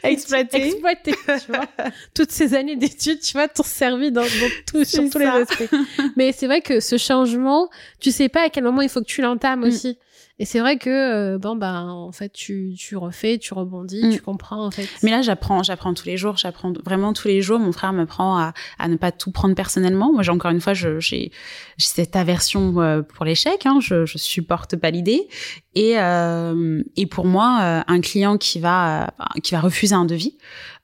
Exploiter. 0.02 0.66
exploiter, 0.66 1.12
tu 1.26 1.52
vois. 1.52 1.66
Toutes 2.14 2.30
ces 2.30 2.54
années 2.54 2.76
d'études, 2.76 3.20
tu 3.20 3.32
vois, 3.32 3.48
t'ont 3.48 3.62
servi 3.62 4.10
dans, 4.10 4.22
dans 4.22 4.28
tout, 4.66 4.84
sur 4.84 5.08
tous 5.10 5.18
les 5.18 5.26
aspects. 5.26 5.70
Mais 6.16 6.32
c'est 6.32 6.46
vrai 6.46 6.60
que 6.60 6.80
ce 6.80 6.96
changement, 6.96 7.68
tu 8.00 8.10
sais 8.10 8.28
pas 8.28 8.44
à 8.44 8.48
quel 8.50 8.64
moment 8.64 8.82
il 8.82 8.88
faut 8.88 9.00
que 9.00 9.06
tu 9.06 9.20
l'entames 9.22 9.60
Mm. 9.60 9.64
aussi. 9.64 9.98
Et 10.42 10.44
c'est 10.44 10.58
vrai 10.58 10.76
que, 10.76 10.90
euh, 11.34 11.38
bon, 11.38 11.54
bah, 11.54 11.84
en 11.84 12.10
fait, 12.10 12.32
tu, 12.32 12.74
tu 12.76 12.96
refais, 12.96 13.38
tu 13.38 13.54
rebondis, 13.54 14.02
Mm. 14.04 14.10
tu 14.10 14.20
comprends, 14.20 14.66
en 14.66 14.72
fait. 14.72 14.88
Mais 15.04 15.12
là, 15.12 15.22
j'apprends, 15.22 15.62
j'apprends 15.62 15.94
tous 15.94 16.06
les 16.06 16.16
jours, 16.16 16.36
j'apprends 16.36 16.72
vraiment 16.84 17.12
tous 17.12 17.28
les 17.28 17.42
jours. 17.42 17.60
Mon 17.60 17.70
frère 17.70 17.92
m'apprend 17.92 18.36
à, 18.36 18.52
à 18.80 18.88
ne 18.88 18.96
pas 18.96 19.12
tout 19.12 19.30
prendre 19.30 19.54
personnellement. 19.54 20.12
Moi, 20.12 20.24
j'ai 20.24 20.32
encore 20.32 20.50
une 20.50 20.60
fois, 20.60 20.72
j'ai 20.74 21.30
cette 21.78 22.16
aversion 22.16 22.80
euh, 22.80 23.02
pour 23.02 23.24
l'échec. 23.24 23.66
Hein, 23.66 23.78
je, 23.80 24.04
je 24.04 24.18
supporte 24.18 24.74
pas 24.74 24.90
l'idée. 24.90 25.28
Et 25.76 25.92
euh, 26.00 26.82
et 26.96 27.06
pour 27.06 27.24
moi, 27.24 27.84
un 27.86 28.00
client 28.00 28.36
qui 28.36 28.58
va 28.58 29.14
qui 29.44 29.54
va 29.54 29.60
refuser 29.60 29.94
un 29.94 30.06
devis, 30.06 30.38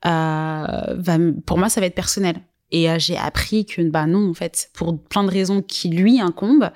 euh, 0.06 0.08
va, 0.08 1.16
pour 1.46 1.58
moi, 1.58 1.68
ça 1.68 1.80
va 1.80 1.86
être 1.88 1.96
personnel. 1.96 2.36
Et 2.70 2.88
euh, 2.90 2.96
j'ai 2.98 3.16
appris 3.16 3.66
que 3.66 3.82
bah 3.82 4.06
non, 4.06 4.30
en 4.30 4.34
fait, 4.34 4.70
pour 4.74 5.02
plein 5.02 5.24
de 5.24 5.30
raisons 5.30 5.62
qui 5.62 5.88
lui 5.88 6.20
incombent. 6.20 6.70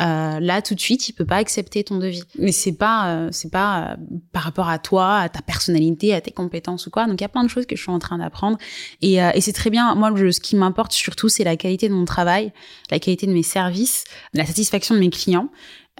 Euh, 0.00 0.38
là 0.40 0.62
tout 0.62 0.74
de 0.76 0.80
suite 0.80 1.08
il 1.08 1.12
peut 1.12 1.24
pas 1.24 1.36
accepter 1.36 1.82
ton 1.82 1.98
devis. 1.98 2.22
Mais 2.38 2.52
c'est 2.52 2.72
pas 2.76 3.08
euh, 3.08 3.28
c'est 3.32 3.50
pas 3.50 3.80
euh, 3.92 3.96
par 4.32 4.42
rapport 4.44 4.68
à 4.68 4.78
toi 4.78 5.16
à 5.18 5.28
ta 5.28 5.42
personnalité 5.42 6.14
à 6.14 6.20
tes 6.20 6.30
compétences 6.30 6.86
ou 6.86 6.90
quoi. 6.90 7.06
Donc 7.06 7.20
il 7.20 7.22
y 7.22 7.24
a 7.24 7.28
plein 7.28 7.42
de 7.42 7.48
choses 7.50 7.66
que 7.66 7.74
je 7.74 7.82
suis 7.82 7.90
en 7.90 7.98
train 7.98 8.18
d'apprendre. 8.18 8.58
Et, 9.02 9.20
euh, 9.22 9.30
et 9.34 9.40
c'est 9.40 9.52
très 9.52 9.70
bien. 9.70 9.94
Moi 9.96 10.12
je- 10.14 10.30
ce 10.30 10.40
qui 10.40 10.54
m'importe 10.56 10.92
surtout 10.92 11.28
c'est 11.28 11.44
la 11.44 11.56
qualité 11.56 11.88
de 11.88 11.94
mon 11.94 12.04
travail 12.04 12.52
la 12.90 12.98
qualité 13.00 13.26
de 13.26 13.32
mes 13.32 13.42
services 13.42 14.04
la 14.34 14.46
satisfaction 14.46 14.94
de 14.94 15.00
mes 15.00 15.10
clients 15.10 15.48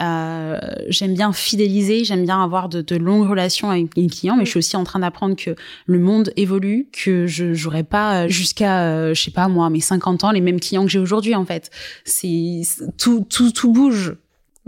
euh, 0.00 0.58
j'aime 0.88 1.14
bien 1.14 1.32
fidéliser, 1.32 2.04
j'aime 2.04 2.24
bien 2.24 2.42
avoir 2.42 2.68
de, 2.68 2.82
de 2.82 2.96
longues 2.96 3.28
relations 3.28 3.70
avec 3.70 3.96
mes 3.96 4.06
clients, 4.06 4.36
mais 4.36 4.44
je 4.44 4.50
suis 4.50 4.58
aussi 4.58 4.76
en 4.76 4.84
train 4.84 5.00
d'apprendre 5.00 5.36
que 5.36 5.54
le 5.86 5.98
monde 5.98 6.32
évolue, 6.36 6.88
que 6.92 7.26
je 7.26 7.54
j'aurai 7.54 7.82
pas 7.84 8.24
euh, 8.24 8.28
jusqu'à, 8.28 8.82
euh, 8.82 9.14
je 9.14 9.22
sais 9.22 9.30
pas 9.30 9.48
moi, 9.48 9.70
mes 9.70 9.80
50 9.80 10.24
ans 10.24 10.30
les 10.30 10.40
mêmes 10.40 10.60
clients 10.60 10.84
que 10.84 10.90
j'ai 10.90 10.98
aujourd'hui 10.98 11.34
en 11.34 11.44
fait. 11.44 11.70
C'est 12.04 12.62
tout 12.96 13.26
tout 13.28 13.50
tout 13.50 13.72
bouge, 13.72 14.14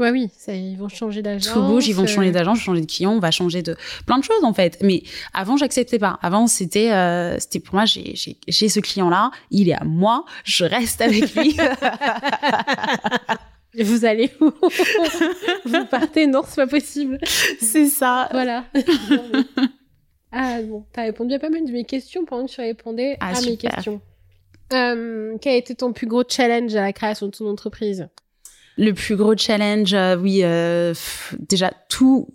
Ouais, 0.00 0.10
oui, 0.10 0.30
ça, 0.34 0.54
ils 0.54 0.78
vont 0.78 0.88
changer 0.88 1.20
d'agence. 1.20 1.52
tout 1.52 1.60
bouge, 1.60 1.86
ils 1.86 1.92
vont 1.92 2.04
euh, 2.04 2.06
changer 2.06 2.30
d'agence, 2.30 2.58
changer 2.58 2.80
de 2.80 2.86
client, 2.86 3.12
on 3.12 3.18
va 3.18 3.30
changer 3.30 3.60
de 3.60 3.76
plein 4.06 4.18
de 4.18 4.24
choses 4.24 4.42
en 4.44 4.54
fait. 4.54 4.78
Mais 4.82 5.02
avant, 5.34 5.58
j'acceptais 5.58 5.98
pas. 5.98 6.18
Avant, 6.22 6.46
c'était 6.46 6.90
euh, 6.90 7.38
c'était 7.38 7.60
pour 7.60 7.74
moi, 7.74 7.84
j'ai 7.84 8.14
ce 8.16 8.80
client 8.80 9.10
là, 9.10 9.30
il 9.50 9.68
est 9.68 9.74
à 9.74 9.84
moi, 9.84 10.24
je 10.44 10.64
reste 10.64 11.02
avec 11.02 11.34
lui. 11.34 11.54
Vous 13.78 14.04
allez 14.04 14.30
où 14.40 14.50
Vous 15.64 15.84
partez 15.86 16.26
Non, 16.26 16.42
c'est 16.46 16.56
pas 16.56 16.66
possible. 16.66 17.18
c'est 17.60 17.86
ça. 17.86 18.28
Voilà. 18.32 18.64
ah 20.32 20.60
bon, 20.62 20.84
t'as 20.92 21.02
répondu 21.02 21.34
à 21.34 21.38
pas 21.38 21.50
mal 21.50 21.64
de 21.64 21.72
mes 21.72 21.84
questions 21.84 22.24
pendant 22.24 22.46
que 22.46 22.50
tu 22.52 22.60
répondais 22.60 23.16
Ah, 23.20 23.32
à 23.36 23.40
mes 23.42 23.56
questions. 23.56 24.00
Euh, 24.72 25.36
quel 25.40 25.54
a 25.54 25.56
été 25.56 25.74
ton 25.74 25.92
plus 25.92 26.06
gros 26.06 26.24
challenge 26.28 26.74
à 26.74 26.82
la 26.82 26.92
création 26.92 27.26
de 27.26 27.32
ton 27.32 27.48
entreprise? 27.48 28.08
Le 28.82 28.92
plus 28.94 29.14
gros 29.16 29.36
challenge, 29.36 29.92
euh, 29.92 30.16
oui, 30.16 30.40
euh, 30.42 30.92
pff, 30.92 31.34
déjà 31.38 31.70
tout, 31.90 32.28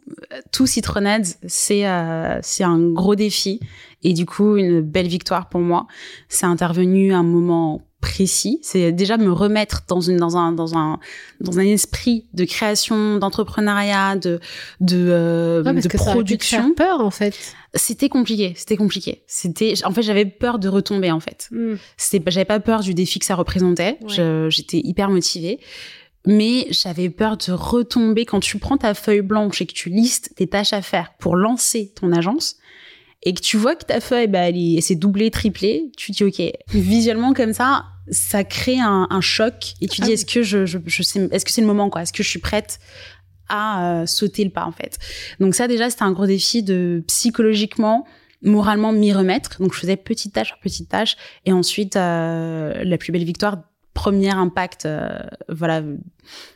tout 0.52 0.68
Citronade, 0.68 1.26
c'est 1.48 1.88
euh, 1.88 2.38
c'est 2.44 2.64
un 2.64 2.80
gros 2.80 3.16
défi 3.16 3.60
et 4.04 4.14
du 4.14 4.28
coup 4.28 4.56
une 4.56 4.82
belle 4.82 5.08
victoire 5.08 5.50
pour 5.50 5.62
moi. 5.62 5.88
C'est 6.30 6.46
intervenu 6.46 7.14
à 7.14 7.18
un 7.18 7.24
moment 7.24 7.82
précis. 8.00 8.60
C'est 8.62 8.92
déjà 8.92 9.18
me 9.18 9.32
remettre 9.32 9.82
dans 9.88 10.02
une 10.02 10.18
dans 10.18 10.38
un 10.38 10.52
dans 10.52 10.78
un 10.78 11.00
dans 11.42 11.58
un 11.58 11.64
esprit 11.66 12.26
de 12.36 12.46
création, 12.46 13.18
d'entrepreneuriat, 13.18 14.16
de 14.16 14.40
de, 14.82 15.64
Ouais, 15.66 15.74
de 15.82 15.88
que 15.88 15.98
ça 15.98 16.12
production. 16.12 16.76
peur 16.76 17.00
en 17.02 17.10
fait. 17.10 17.34
C'était 17.74 18.08
compliqué, 18.10 18.54
c'était 18.56 18.78
compliqué. 18.78 19.24
C'était 19.26 19.74
en 19.84 19.92
fait 19.92 20.04
j'avais 20.04 20.26
peur 20.26 20.60
de 20.60 20.70
retomber 20.70 21.10
en 21.12 21.20
fait 21.20 21.48
Hmm. 21.52 21.76
c'était 21.98 22.30
j'avais 22.32 22.46
pas 22.46 22.60
peur 22.60 22.82
du 22.82 22.94
défi 22.94 23.18
que 23.18 23.26
ça 23.26 23.34
représentait 23.36 23.98
Ouais. 24.02 24.50
J'étais 24.52 24.78
hyper 24.84 25.10
motivée 25.10 25.60
mais 26.26 26.68
j'avais 26.72 27.10
peur 27.10 27.38
de 27.38 27.52
retomber. 27.52 28.26
Quand 28.26 28.40
tu 28.40 28.58
prends 28.60 28.78
ta 28.78 28.94
feuille 28.94 29.22
blanche 29.22 29.62
et 29.62 29.66
que 29.66 29.74
tu 29.74 29.90
listes 29.90 30.34
tes 30.36 30.48
tâches 30.48 30.74
à 30.74 30.82
faire 30.82 31.14
pour 31.20 31.36
lancer 31.36 31.92
ton 32.00 32.12
agence 32.12 32.58
et 33.24 33.34
que 33.34 33.42
tu 33.42 33.58
vois 33.58 33.76
que 33.76 33.86
ta 33.86 34.00
feuille 34.02 34.28
bah 34.28 34.40
elle 34.50 34.58
est- 34.58 34.76
elle 34.76 34.82
s'est 34.84 34.96
doublée 34.96 35.32
triplée 35.32 35.92
tu 35.98 36.12
dis 36.12 36.24
ok. 36.24 36.42
Visuellement 36.70 37.34
comme 37.34 37.54
ça 37.54 37.86
ça 38.12 38.44
crée 38.44 38.80
un, 38.80 39.08
un 39.10 39.22
choc 39.22 39.74
et 39.82 39.88
tu 39.88 40.02
Ah 40.02 40.06
dis 40.06 40.10
oui. 40.10 40.14
est-ce 40.14 40.26
que 40.28 40.44
je, 40.44 40.66
je, 40.68 40.78
je 40.86 41.02
sais 41.04 41.28
est-ce 41.32 41.44
que 41.46 41.52
c'est 41.52 41.62
le 41.62 41.68
moment 41.68 41.90
quoi? 41.90 42.04
Est-ce 42.04 42.14
que 42.14 42.22
je 42.22 42.30
suis 42.30 42.40
prête 42.40 42.78
à 43.50 44.02
euh, 44.02 44.06
sauter 44.06 44.44
le 44.44 44.52
pas 44.52 44.66
en 44.66 44.72
fait? 44.72 45.00
Donc 45.40 45.56
ça 45.56 45.68
déjà 45.68 45.90
c'était 45.90 46.04
un 46.04 46.12
gros 46.12 46.28
défi 46.28 46.62
de 46.62 47.04
psychologiquement 47.08 48.06
moralement 48.44 48.92
m'y 48.92 49.12
remettre. 49.12 49.60
Donc 49.60 49.74
je 49.74 49.80
faisais 49.80 49.96
petite 49.96 50.34
tâche 50.34 50.50
par 50.50 50.60
petite 50.60 50.90
tâche 50.90 51.16
et 51.46 51.52
ensuite 51.52 51.96
euh, 51.96 52.84
la 52.84 52.98
plus 53.00 53.12
belle 53.12 53.24
victoire 53.24 53.58
premier 53.96 54.30
impact 54.30 54.86
euh, 54.86 55.18
voilà 55.50 55.82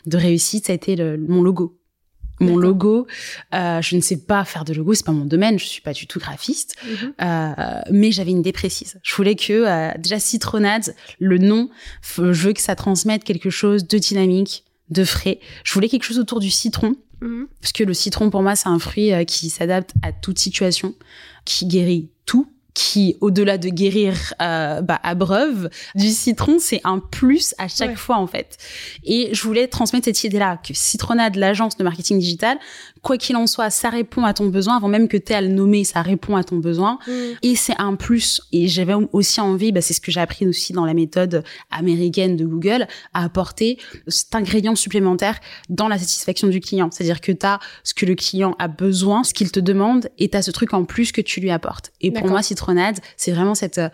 de 0.05 0.17
réussite 0.17 0.67
ça 0.67 0.73
a 0.73 0.75
été 0.75 0.95
le, 0.95 1.17
mon 1.17 1.41
logo 1.41 1.75
mon 2.41 2.55
logo 2.55 3.05
euh, 3.53 3.81
je 3.81 3.95
ne 3.97 4.01
sais 4.01 4.15
pas 4.17 4.45
faire 4.45 4.63
de 4.63 4.73
logo 4.73 4.93
c'est 4.93 5.05
pas 5.05 5.11
mon 5.11 5.25
domaine 5.25 5.57
je 5.59 5.65
suis 5.65 5.81
pas 5.81 5.91
du 5.93 6.05
tout 6.07 6.19
graphiste 6.19 6.75
Mhm. 6.85 7.13
euh, 7.21 7.81
mais 7.91 8.11
j'avais 8.13 8.31
une 8.31 8.39
idée 8.39 8.53
précise. 8.53 8.97
Je 9.03 9.13
voulais 9.15 9.35
que 9.35 9.97
déjà 9.97 10.19
citronade, 10.19 10.95
le 11.19 11.37
nom, 11.37 11.69
je 12.17 12.21
veux 12.31 12.53
que 12.53 12.61
ça 12.61 12.75
transmette 12.75 13.23
quelque 13.25 13.49
chose 13.49 13.85
de 13.87 13.97
dynamique, 13.97 14.63
de 14.89 15.03
frais. 15.03 15.39
Je 15.65 15.73
voulais 15.73 15.89
quelque 15.89 16.03
chose 16.05 16.19
autour 16.19 16.39
du 16.39 16.49
citron 16.49 16.95
Mhm. 17.21 17.47
parce 17.59 17.73
que 17.73 17.83
le 17.83 17.93
citron 17.93 18.29
pour 18.29 18.41
moi 18.41 18.55
c'est 18.55 18.69
un 18.69 18.79
fruit 18.79 19.11
qui 19.25 19.49
s'adapte 19.49 19.91
à 20.01 20.13
toute 20.13 20.39
situation, 20.39 20.95
qui 21.43 21.65
guérit 21.65 22.09
tout 22.25 22.47
qui, 22.73 23.17
au-delà 23.19 23.57
de 23.57 23.69
guérir, 23.69 24.13
euh, 24.41 24.81
bah, 24.81 24.99
abreuve, 25.03 25.69
du 25.95 26.09
citron, 26.09 26.57
c'est 26.59 26.81
un 26.83 26.99
plus 26.99 27.53
à 27.57 27.67
chaque 27.67 27.89
Ouais. 27.89 27.95
fois, 27.95 28.17
en 28.17 28.27
fait. 28.27 28.57
Et 29.03 29.29
je 29.33 29.43
voulais 29.43 29.67
transmettre 29.67 30.05
cette 30.05 30.23
idée-là, 30.23 30.57
que 30.65 30.73
Citronade, 30.73 31.35
l'agence 31.35 31.77
de 31.77 31.83
marketing 31.83 32.19
digital, 32.19 32.57
quoi 33.01 33.17
qu'il 33.17 33.35
en 33.37 33.47
soit, 33.47 33.69
ça 33.69 33.89
répond 33.89 34.23
à 34.23 34.33
ton 34.33 34.47
besoin. 34.47 34.77
Avant 34.77 34.87
même 34.87 35.07
que 35.07 35.17
tu 35.17 35.31
aies 35.31 35.35
à 35.35 35.41
le 35.41 35.47
nommer, 35.47 35.83
ça 35.83 36.01
répond 36.01 36.35
à 36.35 36.43
ton 36.43 36.57
besoin. 36.57 36.99
Mhm. 37.07 37.13
Et 37.43 37.55
c'est 37.55 37.75
un 37.79 37.95
plus. 37.95 38.41
Et 38.51 38.67
j'avais 38.67 38.93
aussi 39.13 39.41
envie, 39.41 39.71
bah, 39.71 39.81
c'est 39.81 39.93
ce 39.93 40.01
que 40.01 40.11
j'ai 40.11 40.19
appris 40.19 40.47
aussi 40.47 40.73
dans 40.73 40.85
la 40.85 40.93
méthode 40.93 41.43
américaine 41.71 42.35
de 42.35 42.45
Google, 42.45 42.87
à 43.13 43.23
apporter 43.23 43.77
cet 44.07 44.35
ingrédient 44.35 44.75
supplémentaire 44.75 45.39
dans 45.69 45.87
la 45.87 45.97
satisfaction 45.97 46.47
du 46.47 46.59
client. 46.59 46.89
C'est-à-dire 46.91 47.21
que 47.21 47.31
tu 47.31 47.45
as 47.45 47.59
ce 47.83 47.93
que 47.93 48.05
le 48.05 48.15
client 48.15 48.55
a 48.59 48.67
besoin, 48.67 49.23
ce 49.23 49.33
qu'il 49.33 49.51
te 49.51 49.59
demande, 49.59 50.09
et 50.17 50.29
tu 50.29 50.37
as 50.37 50.41
ce 50.41 50.51
truc 50.51 50.73
en 50.73 50.83
plus 50.85 51.11
que 51.11 51.21
tu 51.21 51.39
lui 51.39 51.51
apportes. 51.51 51.91
Et 52.01 52.11
pour 52.11 52.27
moi, 52.27 52.41
C'est 53.17 53.31
vraiment 53.31 53.55
cette 53.55 53.77
euh, 53.79 53.89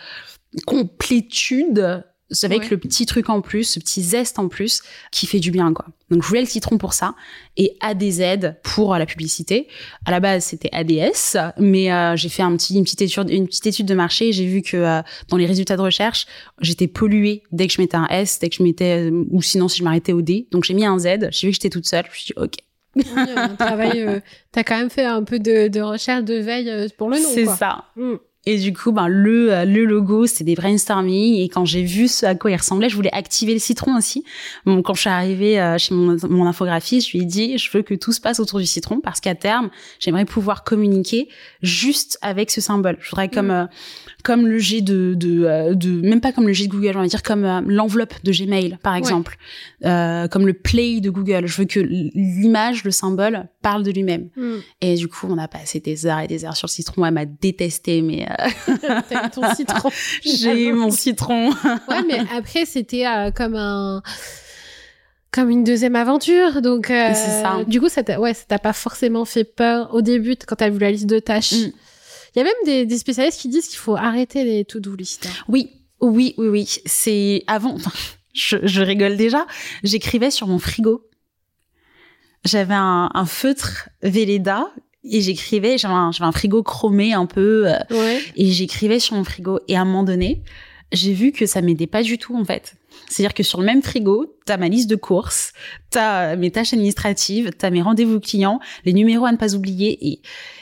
complétude 0.66 2.04
avec 2.44 2.64
Ouais. 2.64 2.70
le 2.72 2.78
petit 2.78 3.06
truc 3.06 3.30
en 3.30 3.40
plus, 3.42 3.64
ce 3.66 3.80
petit 3.80 4.02
zeste 4.02 4.40
en 4.40 4.48
plus, 4.48 4.82
qui 5.12 5.28
fait 5.28 5.40
du 5.40 5.52
bien, 5.52 5.72
quoi. 5.74 5.86
Donc, 6.10 6.24
je 6.24 6.28
voulais 6.28 6.42
le 6.42 6.48
citron 6.48 6.78
pour 6.80 6.94
ça 6.94 7.14
et 7.56 7.78
ADZ 7.82 8.54
pour 8.64 8.96
la 8.98 9.06
publicité. 9.06 9.68
À 10.06 10.12
la 10.12 10.20
base, 10.20 10.44
c'était 10.46 10.70
ADS, 10.72 11.38
mais 11.60 11.92
euh, 11.92 12.16
j'ai 12.16 12.30
fait 12.30 12.42
un 12.42 12.56
petit, 12.58 12.76
une 12.78 12.84
petite 12.84 13.02
étude, 13.04 13.30
une 13.30 13.46
petite 13.48 13.68
étude 13.68 13.86
de 13.86 13.94
marché. 13.94 14.32
J'ai 14.34 14.46
vu 14.48 14.64
que 14.64 14.76
euh, 14.78 15.02
dans 15.30 15.38
les 15.38 15.46
résultats 15.46 15.78
de 15.78 15.82
recherche, 15.82 16.26
j'étais 16.62 16.88
polluée 16.88 17.44
dès 17.52 17.68
que 17.68 17.74
je 17.74 17.82
mettais 17.82 17.98
un 17.98 18.08
S, 18.10 18.40
dès 18.40 18.50
que 18.50 18.56
je 18.56 18.64
mettais, 18.64 19.10
euh, 19.12 19.24
ou 19.30 19.42
sinon 19.44 19.68
si 19.68 19.78
je 19.80 19.84
m'arrêtais 19.84 20.14
au 20.14 20.22
D. 20.24 20.48
Donc, 20.52 20.64
j'ai 20.64 20.74
mis 20.74 20.86
un 20.86 20.98
Z. 20.98 21.30
J'ai 21.32 21.48
vu 21.48 21.52
que 21.52 21.56
j'étais 21.56 21.70
toute 21.70 21.88
seule. 21.88 22.06
Je 22.06 22.10
me 22.10 22.16
suis 22.16 22.26
dit, 22.26 22.34
ok, 22.38 22.54
Oui, 22.96 23.04
un 23.36 23.50
travail. 23.56 24.02
euh, 24.02 24.20
T'as 24.52 24.64
quand 24.64 24.78
même 24.78 24.90
fait 24.90 25.06
un 25.06 25.24
peu 25.24 25.38
de, 25.38 25.68
de 25.68 25.82
recherche, 25.82 26.24
de 26.24 26.36
veille 26.40 26.70
euh, 26.72 26.88
pour 26.98 27.10
le 27.12 27.18
nom. 27.18 27.30
c'est 27.34 27.46
ça. 27.46 27.86
Mm. 27.96 28.16
Et 28.46 28.58
du 28.60 28.74
coup, 28.74 28.92
ben, 28.92 29.08
le, 29.08 29.66
le 29.66 29.86
logo, 29.86 30.28
c'est 30.28 30.44
des 30.44 30.56
brainstorming. 30.56 31.36
Et 31.42 31.50
quand 31.50 31.66
j'ai 31.66 31.84
vu 31.84 32.08
ce 32.08 32.26
à 32.26 32.36
quoi 32.36 32.52
il 32.52 32.56
ressemblait, 32.56 32.90
je 32.90 32.96
voulais 32.96 33.14
activer 33.14 33.54
le 33.54 33.60
citron 33.60 33.98
aussi. 33.98 34.24
Bon, 34.66 34.82
quand 34.82 34.94
je 34.94 35.02
suis 35.02 35.10
arrivée 35.10 35.60
euh, 35.60 35.78
chez 35.78 35.94
mon, 35.94 36.16
mon 36.30 36.46
infographiste, 36.46 37.08
je 37.10 37.18
lui 37.18 37.24
ai 37.24 37.26
dit, 37.26 37.58
je 37.58 37.70
veux 37.72 37.82
que 37.82 37.94
tout 37.96 38.12
se 38.12 38.22
passe 38.22 38.40
autour 38.40 38.60
du 38.60 38.66
citron 38.66 39.00
parce 39.00 39.20
qu'à 39.20 39.36
terme, 39.36 39.70
j'aimerais 40.00 40.26
pouvoir 40.26 40.64
communiquer 40.64 41.28
juste 41.62 42.18
avec 42.22 42.52
ce 42.52 42.62
symbole. 42.62 42.98
Je 43.02 43.10
voudrais 43.10 43.30
comme, 43.30 43.48
Mm. 43.48 43.52
euh, 43.52 43.66
comme 44.24 44.48
le 44.48 44.58
G 44.60 44.82
de, 44.82 45.14
de, 45.16 45.44
euh, 45.46 45.74
de, 45.76 46.02
même 46.02 46.22
pas 46.22 46.32
comme 46.32 46.48
le 46.48 46.54
G 46.54 46.68
de 46.68 46.72
Google, 46.72 46.94
on 46.98 47.02
va 47.02 47.08
dire 47.08 47.24
comme 47.24 47.44
euh, 47.46 47.62
l'enveloppe 47.66 48.14
de 48.24 48.32
Gmail, 48.32 48.78
par 48.82 48.96
exemple. 48.96 49.38
Euh, 49.84 50.28
comme 50.28 50.48
le 50.48 50.54
play 50.54 51.00
de 51.00 51.10
Google. 51.10 51.46
Je 51.48 51.58
veux 51.58 51.66
que 51.66 51.80
l'image, 51.80 52.84
le 52.84 52.92
symbole 52.92 53.48
parle 53.62 53.84
de 53.84 53.92
lui-même. 53.92 54.30
Mm. 54.36 54.56
Et 54.82 54.96
du 54.96 55.08
coup, 55.08 55.28
on 55.30 55.38
a 55.38 55.48
passé 55.48 55.80
des 55.80 56.06
heures 56.06 56.20
et 56.20 56.28
des 56.28 56.46
heures 56.46 56.58
sur 56.58 56.68
le 56.68 56.72
citron. 56.72 57.06
Elle 57.06 57.14
m'a 57.14 57.26
détesté, 57.26 58.02
mais 58.02 58.26
euh, 58.30 58.34
T'as 59.10 59.28
eu 59.28 59.30
ton 59.32 59.54
citron. 59.56 59.90
j'ai 60.24 60.66
eu 60.68 60.74
mon 60.74 60.92
citron. 60.92 61.50
Ouais, 61.88 62.04
mais 62.08 62.20
après, 62.36 62.66
c'était 62.66 63.06
euh, 63.08 63.32
comme 63.32 63.56
un. 63.56 64.02
Comme 65.32 65.50
une 65.50 65.64
deuxième 65.66 65.98
aventure, 65.98 66.62
donc 66.62 66.90
euh, 66.90 67.10
C'est 67.14 67.42
ça. 67.42 67.58
du 67.68 67.82
coup 67.82 67.90
ça 67.90 68.04
t'a 68.04 68.22
ouais 68.22 68.34
ça 68.34 68.46
t'a 68.48 68.58
pas 68.58 68.72
forcément 68.72 69.26
fait 69.26 69.44
peur 69.44 69.94
au 69.94 70.02
début 70.02 70.38
quand 70.48 70.56
t'as 70.56 70.70
vu 70.70 70.80
la 70.80 70.92
liste 70.92 71.08
de 71.08 71.20
tâches. 71.20 71.52
Il 71.52 71.68
Mm. 71.68 71.72
y 72.38 72.40
a 72.40 72.44
même 72.46 72.54
des, 72.66 72.86
des 72.86 72.98
spécialistes 72.98 73.42
qui 73.42 73.50
disent 73.50 73.68
qu'il 73.68 73.78
faut 73.80 73.98
arrêter 73.98 74.46
les 74.46 74.64
to-do 74.64 74.96
list. 74.96 75.28
Oui, 75.50 75.72
oui, 76.00 76.36
oui, 76.38 76.48
oui. 76.48 76.70
C'est 76.86 77.44
avant. 77.48 77.76
je, 78.34 78.56
je 78.64 78.82
rigole 78.82 79.18
déjà. 79.18 79.46
J'écrivais 79.84 80.32
sur 80.32 80.48
mon 80.48 80.58
frigo. 80.60 81.06
J'avais 82.46 82.74
un, 82.76 83.10
un 83.14 83.26
feutre 83.26 83.90
Velleda 84.04 84.68
et 85.10 85.22
j'écrivais. 85.22 85.78
J'avais 85.78 85.94
un, 85.94 86.32
frigo 86.32 86.64
chromé 86.64 87.14
un 87.14 87.26
peu 87.26 87.68
euh, 87.68 87.78
Ouais. 87.92 88.22
et 88.36 88.52
j'écrivais 88.52 89.00
sur 89.00 89.16
mon 89.16 89.24
frigo. 89.24 89.60
Et 89.68 89.76
à 89.76 89.82
un 89.82 89.86
moment 89.86 90.04
donné, 90.04 90.42
j'ai 90.92 91.14
vu 91.14 91.32
que 91.32 91.46
ça 91.46 91.62
m'aidait 91.62 91.88
pas 91.88 92.04
du 92.04 92.18
tout 92.18 92.36
en 92.36 92.46
fait. 92.46 92.76
C'est-à-dire 93.10 93.34
que 93.34 93.44
sur 93.44 93.60
le 93.60 93.66
même 93.66 93.82
frigo, 93.82 94.36
t'as 94.46 94.58
ma 94.58 94.70
liste 94.70 94.90
de 94.90 94.96
courses, 94.96 95.52
t'as 95.90 96.34
euh, 96.34 96.38
mes 96.38 96.50
tâches 96.52 96.74
administratives, 96.74 97.52
t'as 97.58 97.70
mes 97.70 97.82
rendez-vous 97.82 98.20
clients, 98.20 98.60
les 98.86 98.94
numéros 98.94 99.26
à 99.26 99.32
ne 99.32 99.38
pas 99.38 99.54
oublier. 99.56 99.98
Et, 100.08 100.22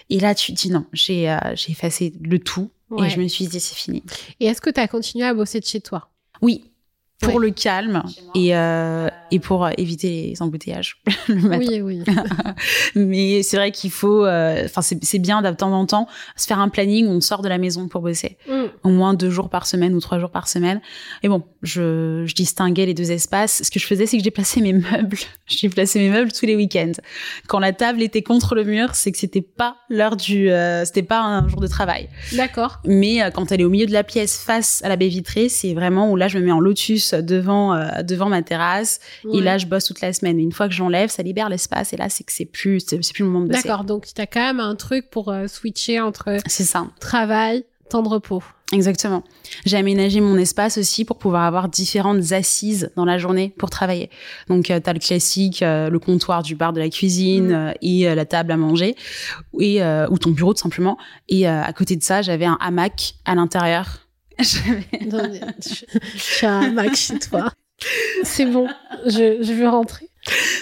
et 0.10 0.20
là, 0.20 0.34
tu 0.36 0.54
te 0.54 0.60
dis 0.60 0.72
non, 0.72 0.86
j'ai 0.94 1.30
euh, 1.30 1.38
effacé 1.70 2.14
le 2.22 2.40
tout 2.40 2.70
Ouais. 2.90 3.08
et 3.08 3.10
je 3.10 3.20
me 3.20 3.28
suis 3.28 3.48
dit 3.48 3.60
c'est 3.60 3.76
fini. 3.76 4.04
Et 4.40 4.46
est-ce 4.46 4.62
que 4.62 4.70
t'as 4.70 4.88
continué 4.88 5.26
à 5.26 5.34
bosser 5.34 5.60
de 5.60 5.66
chez 5.66 5.82
toi? 5.82 6.10
Oui, 6.42 6.66
pour 7.24 7.36
Ouais. 7.36 7.48
le 7.48 7.52
calme 7.52 8.04
et, 8.36 8.56
euh, 8.56 9.08
et 9.32 9.40
pour 9.40 9.66
euh, 9.66 9.72
éviter 9.78 10.30
les 10.30 10.42
embouteillages 10.42 10.98
le 11.28 11.36
matin. 11.36 11.66
Oui, 11.70 11.82
oui. 11.82 12.04
Mais 12.96 13.44
c'est 13.44 13.58
vrai 13.58 13.72
qu'il 13.72 13.92
faut, 13.92 14.26
euh, 14.26 14.64
enfin 14.66 14.82
c'est 14.82 15.04
c'est 15.04 15.20
bien 15.20 15.42
de 15.42 15.50
temps 15.52 15.72
en 15.74 15.86
temps 15.86 16.08
se 16.36 16.48
faire 16.48 16.60
un 16.60 16.70
planning 16.70 17.08
où 17.08 17.12
on 17.12 17.22
sort 17.22 17.42
de 17.42 17.50
la 17.50 17.58
maison 17.58 17.88
pour 17.88 18.02
bosser, 18.02 18.38
Mm. 18.48 18.64
au 18.84 18.90
moins 18.90 19.14
deux 19.14 19.30
jours 19.30 19.50
par 19.50 19.66
semaine 19.68 19.94
ou 19.94 20.00
trois 20.00 20.20
jours 20.20 20.32
par 20.32 20.48
semaine. 20.48 20.82
Et 21.24 21.30
bon, 21.30 21.44
je, 21.62 22.24
je 22.26 22.36
distinguais 22.36 22.86
les 22.86 22.94
deux 22.94 23.12
espaces. 23.12 23.62
Ce 23.64 23.72
que 23.72 23.80
je 23.80 23.86
faisais, 23.86 24.06
c'est 24.06 24.18
que 24.18 24.22
je 24.22 24.26
déplaçais 24.26 24.62
mes 24.62 24.74
meubles. 24.74 25.18
Je 25.46 25.58
déplaçais 25.68 26.00
mes 26.00 26.10
meubles 26.10 26.32
tous 26.32 26.46
les 26.46 26.56
week-ends. 26.56 26.94
Quand 27.48 27.60
la 27.60 27.74
table 27.74 28.02
était 28.02 28.22
contre 28.22 28.56
le 28.56 28.64
mur, 28.64 28.96
c'est 28.96 29.12
que 29.12 29.18
c'était 29.18 29.42
pas 29.42 29.76
l'heure 29.90 30.16
du, 30.16 30.50
euh, 30.50 30.86
c'était 30.86 31.04
pas 31.04 31.20
un 31.22 31.48
jour 31.50 31.60
de 31.60 31.68
travail. 31.68 32.08
D'accord. 32.34 32.80
Mais 32.86 33.22
euh, 33.22 33.30
quand 33.30 33.52
elle 33.52 33.60
est 33.62 33.64
au 33.66 33.70
milieu 33.70 33.86
de 33.86 33.92
la 33.92 34.04
pièce 34.04 34.38
face 34.38 34.82
à 34.84 34.90
la 34.90 34.96
baie 34.96 35.10
vitrée, 35.10 35.50
c'est 35.50 35.74
vraiment 35.74 36.10
où 36.12 36.16
là 36.16 36.28
je 36.30 36.38
me 36.40 36.46
mets 36.46 36.52
en 36.52 36.60
lotus 36.62 37.13
devant 37.22 37.74
euh, 37.74 38.02
devant 38.04 38.30
ma 38.30 38.42
terrasse 38.42 39.00
et 39.32 39.42
là 39.42 39.58
je 39.58 39.66
bosse 39.66 39.86
toute 39.86 40.02
la 40.02 40.14
semaine. 40.14 40.40
Et 40.40 40.44
une 40.44 40.52
fois 40.52 40.68
que 40.68 40.74
j'enlève, 40.74 41.10
ça 41.10 41.24
libère 41.24 41.50
l'espace 41.50 41.94
et 41.94 41.98
là 41.98 42.10
c'est 42.10 42.24
que 42.24 42.32
c'est 42.34 42.46
plus 42.46 42.80
c'est 42.80 42.98
plus 42.98 43.24
le 43.24 43.30
moment 43.30 43.46
de 43.46 43.50
bosser. 43.52 43.64
D'accord. 43.68 43.84
Donc 43.84 44.08
t'as 44.14 44.26
quand 44.26 44.42
même 44.42 44.60
un 44.60 44.76
truc 44.76 45.10
pour 45.10 45.30
euh, 45.30 45.48
switcher 45.48 46.00
entre 46.00 46.38
C'est 46.48 46.64
ça, 46.64 46.88
travail, 47.00 47.64
temps 47.90 48.02
de 48.04 48.10
repos. 48.10 48.44
exactement. 48.72 49.24
J'ai 49.66 49.78
aménagé 49.78 50.20
mon 50.20 50.38
espace 50.38 50.78
aussi 50.80 51.06
pour 51.06 51.18
pouvoir 51.20 51.44
avoir 51.44 51.70
différentes 51.70 52.32
assises 52.32 52.92
dans 52.96 53.06
la 53.06 53.18
journée 53.20 53.54
pour 53.58 53.70
travailler. 53.70 54.10
Donc 54.50 54.72
euh, 54.72 54.80
t'as 54.84 54.94
le 54.94 55.00
classique, 55.00 55.62
euh, 55.62 55.90
le 55.90 56.00
comptoir 56.00 56.42
du 56.42 56.56
bar 56.56 56.74
de 56.74 56.80
la 56.80 56.90
cuisine 56.90 57.52
euh, 57.52 57.72
et 57.84 58.14
la 58.16 58.26
table 58.26 58.52
à 58.52 58.58
manger 58.58 58.96
et 59.60 59.82
ou 60.10 60.18
ton 60.18 60.32
bureau 60.32 60.54
tout 60.54 60.62
simplement. 60.62 60.98
Et 61.30 61.48
à 61.48 61.72
côté 61.74 61.96
de 61.96 62.04
ça, 62.04 62.22
j'avais 62.22 62.46
un 62.46 62.58
hamac 62.60 63.16
à 63.26 63.36
l'intérieur. 63.36 64.03
Mac 66.74 66.96
chez 66.96 67.20
toi. 67.20 67.52
C'est 68.24 68.46
bon. 68.46 68.68
Je, 69.06 69.38
je 69.42 69.54
veux 69.54 69.68
rentrer. 69.68 70.10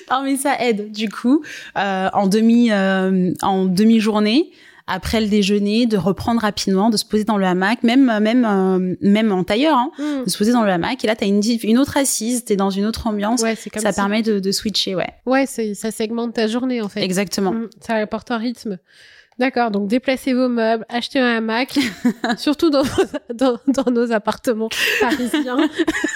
Non, 0.10 0.24
mais 0.24 0.38
ça 0.38 0.56
aide, 0.60 0.92
du 0.92 1.10
coup, 1.10 1.44
euh, 1.78 2.10
en 2.14 2.28
demi, 2.28 2.72
euh, 2.72 3.32
en 3.44 3.66
demi-journée, 3.66 4.52
après 4.88 5.22
le 5.22 5.28
déjeuner, 5.28 5.86
de 5.86 5.98
reprendre 5.98 6.42
rapidement, 6.42 6.90
de 6.90 6.98
se 6.98 7.06
poser 7.06 7.24
dans 7.24 7.38
le 7.38 7.46
hamac, 7.46 7.84
même, 7.84 8.06
même, 8.20 8.46
euh, 8.46 8.96
même 9.02 9.32
en 9.32 9.44
tailleur, 9.44 9.78
hein, 9.78 9.92
Mm. 10.00 10.24
de 10.26 10.30
se 10.30 10.38
poser 10.38 10.52
dans 10.52 10.64
le 10.64 10.72
hamac. 10.72 11.04
Et 11.04 11.08
là, 11.08 11.16
t'as 11.16 11.28
une, 11.28 11.40
di- 11.40 11.60
une 11.64 11.78
autre 11.78 11.96
assise, 11.98 12.44
t'es 12.44 12.56
dans 12.56 12.72
une 12.72 12.86
autre 12.86 13.06
ambiance. 13.08 13.42
Ouais, 13.44 13.56
comme 13.72 13.82
ça 13.84 13.92
si- 13.92 13.96
permet 13.98 14.24
de, 14.24 14.40
de 14.40 14.52
switcher, 14.52 14.96
ouais. 14.96 15.10
Ouais, 15.28 15.46
ça 15.46 15.92
segmente 15.92 16.34
ta 16.34 16.48
journée 16.48 16.82
en 16.82 16.90
fait. 16.90 17.02
Exactement. 17.04 17.54
Mm, 17.54 17.70
Ça 17.82 17.96
apporte 17.96 18.32
un 18.32 18.38
rythme. 18.38 18.80
D'accord, 19.42 19.72
donc 19.72 19.88
déplacez 19.88 20.34
vos 20.34 20.48
meubles, 20.50 20.86
achetez 20.88 21.18
un 21.20 21.38
hamac, 21.38 21.78
surtout 22.38 22.70
dans, 22.70 22.84
vos- 22.84 23.04
dans, 23.34 23.58
dans 23.68 23.92
nos 23.92 24.12
appartements 24.12 24.70
parisiens. 25.02 25.58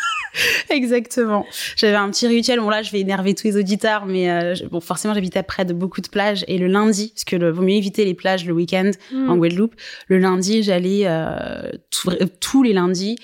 Exactement. 0.70 1.44
J'avais 1.76 1.96
un 1.96 2.10
petit 2.12 2.28
rituel. 2.28 2.60
Bon 2.60 2.70
là, 2.70 2.84
je 2.84 2.92
vais 2.92 3.00
énerver 3.00 3.34
tous 3.34 3.48
les 3.48 3.58
auditeurs, 3.58 4.06
mais 4.06 4.30
euh, 4.30 4.54
bon, 4.70 4.80
forcément, 4.80 5.14
j'habitais 5.16 5.42
près 5.44 5.66
de 5.66 5.74
beaucoup 5.74 6.02
de 6.02 6.08
plages. 6.08 6.46
Et 6.48 6.58
le 6.60 6.68
lundi, 6.68 7.14
parce 7.16 7.24
que 7.24 7.36
le, 7.36 7.50
vaut 7.52 7.64
mieux 7.64 7.76
éviter 7.76 8.06
les 8.06 8.14
plages 8.14 8.46
le 8.46 8.54
week-end 8.54 8.92
Mm. 9.12 9.30
en 9.30 9.38
Guadeloupe. 9.38 9.74
Le 10.08 10.20
lundi, 10.20 10.62
j'allais 10.62 11.04
euh, 11.06 11.72
tous 12.42 12.62
les 12.64 12.74
lundis 12.74 13.18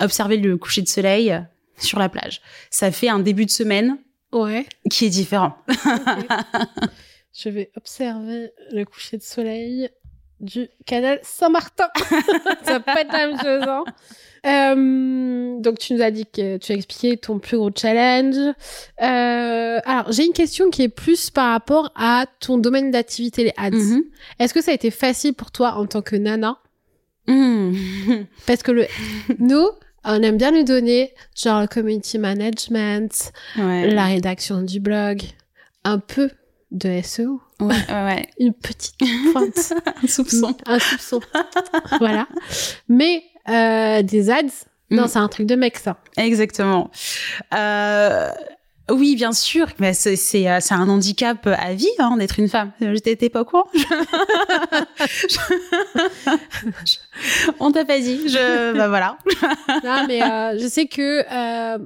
observer 0.00 0.36
le 0.36 0.56
coucher 0.56 0.82
de 0.82 0.88
soleil 0.88 1.36
sur 1.78 1.98
la 1.98 2.08
plage. 2.08 2.40
Ça 2.70 2.92
fait 2.92 3.08
un 3.08 3.18
début 3.18 3.44
de 3.46 3.50
semaine 3.50 3.98
Ouais. 4.30 4.66
qui 4.90 5.06
est 5.06 5.10
différent. 5.10 5.56
Je 7.34 7.48
vais 7.48 7.70
observer 7.76 8.52
le 8.72 8.84
coucher 8.84 9.16
de 9.16 9.22
soleil 9.22 9.90
du 10.40 10.68
canal 10.86 11.18
Saint-Martin. 11.22 11.88
ça 12.64 12.72
va 12.74 12.80
pas 12.80 13.00
être 13.00 13.12
la 13.12 13.26
même 13.26 13.38
chose, 13.40 13.62
hein. 13.66 13.84
Euh, 14.46 15.60
donc 15.60 15.80
tu 15.80 15.94
nous 15.94 16.00
as 16.02 16.12
dit 16.12 16.24
que 16.24 16.58
tu 16.58 16.70
as 16.72 16.76
expliqué 16.76 17.16
ton 17.16 17.40
plus 17.40 17.56
gros 17.56 17.70
challenge. 17.76 18.36
Euh, 18.36 19.80
alors 19.84 20.12
j'ai 20.12 20.24
une 20.24 20.32
question 20.32 20.70
qui 20.70 20.82
est 20.82 20.88
plus 20.88 21.30
par 21.30 21.50
rapport 21.50 21.90
à 21.96 22.26
ton 22.40 22.56
domaine 22.56 22.90
d'activité, 22.92 23.44
les 23.44 23.52
ads. 23.56 23.70
Mhm. 23.70 24.04
Est-ce 24.38 24.54
que 24.54 24.62
ça 24.62 24.70
a 24.70 24.74
été 24.74 24.90
facile 24.92 25.34
pour 25.34 25.50
toi 25.50 25.72
en 25.74 25.86
tant 25.86 26.02
que 26.02 26.14
nana? 26.14 26.58
Mhm. 27.26 28.26
Parce 28.46 28.62
que 28.62 28.70
le 28.70 28.86
nous, 29.40 29.68
on 30.04 30.22
aime 30.22 30.36
bien 30.38 30.52
lui 30.52 30.64
donner 30.64 31.14
genre 31.36 31.60
le 31.60 31.66
community 31.66 32.18
management, 32.18 33.32
Ouais. 33.56 33.90
la 33.90 34.04
rédaction 34.06 34.62
du 34.62 34.78
blog, 34.78 35.22
un 35.82 35.98
peu 35.98 36.30
de 36.70 37.00
SEO, 37.02 37.40
Ouais, 37.60 37.74
ouais, 37.88 38.04
ouais. 38.04 38.28
une 38.38 38.52
petite 38.54 38.94
pointe, 39.32 39.72
Un 40.02 40.06
soupçon. 40.08 40.54
un 40.66 40.78
soupçon. 40.78 41.20
voilà. 41.98 42.26
Mais 42.88 43.22
euh, 43.48 44.02
des 44.02 44.30
ads, 44.30 44.42
non, 44.90 45.04
Mm. 45.04 45.08
c'est 45.08 45.18
un 45.18 45.28
truc 45.28 45.46
de 45.46 45.54
mec 45.54 45.76
ça. 45.78 45.96
Exactement. 46.16 46.90
Euh, 47.54 48.30
oui, 48.90 49.16
bien 49.16 49.32
sûr. 49.32 49.66
Mais 49.80 49.92
c'est 49.92 50.16
c'est 50.16 50.48
euh, 50.50 50.58
c'est 50.60 50.72
un 50.74 50.88
handicap 50.88 51.46
à 51.46 51.74
vie 51.74 51.86
hein, 51.98 52.16
d'être 52.16 52.38
une 52.38 52.48
femme. 52.48 52.72
J'étais 52.80 53.16
t'es 53.16 53.28
pas 53.28 53.42
au 53.42 53.44
courant. 53.44 53.66
Je- 56.84 56.96
On 57.60 57.70
t'a 57.72 57.84
pas 57.84 57.98
dit. 58.00 58.28
Je 58.28 58.76
bah 58.76 58.88
voilà. 58.88 59.18
non, 59.84 60.06
mais 60.06 60.22
euh, 60.22 60.58
je 60.58 60.66
sais 60.66 60.86
que 60.86 61.22
euh, 61.30 61.78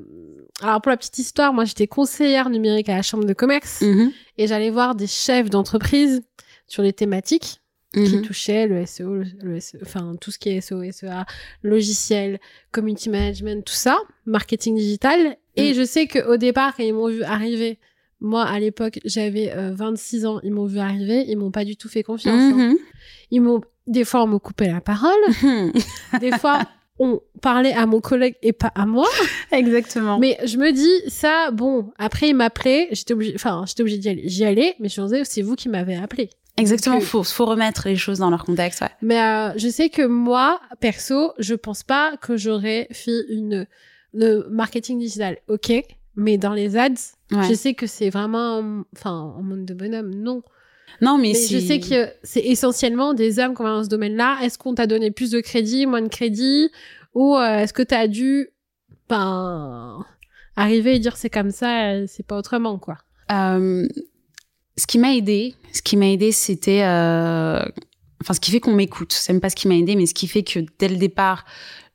alors 0.61 0.80
pour 0.82 0.90
la 0.90 0.96
petite 0.96 1.18
histoire, 1.18 1.53
moi 1.53 1.64
j'étais 1.64 1.86
conseillère 1.86 2.50
numérique 2.50 2.88
à 2.88 2.96
la 2.96 3.03
chambre 3.03 3.24
de 3.24 3.32
commerce 3.32 3.80
Mhm. 3.82 4.12
et 4.38 4.46
j'allais 4.46 4.70
voir 4.70 4.94
des 4.94 5.07
chefs 5.07 5.50
d'entreprise 5.50 6.22
sur 6.66 6.82
les 6.82 6.92
thématiques 6.92 7.61
qui 7.94 8.16
Mhm. 8.16 8.22
touchaient 8.22 8.66
le 8.66 8.80
SEO, 8.86 9.14
le, 9.16 9.24
le 9.42 9.57
SEO, 9.61 9.78
enfin 9.82 10.14
tout 10.20 10.30
ce 10.30 10.38
qui 10.38 10.48
est 10.50 10.61
SEO, 10.62 10.82
SEA, 10.90 11.26
logiciel, 11.62 12.40
community 12.70 13.11
management, 13.11 13.64
tout 13.64 13.74
ça, 13.74 13.98
marketing 14.24 14.76
digital. 14.76 15.36
Et 15.57 15.72
Mm. 15.72 15.74
je 15.74 15.84
sais 15.84 16.07
qu'au 16.07 16.36
départ, 16.38 16.74
quand 16.76 16.82
ils 16.84 16.94
m'ont 16.94 17.09
vu 17.09 17.22
arriver, 17.22 17.78
moi 18.20 18.44
à 18.44 18.59
l'époque 18.61 18.98
j'avais 19.05 19.53
euh, 19.53 19.72
26 19.74 20.24
ans, 20.24 20.40
ils 20.42 20.53
m'ont 20.53 20.64
vu 20.66 20.78
arriver, 20.78 21.24
ils 21.28 21.36
m'ont 21.36 21.50
pas 21.50 21.64
du 21.64 21.76
tout 21.76 21.88
fait 21.90 22.03
confiance. 22.03 22.40
hein. 22.40 22.70
Mhm. 22.70 22.78
Ils 23.30 23.40
m'ont, 23.42 23.61
des 23.86 24.05
fois 24.05 24.22
on 24.22 24.26
me 24.28 24.38
coupait 24.38 24.70
la 24.72 24.80
parole, 24.80 25.12
Mhm. 25.42 25.72
des 26.20 26.30
fois 26.38 26.61
on 26.99 27.20
parlait 27.40 27.72
à 27.72 27.86
mon 27.86 28.01
collègue 28.01 28.36
et 28.43 28.53
pas 28.53 28.72
à 28.74 28.86
moi. 28.86 29.09
Exactement. 29.53 30.18
Mais 30.18 30.38
je 30.45 30.57
me 30.59 30.72
dis, 30.72 31.11
ça, 31.11 31.51
bon, 31.51 31.93
après, 31.99 32.28
il 32.28 32.34
m'appelait, 32.34 32.88
j'étais 32.93 33.14
obligée, 33.14 33.32
enfin, 33.34 33.64
j'étais 33.66 33.80
obligée 33.82 33.99
d'y 33.99 34.09
aller. 34.09 34.22
J'y 34.28 34.45
allais, 34.45 34.74
mais 34.78 34.88
je 34.88 35.01
me 35.01 35.07
disais, 35.07 35.24
c'est 35.24 35.43
vous 35.43 35.57
qui 35.57 35.68
m'avez 35.68 35.97
appelé. 35.97 36.30
Exactement, 36.59 36.99
euh, 36.99 37.01
faut, 37.01 37.22
faut 37.22 37.47
remettre 37.47 37.88
les 37.88 37.97
choses 37.97 38.18
dans 38.18 38.28
leur 38.28 38.45
contexte, 38.45 38.82
ouais. 38.82 38.90
Mais 39.01 39.20
euh, 39.20 39.53
je 39.57 39.68
sais 39.68 39.88
que 39.88 40.03
moi, 40.03 40.61
perso, 40.80 41.32
je 41.38 41.55
pense 41.55 41.82
pas 41.82 42.16
que 42.18 42.36
j'aurais 42.36 42.88
fait 42.93 43.24
une 43.30 43.66
le 44.14 44.47
marketing 44.51 44.99
digital. 44.99 45.38
Ok, 45.49 45.72
mais 46.14 46.36
dans 46.36 46.53
les 46.53 46.76
ads, 46.76 46.90
Ouais. 47.32 47.49
je 47.49 47.55
sais 47.55 47.72
que 47.72 47.86
c'est 47.86 48.11
vraiment, 48.11 48.82
enfin, 48.95 49.34
un 49.38 49.43
monde 49.43 49.64
de 49.64 49.72
bonhomme. 49.72 50.11
Non. 50.14 50.43
Non, 51.01 51.18
mais, 51.18 51.32
Mais 51.32 51.47
je 51.49 51.59
sais 51.59 51.80
que 51.80 52.09
c'est 52.22 52.40
essentiellement 52.40 53.14
des 53.14 53.38
hommes 53.38 53.55
qui 53.55 53.62
vont 53.62 53.68
dans 53.68 53.84
ce 53.84 53.88
domaine-là. 53.88 54.38
Est-ce 54.43 54.59
qu'on 54.59 54.74
t'a 54.74 54.86
donné 54.86 55.11
plus 55.11 55.30
de 55.30 55.40
crédit, 55.40 55.86
moins 55.86 56.03
de 56.03 56.09
crédit, 56.09 56.70
ou 57.14 57.36
euh, 57.36 57.59
est-ce 57.59 57.72
que 57.72 57.82
t'as 57.82 58.07
dû, 58.07 58.49
ben, 59.09 60.05
arriver 60.57 60.97
et 60.97 60.99
dire 60.99 61.16
c'est 61.16 61.30
comme 61.30 61.51
ça, 61.51 61.93
euh, 61.93 62.05
c'est 62.07 62.26
pas 62.26 62.36
autrement, 62.36 62.78
quoi? 62.78 62.99
Euh, 63.30 63.86
ce 64.76 64.86
qui 64.86 64.99
m'a 64.99 65.14
aidé, 65.14 65.55
ce 65.72 65.82
qui 65.82 65.97
m'a 65.97 66.09
aidé, 66.09 66.32
c'était, 66.32 66.82
euh, 66.82 67.62
enfin, 68.20 68.34
ce 68.34 68.40
qui 68.40 68.51
fait 68.51 68.61
qu'on 68.61 68.74
m'écoute. 68.74 69.12
C'est 69.12 69.32
même 69.32 69.40
pas 69.40 69.51
ce 69.51 69.57
qui 69.57 69.68
m'a 69.68 69.74
aidé, 69.74 69.97
mais 69.97 70.07
ce 70.07 70.14
qui 70.14 70.26
fait 70.28 70.43
que 70.43 70.61
dès 70.78 70.88
le 70.88 70.97
départ, 70.97 71.45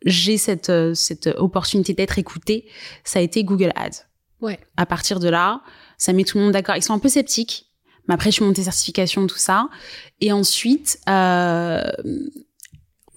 j'ai 0.06 0.38
cette 0.38 0.72
cette 0.94 1.28
opportunité 1.38 1.94
d'être 1.94 2.20
écoutée. 2.20 2.68
Ça 3.04 3.20
a 3.20 3.22
été 3.22 3.44
Google 3.44 3.72
Ads. 3.76 4.06
Ouais. 4.42 4.60
À 4.78 4.86
partir 4.86 5.20
de 5.20 5.30
là, 5.30 5.62
ça 5.98 6.14
met 6.14 6.24
tout 6.24 6.38
le 6.38 6.44
monde 6.44 6.54
d'accord. 6.54 6.76
Ils 6.76 6.84
sont 6.84 6.94
un 6.94 7.00
peu 7.00 7.10
sceptiques, 7.10 7.67
mais 8.08 8.14
après, 8.14 8.32
je 8.32 8.36
suis 8.36 8.46
montée 8.46 8.64
certification, 8.64 9.28
tout 9.28 9.38
ça, 9.38 9.70
et 10.22 10.32
ensuite. 10.32 11.00
Euh, 11.10 11.82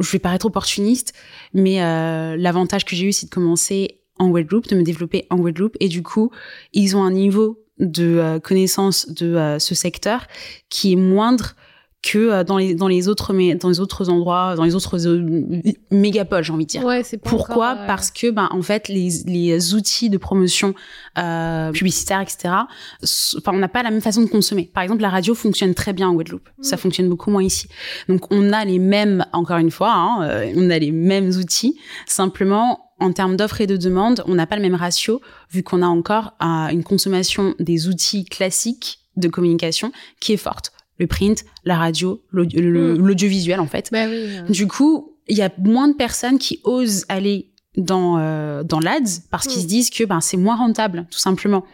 je 0.00 0.10
vais 0.12 0.18
paraître 0.18 0.46
opportuniste, 0.46 1.12
mais 1.52 1.82
euh, 1.82 2.36
l'avantage 2.36 2.84
que 2.84 2.96
j'ai 2.96 3.06
eu, 3.06 3.12
c'est 3.12 3.26
de 3.26 3.30
commencer 3.30 4.00
en 4.18 4.30
loop, 4.32 4.68
de 4.68 4.76
me 4.76 4.82
développer 4.82 5.26
en 5.30 5.36
loop, 5.36 5.76
et 5.80 5.88
du 5.88 6.02
coup, 6.02 6.30
ils 6.72 6.96
ont 6.96 7.02
un 7.02 7.12
niveau 7.12 7.62
de 7.78 8.18
euh, 8.18 8.38
connaissance 8.38 9.08
de 9.08 9.34
euh, 9.34 9.58
ce 9.58 9.74
secteur 9.74 10.26
qui 10.68 10.92
est 10.92 10.96
moindre 10.96 11.54
que 12.02 12.18
euh, 12.18 12.44
dans 12.44 12.56
les 12.56 12.74
dans 12.74 12.88
les 12.88 13.08
autres 13.08 13.34
mais 13.34 13.54
dans 13.54 13.68
les 13.68 13.78
autres 13.78 14.08
endroits 14.08 14.54
dans 14.56 14.64
les 14.64 14.74
autres 14.74 15.06
euh, 15.06 15.62
mégapoles 15.90 16.42
j'ai 16.44 16.52
envie 16.52 16.64
de 16.64 16.70
dire. 16.70 16.84
Ouais, 16.84 17.02
c'est 17.02 17.18
pourquoi 17.18 17.72
encore, 17.72 17.82
euh, 17.82 17.86
parce 17.86 18.10
que 18.10 18.30
ben 18.30 18.48
en 18.52 18.62
fait 18.62 18.88
les 18.88 19.10
les 19.26 19.74
outils 19.74 20.08
de 20.08 20.16
promotion 20.16 20.74
euh, 21.18 21.70
publicitaire 21.72 22.20
etc 22.20 22.54
enfin 23.02 23.52
on 23.52 23.58
n'a 23.58 23.68
pas 23.68 23.82
la 23.82 23.90
même 23.90 24.00
façon 24.00 24.22
de 24.22 24.28
consommer. 24.28 24.70
Par 24.72 24.82
exemple 24.82 25.02
la 25.02 25.10
radio 25.10 25.34
fonctionne 25.34 25.74
très 25.74 25.92
bien 25.92 26.08
en 26.08 26.14
Guadeloupe. 26.14 26.48
Ça 26.62 26.76
Mm. 26.76 26.78
fonctionne 26.78 27.08
beaucoup 27.10 27.30
moins 27.30 27.42
ici. 27.42 27.68
Donc 28.08 28.32
on 28.32 28.52
a 28.52 28.64
les 28.64 28.78
mêmes 28.78 29.26
encore 29.32 29.58
une 29.58 29.70
fois 29.70 29.92
hein, 29.92 30.22
euh, 30.22 30.52
on 30.56 30.70
a 30.70 30.78
les 30.78 30.92
mêmes 30.92 31.28
outils. 31.28 31.78
Simplement 32.06 32.86
en 32.98 33.12
termes 33.12 33.36
d'offres 33.36 33.60
et 33.60 33.66
de 33.66 33.76
demandes 33.76 34.22
on 34.26 34.34
n'a 34.34 34.46
pas 34.46 34.56
le 34.56 34.62
même 34.62 34.74
ratio 34.74 35.20
vu 35.50 35.62
qu'on 35.62 35.82
a 35.82 35.86
encore 35.86 36.32
euh, 36.42 36.68
une 36.68 36.82
consommation 36.82 37.54
des 37.58 37.88
outils 37.88 38.24
classiques 38.24 39.00
de 39.16 39.28
communication 39.28 39.92
qui 40.20 40.32
est 40.32 40.38
forte 40.38 40.72
le 41.00 41.06
print 41.08 41.44
la 41.64 41.76
radio 41.76 42.22
l'audio- 42.30 42.60
le- 42.60 42.94
Mm. 42.94 43.06
l'audiovisuel 43.06 43.58
en 43.58 43.66
fait 43.66 43.88
Bah 43.90 44.04
oui. 44.08 44.52
du 44.52 44.66
coup, 44.68 45.14
il 45.28 45.36
y 45.36 45.42
a 45.42 45.50
moins 45.58 45.88
de 45.88 45.94
personnes 45.94 46.38
qui 46.38 46.60
osent 46.64 47.04
aller 47.08 47.48
dans 47.76 48.18
euh, 48.18 48.62
dans 48.62 48.80
l'ads 48.80 49.20
parce 49.30 49.46
qu'ils 49.48 49.58
Mm. 49.60 49.62
se 49.62 49.66
disent 49.66 49.90
que 49.90 50.04
ben 50.04 50.20
c'est 50.20 50.36
moins 50.36 50.56
rentable, 50.56 51.06
tout 51.10 51.18
simplement. 51.18 51.64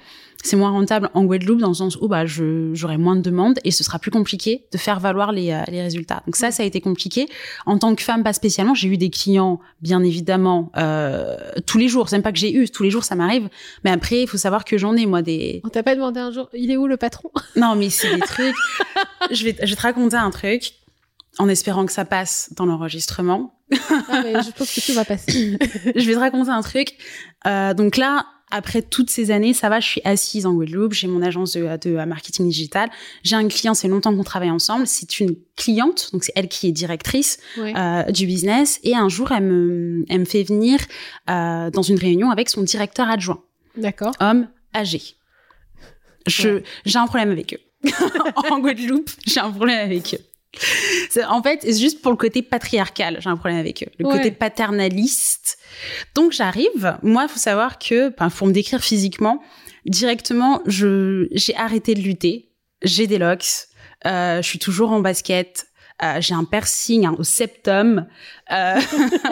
C'est 0.43 0.57
moins 0.57 0.70
rentable 0.70 1.11
en 1.14 1.24
Guadeloupe 1.24 1.61
dans 1.61 1.68
le 1.68 1.74
sens 1.74 1.97
où 1.97 2.09
bah 2.09 2.24
j'aurai 2.26 2.97
moins 2.99 3.16
de 3.16 3.20
demandes 3.20 3.59
et 3.64 3.70
ce 3.70 3.82
sera 3.82 3.99
plus 3.99 4.11
compliqué 4.11 4.66
de 4.72 4.78
faire 4.78 5.01
valoir 5.01 5.32
les 5.32 5.51
euh, 5.51 5.62
les 5.68 5.82
résultats. 5.82 6.22
Donc 6.26 6.37
ça, 6.37 6.51
ça 6.51 6.62
a 6.62 6.66
été 6.66 6.80
compliqué. 6.80 7.28
En 7.64 7.78
tant 7.78 7.95
que 7.95 8.03
femme, 8.03 8.22
pas 8.22 8.32
spécialement. 8.32 8.74
J'ai 8.74 8.89
eu 8.89 8.97
des 8.97 9.11
clients, 9.11 9.61
bien 9.80 10.03
évidemment, 10.03 10.70
euh, 10.76 11.37
tous 11.66 11.78
les 11.78 11.89
jours. 11.89 12.09
C'est 12.09 12.16
même 12.16 12.22
pas 12.22 12.32
que 12.32 12.39
j'ai 12.39 12.55
eu 12.55 12.68
tous 12.68 12.82
les 12.82 12.91
jours, 12.91 13.05
ça 13.05 13.14
m'arrive. 13.14 13.49
Mais 13.84 13.91
après, 13.91 14.22
il 14.22 14.28
faut 14.28 14.37
savoir 14.37 14.64
que 14.64 14.78
j'en 14.78 14.95
ai 14.97 15.07
moi 15.07 15.22
des 15.22 15.61
On 15.64 15.68
t'a 15.68 15.82
pas 15.82 15.95
demandé 15.95 16.20
un 16.20 16.30
jour, 16.30 16.49
il 16.55 16.70
est 16.70 16.76
où 16.76 16.87
le 16.87 16.97
patron? 16.97 17.30
Non, 17.57 17.74
mais 17.74 17.91
c'est 17.91 18.14
des 18.14 18.20
trucs. 18.20 18.55
je, 19.30 19.45
vais, 19.45 19.57
je 19.62 19.70
vais 19.70 19.76
te 19.76 19.82
raconter 19.82 20.16
un 20.16 20.30
truc 20.30 20.74
en 21.39 21.49
espérant 21.49 21.87
que 21.87 21.93
ça 21.93 22.05
passe 22.05 22.51
dans 22.57 22.66
l'enregistrement. 22.66 23.55
Ah, 24.09 24.22
mais 24.22 24.34
je 24.43 24.51
pense 24.53 24.72
que 24.72 24.80
tout 24.80 24.93
va 24.93 25.05
passer. 25.05 25.59
je 25.97 26.07
vais 26.07 26.14
te 26.14 26.18
raconter 26.18 26.51
un 26.51 26.62
truc. 26.62 26.97
Euh, 27.47 27.74
donc 27.74 27.97
là, 27.97 28.26
après 28.51 28.80
toutes 28.82 29.11
ces 29.11 29.30
années, 29.30 29.53
ça 29.55 29.68
va, 29.68 29.80
je 29.80 29.86
suis 29.88 30.01
assise 30.05 30.47
en 30.47 30.55
Guadeloupe, 30.55 30.92
j'ai 30.92 31.09
mon 31.09 31.20
agence 31.22 31.53
de, 31.53 31.76
de 31.76 32.05
marketing 32.05 32.49
digital, 32.49 32.88
j'ai 33.24 33.34
un 33.36 33.49
client, 33.49 33.74
c'est 33.74 33.88
longtemps 33.88 34.14
qu'on 34.14 34.22
travaille 34.24 34.51
ensemble, 34.51 34.86
c'est 34.86 35.18
une 35.20 35.34
cliente, 35.57 36.11
donc 36.12 36.22
c'est 36.24 36.32
elle 36.36 36.49
qui 36.49 36.68
est 36.68 36.72
directrice 36.72 37.38
euh, 37.59 38.03
du 38.12 38.26
business, 38.26 38.78
et 38.84 38.94
un 38.94 39.09
jour, 39.09 39.32
elle 39.32 39.42
me, 39.44 40.05
elle 40.09 40.20
me 40.20 40.24
fait 40.24 40.44
venir 40.44 40.78
euh, 41.28 41.70
dans 41.70 41.82
une 41.82 41.99
réunion 41.99 42.30
avec 42.30 42.49
son 42.49 42.62
directeur 42.62 43.09
adjoint 43.11 43.42
D'accord. 43.76 44.12
homme 44.20 44.49
âgé. 44.74 45.03
Je, 46.26 46.49
Ouais. 46.49 46.62
j'ai 46.84 46.99
un 46.99 47.07
problème 47.07 47.30
avec 47.30 47.55
eux. 47.55 47.90
en 48.51 48.59
Guadeloupe, 48.61 49.11
j'ai 49.26 49.40
un 49.40 49.51
problème 49.51 49.84
avec 49.84 50.14
eux. 50.14 50.24
En 51.28 51.42
fait, 51.42 51.61
c'est 51.62 51.78
juste 51.78 52.02
pour 52.02 52.11
le 52.12 52.16
côté 52.16 52.42
patriarcal, 52.42 53.18
j'ai 53.20 53.28
un 53.30 53.36
problème 53.36 53.59
avec 53.59 53.82
eux. 53.82 53.90
Le 53.98 54.07
Ouais. 54.07 54.16
côté 54.16 54.30
paternaliste. 54.30 55.59
Donc 56.14 56.32
j'arrive, 56.32 56.98
moi, 57.02 57.26
il 57.28 57.32
faut 57.32 57.38
savoir 57.38 57.78
que, 57.78 58.12
faut 58.30 58.46
me 58.46 58.52
décrire 58.52 58.82
physiquement, 58.82 59.42
directement, 59.84 60.62
je, 60.66 61.28
j'ai 61.32 61.54
arrêté 61.57 61.94
de 61.94 62.00
lutter. 62.00 62.50
J'ai 62.82 63.07
des 63.07 63.18
locks, 63.18 63.46
euh, 64.07 64.42
je 64.42 64.46
suis 64.48 64.59
toujours 64.59 64.90
en 64.90 65.00
basket, 65.00 65.66
euh, 66.03 66.20
j'ai 66.20 66.34
un 66.34 66.44
piercing 66.44 67.07
hein, 67.07 67.14
au 67.18 67.22
septum. 67.24 68.07
Euh, 68.53 68.80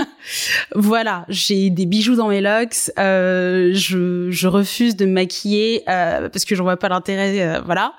voilà, 0.74 1.26
j'ai 1.28 1.68
des 1.68 1.84
bijoux 1.84 2.16
dans 2.16 2.28
mes 2.28 2.40
locks. 2.40 2.90
Euh, 2.98 3.70
je, 3.74 4.30
je 4.30 4.48
refuse 4.48 4.96
de 4.96 5.04
me 5.04 5.12
maquiller 5.12 5.82
euh, 5.88 6.28
parce 6.30 6.44
que 6.44 6.54
j'en 6.54 6.64
vois 6.64 6.78
pas 6.78 6.88
l'intérêt. 6.88 7.40
euh, 7.40 7.60
voilà, 7.60 7.94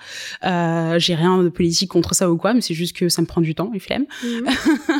euh, 0.45 0.97
j'ai 0.97 1.13
rien 1.15 1.43
de 1.43 1.49
politique 1.49 1.91
contre 1.91 2.15
ça 2.15 2.29
ou 2.31 2.37
quoi, 2.37 2.53
mais 2.53 2.61
c'est 2.61 2.73
juste 2.73 2.95
que 2.95 3.07
ça 3.07 3.21
me 3.21 3.27
prend 3.27 3.41
du 3.41 3.53
temps, 3.53 3.69
une 3.73 3.79
flemme. 3.79 4.05
Mhm. 4.23 4.45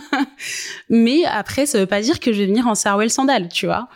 mais 0.89 1.25
après, 1.25 1.65
ça 1.65 1.79
veut 1.79 1.85
pas 1.87 2.01
dire 2.01 2.19
que 2.19 2.31
je 2.31 2.39
vais 2.39 2.45
venir 2.45 2.67
en 2.67 2.75
sarouel 2.75 3.09
sandales, 3.09 3.49
tu 3.49 3.65
vois. 3.65 3.87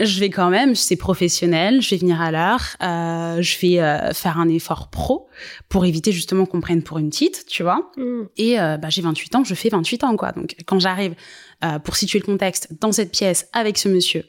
Je 0.00 0.20
vais 0.20 0.30
quand 0.30 0.50
même, 0.50 0.74
c'est 0.74 0.96
professionnel, 0.96 1.82
je 1.82 1.90
vais 1.90 1.96
venir 1.96 2.20
à 2.20 2.30
l'heure, 2.30 2.76
euh, 2.82 3.42
je 3.42 3.58
vais 3.58 3.80
euh, 3.80 4.12
faire 4.12 4.38
un 4.38 4.48
effort 4.48 4.90
pro 4.90 5.28
pour 5.68 5.84
éviter 5.86 6.12
justement 6.12 6.46
qu'on 6.46 6.60
prenne 6.60 6.82
pour 6.82 6.98
une 6.98 7.10
petite, 7.10 7.46
tu 7.48 7.64
vois. 7.64 7.90
Mhm. 7.96 8.28
Et 8.36 8.60
euh, 8.60 8.76
bah, 8.76 8.90
j'ai 8.90 9.02
28 9.02 9.34
ans, 9.34 9.44
je 9.44 9.54
fais 9.54 9.68
28 9.68 10.04
ans, 10.04 10.16
quoi. 10.16 10.32
Donc, 10.32 10.54
quand 10.66 10.78
j'arrive, 10.78 11.14
euh, 11.64 11.78
pour 11.80 11.96
situer 11.96 12.20
le 12.20 12.24
contexte, 12.24 12.68
dans 12.80 12.92
cette 12.92 13.10
pièce 13.10 13.48
avec 13.52 13.76
ce 13.76 13.88
monsieur, 13.88 14.24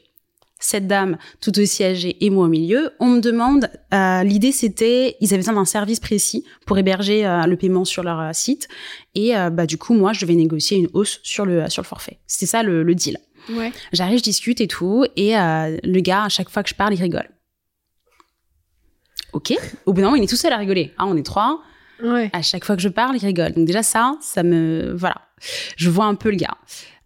cette 0.58 0.88
dame 0.88 1.16
tout 1.40 1.56
aussi 1.58 1.84
âgée 1.84 2.16
et 2.20 2.30
moi 2.30 2.46
au 2.46 2.48
milieu, 2.48 2.90
on 2.98 3.06
me 3.06 3.20
demande, 3.20 3.70
euh, 3.94 4.22
l'idée 4.24 4.52
c'était, 4.52 5.16
ils 5.20 5.28
avaient 5.28 5.38
besoin 5.38 5.54
d'un 5.54 5.64
service 5.64 6.00
précis 6.00 6.44
pour 6.66 6.76
héberger 6.76 7.22
le 7.22 7.56
paiement 7.56 7.86
sur 7.86 8.02
leur 8.02 8.34
site. 8.34 8.68
Et 9.14 9.32
bah, 9.52 9.64
du 9.64 9.78
coup, 9.78 9.94
moi, 9.94 10.12
je 10.12 10.20
devais 10.20 10.34
négocier 10.34 10.76
une 10.76 10.88
hausse 10.92 11.20
sur 11.22 11.46
le, 11.46 11.70
sur 11.70 11.82
le 11.82 11.86
forfait. 11.86 12.18
C'était 12.26 12.46
ça 12.46 12.62
le, 12.62 12.82
le 12.82 12.94
deal. 12.94 13.18
Ouais. 13.52 13.72
J'arrive, 13.92 14.18
je 14.18 14.22
discute 14.22 14.60
et 14.60 14.66
tout, 14.68 15.04
et 15.16 15.36
euh, 15.38 15.76
le 15.82 16.00
gars, 16.00 16.24
à 16.24 16.28
chaque 16.28 16.48
fois 16.50 16.62
que 16.62 16.68
je 16.68 16.74
parle, 16.74 16.94
il 16.94 17.00
rigole. 17.00 17.28
Ok. 19.32 19.52
Au 19.86 19.92
bout 19.92 20.00
d'un 20.00 20.06
moment, 20.08 20.16
il 20.16 20.24
est 20.24 20.28
tout 20.28 20.36
seul 20.36 20.52
à 20.52 20.56
rigoler. 20.56 20.92
Hein, 20.98 21.06
on 21.08 21.16
est 21.16 21.22
trois 21.24 21.60
Ouais. 22.02 22.30
à 22.32 22.40
chaque 22.40 22.64
fois 22.64 22.76
que 22.76 22.82
je 22.82 22.88
parle, 22.88 23.16
ils 23.16 23.24
rigolent. 23.26 23.52
Donc 23.52 23.66
déjà 23.66 23.82
ça, 23.82 24.16
ça 24.22 24.42
me 24.42 24.94
voilà, 24.96 25.16
je 25.76 25.90
vois 25.90 26.06
un 26.06 26.14
peu 26.14 26.30
le 26.30 26.36
gars. 26.36 26.56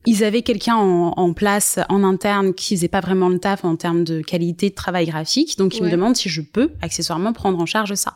Ils 0.07 0.23
avaient 0.23 0.43
quelqu'un 0.43 0.77
en, 0.77 1.15
en 1.17 1.33
place 1.33 1.81
en 1.89 2.05
interne 2.05 2.55
qui 2.55 2.77
faisait 2.77 2.89
pas 2.89 3.01
vraiment 3.01 3.29
le 3.29 3.39
taf 3.41 3.65
en 3.65 3.75
termes 3.75 4.05
de 4.05 4.21
qualité 4.21 4.71
de 4.71 4.75
travail 4.75 5.07
graphique, 5.07 5.59
donc 5.59 5.75
ils 5.77 5.81
Ouais. 5.81 5.87
me 5.89 5.91
demandent 5.93 6.15
si 6.15 6.29
je 6.29 6.43
peux 6.43 6.71
accessoirement 6.81 7.33
prendre 7.33 7.59
en 7.59 7.67
charge 7.67 7.95
ça. 7.95 8.15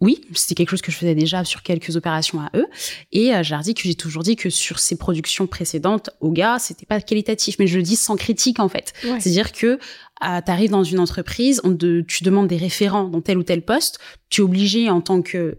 Oui, 0.00 0.20
c'était 0.34 0.54
quelque 0.54 0.68
chose 0.70 0.82
que 0.82 0.92
je 0.92 0.96
faisais 0.98 1.14
déjà 1.14 1.42
sur 1.44 1.62
quelques 1.62 1.96
opérations 1.96 2.40
à 2.40 2.50
eux, 2.54 2.66
et 3.12 3.34
euh, 3.34 3.42
je 3.42 3.50
leur 3.54 3.62
dis 3.62 3.72
que 3.72 3.80
j'ai 3.82 3.94
toujours 3.94 4.22
dit 4.22 4.36
que 4.36 4.50
sur 4.50 4.78
ces 4.78 4.96
productions 4.96 5.46
précédentes, 5.46 6.10
au 6.20 6.30
gars, 6.30 6.58
c'était 6.58 6.84
pas 6.84 7.00
qualitatif, 7.00 7.56
mais 7.58 7.66
je 7.66 7.76
le 7.78 7.82
dis 7.82 7.96
sans 7.96 8.16
critique 8.16 8.60
en 8.60 8.68
fait. 8.68 8.92
Ouais. 9.04 9.18
C'est-à-dire 9.20 9.52
que 9.52 9.78
tu 9.78 10.50
arrives 10.50 10.70
dans 10.70 10.84
une 10.84 10.98
entreprise, 10.98 11.60
on 11.64 11.74
te- 11.74 12.02
tu 12.02 12.24
demandes 12.24 12.46
des 12.48 12.58
référents 12.58 13.04
dans 13.08 13.22
tel 13.22 13.38
ou 13.38 13.42
tel 13.42 13.62
poste, 13.62 13.98
tu 14.28 14.42
es 14.42 14.44
obligé 14.44 14.90
en 14.90 15.00
tant 15.00 15.22
que 15.22 15.56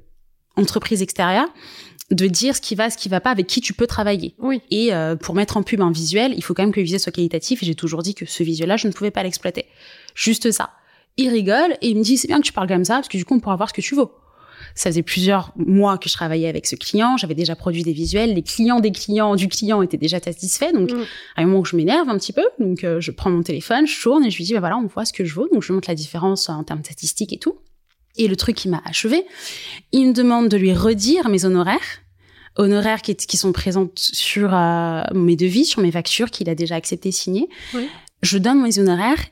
entreprise 0.55 1.01
extérieure 1.01 1.47
de 2.09 2.25
dire 2.27 2.55
ce 2.55 2.61
qui 2.61 2.73
va, 2.75 2.89
ce 2.89 2.97
qui 2.97 3.09
va 3.09 3.19
pas, 3.19 3.31
avec 3.31 3.47
qui 3.47 3.59
tu 3.59 3.73
peux 3.73 3.85
travailler. 3.87 4.33
Oui. 4.39 4.61
Et 4.71 4.93
euh, 4.93 5.15
pour 5.15 5.35
mettre 5.35 5.57
en 5.57 5.63
pub 5.63 5.81
un 5.81 5.91
visuel, 5.91 6.33
il 6.37 6.43
faut 6.43 6.53
quand 6.53 6.63
même 6.63 6.71
que 6.71 6.79
le 6.79 6.83
visuel 6.83 7.01
soit 7.01 7.11
qualitatif. 7.11 7.61
Et 7.63 7.65
j'ai 7.65 7.75
toujours 7.75 8.01
dit 8.01 8.13
que 8.15 8.25
ce 8.25 8.43
visuel-là, 8.43 8.77
je 8.77 8.87
ne 8.87 8.93
pouvais 8.93 9.11
pas 9.11 9.23
l'exploiter. 9.23 9.65
Juste 10.15 10.51
ça. 10.51 10.69
Il 11.17 11.29
rigole 11.29 11.73
et 11.81 11.89
il 11.89 11.97
me 11.97 12.03
dit 12.03 12.17
c'est 12.17 12.27
bien 12.27 12.39
que 12.39 12.45
tu 12.45 12.53
parles 12.53 12.67
comme 12.69 12.85
ça 12.85 12.95
parce 12.95 13.07
que 13.09 13.17
du 13.17 13.25
coup 13.25 13.33
on 13.35 13.39
pourra 13.39 13.55
voir 13.57 13.69
ce 13.69 13.73
que 13.73 13.81
tu 13.81 13.93
vaux. 13.95 14.11
Ça 14.75 14.89
faisait 14.89 15.03
plusieurs 15.03 15.51
mois 15.55 15.97
que 15.97 16.09
je 16.09 16.13
travaillais 16.13 16.47
avec 16.47 16.67
ce 16.67 16.75
client. 16.75 17.17
J'avais 17.17 17.35
déjà 17.35 17.55
produit 17.55 17.83
des 17.83 17.93
visuels. 17.93 18.33
Les 18.33 18.43
clients 18.43 18.79
des 18.79 18.91
clients 18.91 19.35
du 19.35 19.47
client 19.47 19.81
étaient 19.81 19.97
déjà 19.97 20.19
satisfaits. 20.19 20.73
Donc 20.73 20.91
Mm. 20.91 21.03
à 21.35 21.41
un 21.41 21.45
moment 21.45 21.59
où 21.59 21.65
je 21.65 21.75
m'énerve 21.75 22.09
un 22.09 22.17
petit 22.17 22.33
peu, 22.33 22.43
donc 22.59 22.83
euh, 22.83 22.99
je 22.99 23.11
prends 23.11 23.29
mon 23.29 23.43
téléphone, 23.43 23.85
je 23.87 24.01
tourne 24.01 24.23
et 24.25 24.31
je 24.31 24.37
lui 24.37 24.43
dis 24.43 24.53
bah 24.53 24.59
voilà 24.59 24.77
on 24.77 24.87
voit 24.87 25.05
ce 25.05 25.13
que 25.13 25.25
je 25.25 25.33
vaux. 25.33 25.47
Donc 25.53 25.63
je 25.63 25.73
montre 25.73 25.89
la 25.89 25.95
différence 25.95 26.49
en 26.49 26.63
termes 26.63 26.81
de 26.81 26.85
statistiques 26.85 27.33
et 27.33 27.39
tout. 27.39 27.57
Et 28.17 28.27
le 28.27 28.35
truc 28.35 28.55
qui 28.55 28.67
m'a 28.67 28.81
achevé, 28.85 29.25
il 29.91 30.07
me 30.07 30.13
demande 30.13 30.49
de 30.49 30.57
lui 30.57 30.73
redire 30.73 31.29
mes 31.29 31.45
honoraires 31.45 32.01
honoraires 32.59 33.03
qui, 33.03 33.15
qui 33.15 33.37
sont 33.37 33.51
présentes 33.51 33.99
sur 33.99 34.53
euh, 34.53 35.03
mes 35.13 35.35
devis, 35.35 35.65
sur 35.65 35.81
mes 35.81 35.91
factures 35.91 36.31
qu'il 36.31 36.49
a 36.49 36.55
déjà 36.55 36.73
accepté 36.75 37.11
signer. 37.11 37.47
Oui. 37.75 37.87
Je 38.23 38.39
donne 38.39 38.63
mes 38.63 38.79
honoraires. 38.79 39.23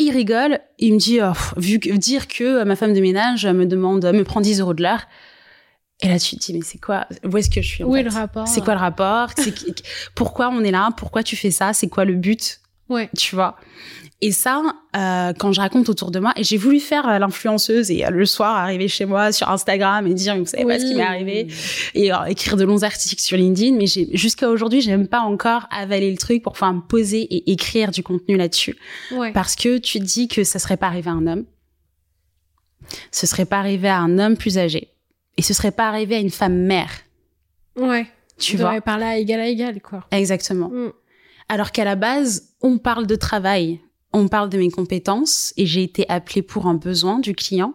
Il 0.00 0.12
rigole, 0.12 0.58
il 0.78 0.94
me 0.94 0.98
dit, 0.98 1.20
oh, 1.22 1.32
vu 1.58 1.78
que, 1.78 1.90
dire 1.90 2.26
que 2.26 2.64
ma 2.64 2.74
femme 2.74 2.94
de 2.94 3.00
ménage 3.00 3.46
me 3.46 3.66
demande, 3.66 4.04
me 4.06 4.24
prend 4.24 4.40
10 4.40 4.60
euros 4.60 4.72
de 4.72 4.82
l'heure. 4.82 5.06
Et 6.00 6.08
là, 6.08 6.18
tu 6.18 6.36
te 6.36 6.40
dis, 6.40 6.54
mais 6.54 6.62
c'est 6.62 6.78
quoi 6.78 7.06
Où 7.22 7.36
est-ce 7.36 7.50
que 7.50 7.60
je 7.60 7.68
suis 7.68 7.84
en 7.84 7.88
Où 7.88 7.92
fait 7.92 8.00
est 8.00 8.04
le 8.04 8.10
rapport 8.10 8.48
C'est 8.48 8.64
quoi 8.64 8.72
le 8.72 8.80
rapport? 8.80 9.28
Pourquoi 10.14 10.48
on 10.48 10.64
est 10.64 10.70
là? 10.70 10.88
Pourquoi 10.96 11.22
tu 11.22 11.36
fais 11.36 11.50
ça? 11.50 11.74
C'est 11.74 11.88
quoi 11.88 12.06
le 12.06 12.14
but? 12.14 12.60
Ouais. 12.88 13.10
Tu 13.16 13.34
vois? 13.34 13.56
Et 14.22 14.32
ça, 14.32 14.62
euh, 14.96 15.32
quand 15.38 15.50
je 15.52 15.60
raconte 15.62 15.88
autour 15.88 16.10
de 16.10 16.18
moi, 16.20 16.34
et 16.36 16.44
j'ai 16.44 16.58
voulu 16.58 16.78
faire 16.78 17.08
euh, 17.08 17.18
l'influenceuse 17.18 17.90
et 17.90 18.04
euh, 18.04 18.10
le 18.10 18.26
soir 18.26 18.54
arriver 18.54 18.86
chez 18.86 19.06
moi 19.06 19.32
sur 19.32 19.48
Instagram 19.48 20.06
et 20.06 20.12
dire, 20.12 20.36
vous 20.36 20.44
savez 20.44 20.66
pas 20.66 20.78
ce 20.78 20.84
qui 20.84 20.94
m'est 20.94 21.02
arrivé 21.02 21.46
et 21.94 22.12
euh, 22.12 22.24
écrire 22.26 22.56
de 22.58 22.64
longs 22.64 22.82
articles 22.82 23.22
sur 23.22 23.38
LinkedIn, 23.38 23.76
mais 23.78 23.86
j'ai 23.86 24.14
jusqu'à 24.14 24.50
aujourd'hui, 24.50 24.82
j'ai 24.82 24.90
même 24.90 25.08
pas 25.08 25.20
encore 25.20 25.66
avalé 25.70 26.10
le 26.10 26.18
truc 26.18 26.42
pour 26.42 26.52
pouvoir 26.52 26.74
me 26.74 26.82
poser 26.82 27.22
et 27.22 27.50
écrire 27.50 27.92
du 27.92 28.02
contenu 28.02 28.36
là-dessus, 28.36 28.76
Ouais. 29.10 29.32
parce 29.32 29.56
que 29.56 29.78
tu 29.78 29.98
te 30.00 30.04
dis 30.04 30.28
que 30.28 30.44
ça 30.44 30.58
serait 30.58 30.76
pas 30.76 30.88
arrivé 30.88 31.08
à 31.08 31.14
un 31.14 31.26
homme, 31.26 31.46
ce 33.12 33.26
serait 33.26 33.46
pas 33.46 33.58
arrivé 33.58 33.88
à 33.88 33.98
un 34.00 34.18
homme 34.18 34.36
plus 34.36 34.58
âgé, 34.58 34.88
et 35.38 35.42
ce 35.42 35.54
serait 35.54 35.70
pas 35.72 35.88
arrivé 35.88 36.16
à 36.16 36.18
une 36.18 36.30
femme 36.30 36.56
mère, 36.56 36.90
Ouais. 37.76 38.06
tu 38.38 38.56
On 38.56 38.58
vois? 38.58 38.66
devrait 38.66 38.80
parler 38.82 39.04
à 39.04 39.16
égal 39.16 39.40
à 39.40 39.46
égal, 39.48 39.80
quoi. 39.80 40.04
Exactement. 40.10 40.68
Mm. 40.68 40.92
Alors 41.48 41.72
qu'à 41.72 41.84
la 41.84 41.96
base, 41.96 42.50
on 42.60 42.76
parle 42.78 43.06
de 43.06 43.16
travail, 43.16 43.80
on 44.12 44.28
parle 44.28 44.48
de 44.48 44.58
mes 44.58 44.70
compétences, 44.70 45.52
et 45.56 45.66
j'ai 45.66 45.82
été 45.82 46.04
appelée 46.08 46.42
pour 46.42 46.66
un 46.66 46.74
besoin 46.74 47.18
du 47.18 47.34
client. 47.34 47.74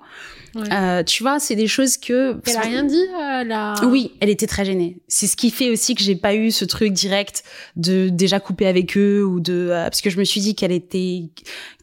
Ouais. 0.54 0.64
Euh, 0.72 1.04
tu 1.04 1.22
vois, 1.22 1.40
c'est 1.40 1.56
des 1.56 1.68
choses 1.68 1.98
que 1.98 2.40
Elle 2.48 2.56
a 2.56 2.62
rien 2.62 2.84
dit, 2.84 2.96
euh, 2.96 3.44
là. 3.44 3.76
Oui, 3.86 4.14
elle 4.22 4.30
était 4.30 4.48
très 4.48 4.64
gênée. 4.64 5.02
C'est 5.08 5.28
ce 5.28 5.36
qui 5.36 5.52
fait 5.52 5.70
aussi 5.70 5.96
que 5.96 6.02
j'ai 6.02 6.16
pas 6.16 6.34
eu 6.34 6.52
ce 6.52 6.64
truc 6.64 6.94
direct 6.94 7.44
de 7.76 8.08
déjà 8.10 8.40
couper 8.40 8.66
avec 8.66 8.98
eux 8.98 9.26
ou 9.26 9.42
de 9.42 9.70
euh, 9.72 9.84
parce 9.84 10.00
que 10.02 10.10
je 10.10 10.18
me 10.18 10.24
suis 10.24 10.40
dit 10.40 10.56
qu'elle 10.56 10.72
était 10.72 11.24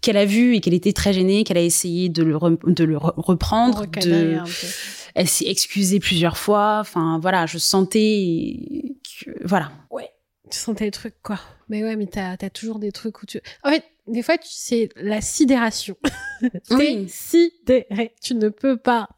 qu'elle 0.01 0.17
a 0.17 0.25
vu 0.25 0.57
et 0.57 0.61
qu'elle 0.61 0.73
était 0.75 0.95
très 0.95 1.13
gênée, 1.13 1.45
qu'elle 1.45 1.59
a 1.59 1.63
essayé 1.63 2.09
de 2.09 2.23
le 2.23 2.35
re- 2.35 2.59
de 2.65 2.85
le 2.85 2.97
re- 2.97 3.13
reprendre, 3.17 3.87
de 3.87 4.39
elle 5.15 5.29
s'est 5.29 5.49
excusée 5.49 6.01
plusieurs 6.01 6.39
fois. 6.39 6.79
Enfin 6.81 7.19
voilà, 7.21 7.45
je 7.45 7.59
sentais 7.59 8.57
que 9.23 9.31
voilà. 9.45 9.71
Tu 10.51 10.59
sentais 10.59 10.85
les 10.85 10.91
trucs, 10.91 11.15
quoi. 11.23 11.39
Mais 11.71 11.83
ouais, 11.83 11.97
mais 11.97 12.07
t'as 12.07 12.37
as 12.39 12.51
toujours 12.51 12.79
des 12.79 12.93
trucs 12.93 13.23
où 13.23 13.27
tu... 13.27 13.41
En 13.65 13.71
fait, 13.71 13.85
des 14.07 14.23
fois, 14.23 14.39
tu 14.39 14.49
c'est 14.51 14.89
la 14.97 15.21
sidération. 15.21 15.97
T'es 16.41 16.75
Oui. 16.75 17.07
sidéré. 17.09 18.15
Tu 18.23 18.35
ne 18.35 18.49
peux 18.49 18.77
pas... 18.77 19.09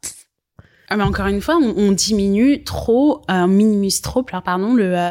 Ah, 0.89 0.97
mais 0.97 1.03
encore 1.03 1.27
une 1.27 1.41
fois, 1.41 1.57
on, 1.61 1.73
on 1.77 1.91
diminue 1.91 2.63
trop, 2.63 3.21
euh, 3.29 3.43
on 3.43 3.47
minimise 3.47 4.01
trop, 4.01 4.23
pardon, 4.23 4.73
le 4.73 4.95
euh, 4.97 5.09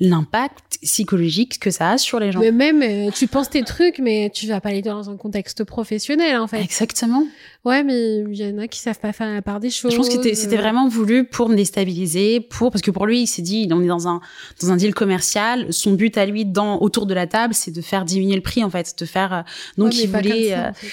l'impact 0.00 0.78
psychologique 0.82 1.58
que 1.58 1.70
ça 1.72 1.90
a 1.90 1.98
sur 1.98 2.20
les 2.20 2.30
gens. 2.30 2.38
Mais 2.38 2.52
même, 2.52 2.82
euh, 2.82 3.10
tu 3.10 3.26
penses 3.26 3.50
tes 3.50 3.64
trucs, 3.64 3.98
mais 3.98 4.30
tu 4.32 4.46
vas 4.46 4.60
pas 4.60 4.70
les 4.70 4.80
dire 4.80 4.94
dans 4.94 5.10
un 5.10 5.16
contexte 5.16 5.64
professionnel, 5.64 6.36
en 6.38 6.46
fait. 6.46 6.60
Exactement. 6.62 7.24
Ouais, 7.64 7.82
mais 7.82 8.18
il 8.20 8.36
y 8.36 8.44
en 8.46 8.58
a 8.58 8.68
qui 8.68 8.78
savent 8.78 9.00
pas 9.00 9.12
faire 9.12 9.32
la 9.34 9.42
part 9.42 9.58
des 9.58 9.70
choses. 9.70 9.90
Je 9.90 9.96
pense 9.96 10.08
que 10.08 10.34
c'était 10.34 10.56
vraiment 10.56 10.86
voulu 10.88 11.24
pour 11.24 11.48
me 11.48 11.56
déstabiliser, 11.56 12.38
pour 12.40 12.70
parce 12.70 12.80
que 12.82 12.92
pour 12.92 13.04
lui, 13.06 13.22
il 13.22 13.26
s'est 13.26 13.42
dit, 13.42 13.68
on 13.72 13.82
est 13.82 13.88
dans 13.88 14.06
un 14.06 14.20
dans 14.62 14.70
un 14.70 14.76
deal 14.76 14.94
commercial. 14.94 15.66
Son 15.72 15.92
but 15.92 16.16
à 16.16 16.24
lui, 16.26 16.44
dans 16.44 16.78
autour 16.80 17.06
de 17.06 17.14
la 17.14 17.26
table, 17.26 17.52
c'est 17.54 17.72
de 17.72 17.80
faire 17.82 18.04
diminuer 18.04 18.36
le 18.36 18.40
prix 18.42 18.62
en 18.62 18.70
fait, 18.70 18.94
de 18.98 19.04
faire. 19.04 19.32
euh, 19.34 19.42
donc 19.76 19.88
Ouais, 19.92 19.98
il 20.04 20.08
voulait, 20.08 20.50
ça, 20.50 20.66
euh, 20.66 20.70
en 20.70 20.74
fait. 20.74 20.86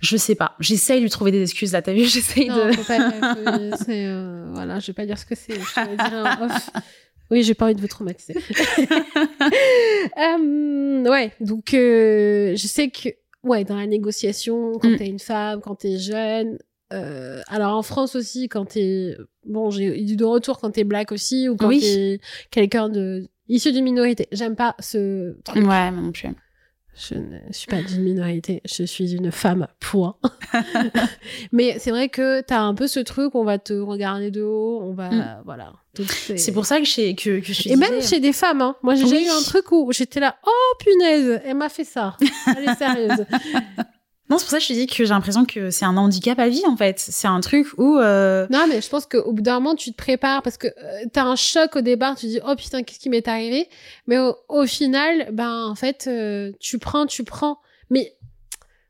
je 0.00 0.16
sais 0.16 0.34
pas. 0.34 0.56
J'essaye 0.58 0.98
de 0.98 1.02
lui 1.04 1.10
trouver 1.10 1.30
des 1.30 1.42
excuses 1.42 1.72
là. 1.72 1.80
T'as 1.82 1.92
vu? 1.92 2.04
J'essaye 2.08 2.48
de. 2.48 2.72
faut 2.72 2.82
pas, 2.82 3.10
faut- 3.10 3.77
c'est, 3.84 4.06
euh, 4.06 4.50
voilà, 4.52 4.78
je 4.80 4.86
vais 4.88 4.92
pas 4.92 5.06
dire 5.06 5.18
ce 5.18 5.24
que 5.26 5.34
c'est. 5.34 5.54
Je 5.54 6.44
off. 6.44 6.70
Oui, 7.30 7.42
j'ai 7.42 7.52
pas 7.54 7.66
envie 7.66 7.74
de 7.74 7.80
vous 7.80 7.88
traumatiser. 7.88 8.34
Euh, 10.18 11.04
ouais, 11.08 11.32
donc 11.40 11.74
euh, 11.74 12.54
je 12.56 12.66
sais 12.66 12.90
que 12.90 13.08
ouais, 13.44 13.64
dans 13.64 13.76
la 13.76 13.86
négociation, 13.86 14.72
quand 14.80 14.90
Mm. 14.90 14.96
t'es 14.96 15.06
une 15.06 15.18
femme, 15.18 15.60
quand 15.60 15.76
t'es 15.76 15.98
jeune, 15.98 16.58
euh, 16.92 17.40
alors 17.48 17.76
en 17.76 17.82
France 17.82 18.16
aussi, 18.16 18.48
quand 18.48 18.64
t'es 18.66 19.16
bon, 19.46 19.70
j'ai 19.70 19.84
eu 20.00 20.16
de 20.16 20.24
retour 20.24 20.58
quand 20.58 20.70
t'es 20.70 20.84
black 20.84 21.12
aussi 21.12 21.48
ou 21.48 21.56
quand 21.56 21.68
Oui. 21.68 21.80
t'es 21.80 22.20
quelqu'un 22.50 22.88
de 22.88 23.28
issu 23.48 23.72
d'une 23.72 23.84
minorité. 23.84 24.26
J'aime 24.32 24.56
pas 24.56 24.74
ce 24.80 25.36
truc. 25.44 25.58
Ouais, 25.62 25.90
moi 25.90 26.00
non 26.02 26.12
plus. 26.12 26.28
Je 26.98 27.14
ne 27.14 27.38
suis 27.52 27.68
pas 27.68 27.80
d'une 27.80 28.02
minorité, 28.02 28.60
je 28.64 28.82
suis 28.82 29.14
une 29.14 29.30
femme, 29.30 29.68
point. 29.78 30.16
Mais 31.52 31.76
c'est 31.78 31.90
vrai 31.90 32.08
que 32.08 32.40
t'as 32.40 32.60
un 32.60 32.74
peu 32.74 32.88
ce 32.88 32.98
truc, 33.00 33.34
on 33.36 33.44
va 33.44 33.58
te 33.58 33.72
regarder 33.72 34.30
de 34.32 34.42
haut, 34.42 34.80
on 34.82 34.94
va... 34.94 35.10
Mm. 35.10 35.42
Voilà. 35.44 35.72
C'est 36.36 36.52
pour 36.52 36.66
ça 36.66 36.80
que, 36.80 37.12
que, 37.12 37.40
que 37.40 37.52
je 37.52 37.62
te 37.62 37.68
Et 37.68 37.76
même 37.76 38.02
chez 38.02 38.20
des 38.20 38.32
femmes, 38.32 38.62
hein. 38.62 38.76
Moi, 38.82 38.94
j'ai 38.94 39.04
déjà 39.04 39.16
Oui. 39.16 39.26
eu 39.26 39.30
un 39.30 39.42
truc 39.42 39.70
où 39.72 39.92
j'étais 39.92 40.20
là, 40.20 40.36
oh 40.46 40.74
punaise, 40.80 41.40
elle 41.44 41.56
m'a 41.56 41.68
fait 41.68 41.84
ça. 41.84 42.16
Elle 42.56 42.68
est 42.68 42.74
sérieuse. 42.74 43.26
Non, 44.30 44.36
c'est 44.38 44.44
pour 44.44 44.50
ça 44.50 44.58
que 44.58 44.62
je 44.64 44.68
te 44.68 44.72
dis 44.74 44.86
que 44.86 44.94
j'ai 44.94 45.06
l'impression 45.06 45.44
que 45.46 45.70
c'est 45.70 45.84
un 45.86 45.96
handicap 45.96 46.38
à 46.38 46.48
vie 46.48 46.62
en 46.66 46.76
fait. 46.76 46.98
C'est 46.98 47.28
un 47.28 47.40
truc 47.40 47.66
où. 47.78 47.96
euh, 47.98 48.46
non, 48.50 48.66
mais 48.68 48.80
je 48.82 48.88
pense 48.90 49.06
qu'au 49.06 49.32
bout 49.32 49.40
d'un 49.42 49.54
moment, 49.60 49.74
tu 49.74 49.90
te 49.90 49.96
prépares 49.96 50.42
parce 50.42 50.58
que 50.58 50.66
euh, 50.66 51.04
t'as 51.12 51.24
un 51.24 51.36
choc 51.36 51.76
au 51.76 51.80
départ, 51.80 52.14
tu 52.16 52.26
dis, 52.26 52.40
oh 52.46 52.54
putain, 52.54 52.82
qu'est-ce 52.82 52.98
qui 53.00 53.08
m'est 53.08 53.26
arrivé? 53.26 53.68
Mais 54.06 54.18
au, 54.18 54.36
au 54.48 54.66
final, 54.66 55.28
ben, 55.32 55.64
en 55.64 55.74
fait, 55.74 56.04
euh, 56.08 56.52
tu 56.60 56.78
prends, 56.78 57.06
tu 57.06 57.24
prends. 57.24 57.58
Mais 57.90 58.14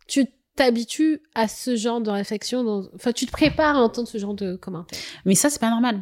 tu 0.08 0.26
t'habitues 0.56 1.20
à 1.36 1.46
ce 1.46 1.76
genre 1.76 2.00
de 2.00 2.10
réflexion. 2.10 2.64
Dans... 2.64 2.86
Enfin, 2.96 3.12
tu 3.12 3.26
te 3.26 3.30
prépares 3.30 3.76
à 3.76 3.80
entendre 3.80 4.08
ce 4.08 4.18
genre 4.18 4.34
de 4.34 4.56
commentaires. 4.56 4.98
Mais 5.24 5.36
ça, 5.36 5.50
c'est 5.50 5.60
pas 5.60 5.70
normal. 5.70 6.00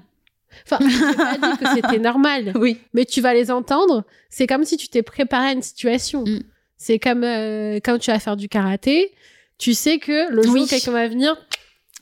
Enfin, 0.64 0.78
je 0.80 1.14
pas 1.14 1.36
dit 1.36 1.58
que 1.58 1.68
c'était 1.74 1.98
normal, 2.02 2.52
Oui. 2.54 2.78
mais 2.94 3.04
tu 3.04 3.20
vas 3.20 3.34
les 3.34 3.50
entendre. 3.50 4.04
C'est 4.30 4.46
comme 4.46 4.64
si 4.64 4.78
tu 4.78 4.88
t'es 4.88 5.02
préparé 5.02 5.48
à 5.48 5.52
une 5.52 5.60
situation. 5.60 6.24
Mm. 6.24 6.40
C'est 6.76 6.98
comme 6.98 7.24
euh, 7.24 7.76
quand 7.82 7.98
tu 7.98 8.10
vas 8.10 8.18
faire 8.18 8.36
du 8.36 8.48
karaté. 8.48 9.12
Tu 9.58 9.72
sais 9.72 9.98
que 9.98 10.30
le 10.30 10.42
jour 10.42 10.52
Oui. 10.54 10.60
où 10.62 10.66
quelqu'un 10.66 10.92
va 10.92 11.08
venir, 11.08 11.34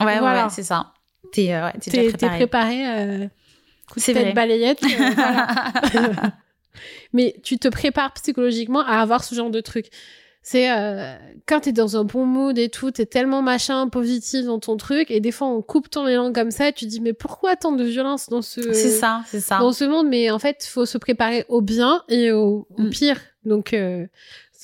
Ouais, 0.01 0.07
ouais, 0.07 0.18
Voilà. 0.18 0.45
ouais, 0.45 0.51
c'est 0.51 0.64
ça. 0.64 0.93
T'es 1.33 1.53
euh, 1.55 1.66
ouais, 1.66 1.72
préparé. 2.09 2.37
préparé. 2.37 2.87
euh, 3.25 3.29
coup 3.89 4.01
de 4.01 4.05
tête 4.05 4.35
balayette. 4.35 4.83
euh, 4.83 4.89
voilà. 5.14 6.33
Mais 7.12 7.37
tu 7.45 7.59
te 7.59 7.68
prépares 7.68 8.12
psychologiquement 8.14 8.81
à 8.81 8.97
avoir 9.01 9.22
ce 9.22 9.35
genre 9.37 9.51
de 9.51 9.61
truc. 9.61 9.87
C'est 10.43 10.70
euh, 10.70 11.14
quand 11.47 11.61
t'es 11.61 11.72
dans 11.72 11.97
un 11.97 12.05
bon 12.05 12.27
mood 12.27 12.59
et 12.59 12.68
tout, 12.68 12.91
t'es 12.91 13.07
tellement 13.07 13.41
machin 13.41 13.89
positif 13.89 14.45
dans 14.45 14.59
ton 14.59 14.77
truc, 14.77 15.11
et 15.11 15.20
des 15.20 15.31
fois 15.33 15.47
on 15.47 15.62
coupe 15.62 15.89
ton 15.89 16.07
élan 16.07 16.33
comme 16.35 16.51
ça, 16.51 16.68
et 16.68 16.72
tu 16.75 16.85
te 16.85 16.91
dis 16.91 17.01
mais 17.01 17.14
pourquoi 17.14 17.57
tant 17.57 17.72
de 17.72 17.83
violence 17.85 18.29
dans 18.29 18.43
ce 18.43 18.61
c'est 18.75 18.91
ça, 18.91 19.22
c'est 19.27 19.41
ça. 19.41 19.59
dans 19.61 19.72
ce 19.72 19.85
monde? 19.85 20.07
Mais 20.09 20.31
en 20.31 20.39
fait, 20.39 20.66
faut 20.68 20.85
se 20.85 20.99
préparer 20.99 21.47
au 21.49 21.62
bien 21.62 22.03
et 22.09 22.31
au, 22.33 22.66
au 22.77 22.83
Mm. 22.83 22.91
pire. 22.91 23.20
Donc 23.47 23.72
euh, 23.72 24.07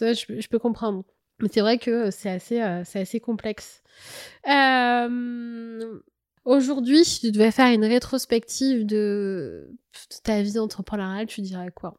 ça, 0.01 0.13
je, 0.13 0.27
peux- 0.27 0.41
je 0.41 0.49
peux 0.49 0.59
comprendre. 0.59 1.05
Mais 1.43 1.49
c'est 1.53 1.61
vrai 1.61 1.79
que 1.79 2.11
c'est 2.11 2.29
assez, 2.31 2.61
euh, 2.61 2.83
c'est 2.85 3.01
assez 3.01 3.21
complexe. 3.21 3.83
Euh, 4.49 5.99
Aujourd'hui, 6.47 7.05
si 7.05 7.21
tu 7.21 7.33
devais 7.33 7.51
faire 7.51 7.73
une 7.73 7.85
rétrospective 7.85 8.87
de, 8.87 9.69
de 9.71 10.17
ta 10.25 10.41
vie 10.43 10.59
entrepreneuriale, 10.59 11.27
tu 11.27 11.43
dirais 11.43 11.71
quoi? 11.75 11.95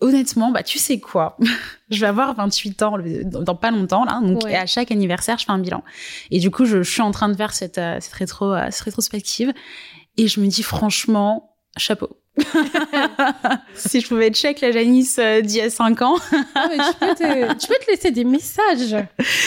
Honnêtement, 0.00 0.50
bah 0.50 0.62
tu 0.62 0.78
sais 0.78 1.00
quoi? 1.00 1.36
Je 1.90 2.00
vais 2.00 2.06
avoir 2.06 2.34
28 2.34 2.82
ans 2.82 2.96
le- 2.96 3.24
dans, 3.24 3.40
dans 3.42 3.54
pas 3.54 3.70
longtemps 3.70 4.04
là, 4.04 4.20
donc 4.22 4.44
Ouais. 4.44 4.52
et 4.52 4.56
à 4.56 4.66
chaque 4.66 4.90
anniversaire, 4.90 5.38
je 5.38 5.46
fais 5.46 5.52
un 5.52 5.58
bilan. 5.58 5.82
Et 6.30 6.40
du 6.40 6.50
coup, 6.50 6.66
je, 6.66 6.82
je 6.82 6.90
suis 6.90 7.00
en 7.00 7.10
train 7.10 7.28
de 7.30 7.34
faire 7.36 7.54
cette 7.54 7.78
euh, 7.78 7.98
cette 8.00 8.12
rétro 8.12 8.54
cette 8.70 8.80
rétrospective 8.82 9.52
et 10.18 10.28
je 10.28 10.40
me 10.40 10.46
dis 10.46 10.62
franchement, 10.62 11.56
chapeau. 11.78 12.10
si 13.74 14.00
je 14.00 14.08
pouvais 14.08 14.30
check 14.30 14.60
la 14.60 14.72
Janice 14.72 15.18
euh, 15.18 15.40
d'il 15.40 15.56
y 15.58 15.60
a 15.60 15.70
5 15.70 16.02
ans, 16.02 16.16
mais 16.32 16.76
tu, 16.78 16.98
peux 17.00 17.14
te, 17.14 17.52
tu 17.60 17.66
peux 17.68 17.74
te 17.84 17.90
laisser 17.90 18.10
des 18.10 18.24
messages. 18.24 18.96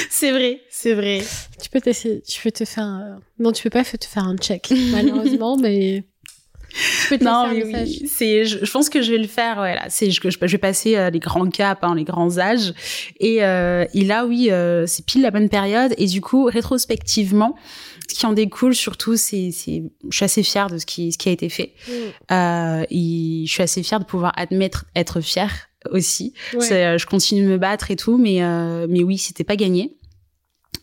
c'est 0.09 0.31
vrai, 0.31 0.61
c'est 0.69 0.93
vrai. 0.93 1.21
Tu 1.61 1.69
peux 1.69 1.81
tu 1.81 2.41
peux 2.41 2.51
te 2.51 2.65
faire, 2.65 2.83
un- 2.83 3.19
non, 3.39 3.51
tu 3.51 3.63
peux 3.63 3.69
pas 3.69 3.83
te 3.83 4.05
faire 4.05 4.23
un 4.23 4.37
check, 4.37 4.71
malheureusement, 4.91 5.57
mais 5.61 6.03
tu 7.01 7.09
peux 7.09 7.17
te 7.17 7.23
Non, 7.23 7.47
laisser 7.51 7.55
mais 7.55 7.75
un 7.75 7.81
message. 7.81 7.97
oui, 8.01 8.07
c'est, 8.13 8.45
je, 8.45 8.63
je 8.65 8.71
pense 8.71 8.89
que 8.89 9.01
je 9.01 9.11
vais 9.11 9.17
le 9.17 9.27
faire. 9.27 9.57
Ouais, 9.59 9.75
là, 9.75 9.85
c'est, 9.89 10.11
je, 10.11 10.19
je 10.29 10.37
vais 10.51 10.57
passer 10.57 10.95
euh, 10.95 11.09
les 11.09 11.19
grands 11.19 11.49
caps, 11.49 11.79
hein, 11.83 11.95
les 11.95 12.03
grands 12.03 12.37
âges, 12.37 12.73
et, 13.19 13.43
euh, 13.43 13.85
et 13.93 14.03
là, 14.03 14.25
oui, 14.25 14.49
euh, 14.51 14.85
c'est 14.85 15.05
pile 15.05 15.21
la 15.23 15.31
bonne 15.31 15.49
période. 15.49 15.93
Et 15.97 16.05
du 16.05 16.21
coup, 16.21 16.45
rétrospectivement, 16.45 17.55
qui 18.13 18.25
en 18.25 18.33
découle 18.33 18.75
surtout, 18.75 19.17
c'est, 19.17 19.51
c'est, 19.51 19.83
je 20.09 20.15
suis 20.15 20.25
assez 20.25 20.43
fière 20.43 20.69
de 20.69 20.77
ce 20.77 20.85
qui, 20.85 21.11
ce 21.11 21.17
qui 21.17 21.29
a 21.29 21.31
été 21.31 21.49
fait. 21.49 21.73
Mm. 21.87 21.91
Euh, 22.31 22.85
et 22.89 23.43
je 23.45 23.51
suis 23.51 23.63
assez 23.63 23.83
fière 23.83 23.99
de 23.99 24.05
pouvoir 24.05 24.33
admettre, 24.35 24.85
être 24.95 25.21
fière 25.21 25.69
aussi. 25.91 26.33
Ouais. 26.53 26.61
C'est, 26.61 26.85
euh, 26.85 26.97
je 26.97 27.05
continue 27.05 27.43
de 27.43 27.47
me 27.47 27.57
battre 27.57 27.91
et 27.91 27.95
tout, 27.95 28.17
mais, 28.17 28.41
euh, 28.43 28.87
mais 28.89 29.03
oui, 29.03 29.17
c'était 29.17 29.43
pas 29.43 29.55
gagné. 29.55 29.95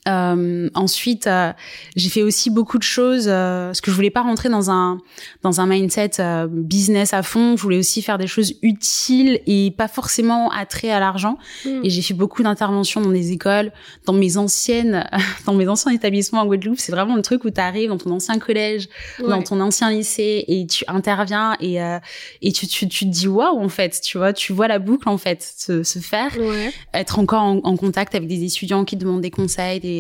Euh, 0.07 0.69
ensuite, 0.75 1.27
euh, 1.27 1.53
j'ai 1.97 2.11
fait 2.11 2.23
aussi 2.23 2.51
beaucoup 2.51 2.77
de 2.79 2.83
choses 2.83 3.27
euh, 3.27 3.69
parce 3.69 3.81
que 3.81 3.91
je 3.91 3.97
voulais 3.97 4.11
pas 4.11 4.21
rentrer 4.23 4.49
dans 4.51 4.71
un 4.71 4.99
dans 5.43 5.61
un 5.61 5.67
mindset 5.67 6.21
euh, 6.21 6.47
business 6.51 7.15
à 7.15 7.23
fond. 7.23 7.57
Je 7.57 7.63
voulais 7.63 7.79
aussi 7.79 8.03
faire 8.03 8.19
des 8.19 8.27
choses 8.27 8.53
utiles 8.63 9.41
et 9.47 9.71
pas 9.71 9.89
forcément 9.89 10.51
attrait 10.51 10.91
à 10.91 11.01
l'argent. 11.01 11.39
Hmm. 11.65 11.81
Et 11.85 11.91
j'ai 11.91 12.03
fait 12.03 12.13
beaucoup 12.15 12.43
d'interventions 12.43 13.01
dans 13.01 13.11
des 13.11 13.33
écoles, 13.33 13.73
dans 14.05 14.13
mes 14.13 14.37
anciennes, 14.37 15.09
dans 15.47 15.55
mes 15.55 15.69
anciens 15.69 15.93
établissements 15.93 16.43
à 16.43 16.45
Guadeloupe. 16.47 16.79
C'est 16.79 16.93
vraiment 16.93 17.17
le 17.17 17.23
truc 17.23 17.45
où 17.45 17.51
tu 17.51 17.61
arrives 17.61 17.89
dans 17.89 17.99
ton 17.99 18.11
ancien 18.11 18.39
collège, 18.39 18.89
Ouais. 19.21 19.29
dans 19.29 19.43
ton 19.43 19.61
ancien 19.61 19.91
lycée 19.91 20.45
et 20.49 20.67
tu 20.67 20.85
interviens 20.89 21.57
et 21.61 21.81
euh, 21.83 21.99
et 22.43 22.53
tu, 22.53 22.67
tu 22.67 22.89
tu 22.89 23.05
te 23.07 23.11
dis 23.11 23.29
waouh 23.29 23.59
en 23.59 23.69
fait, 23.69 24.01
tu 24.03 24.19
vois, 24.19 24.33
tu 24.33 24.53
vois 24.53 24.69
la 24.69 24.79
boucle 24.79 25.09
en 25.09 25.17
fait 25.19 25.43
se, 25.57 25.83
se 25.83 25.99
faire 25.99 26.31
Ouais. 26.39 26.73
être 26.93 27.19
encore 27.19 27.43
en, 27.43 27.61
en 27.65 27.77
contact 27.77 28.15
avec 28.15 28.29
des 28.29 28.45
étudiants 28.45 28.85
qui 28.85 28.97
demandent 28.97 29.21
des 29.21 29.31
conseils, 29.31 29.81
des, 29.81 29.94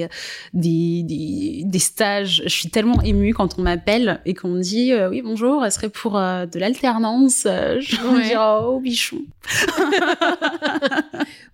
des, 0.52 1.02
des, 1.02 1.62
des 1.64 1.78
stages. 1.78 2.42
Je 2.44 2.48
suis 2.48 2.70
tellement 2.70 3.00
émue 3.02 3.32
quand 3.34 3.58
on 3.58 3.62
m'appelle 3.62 4.20
et 4.24 4.34
qu'on 4.34 4.48
me 4.48 4.60
dit 4.62 4.92
euh, 4.92 5.08
oui 5.10 5.22
bonjour, 5.22 5.64
elle 5.64 5.72
serait 5.72 5.88
pour 5.88 6.16
euh, 6.18 6.46
de 6.46 6.58
l'alternance. 6.58 7.44
Euh, 7.46 7.80
je 7.80 7.96
vais 7.96 8.08
Ouais. 8.08 8.28
dire 8.28 8.60
oh 8.64 8.80
bichon. 8.80 9.18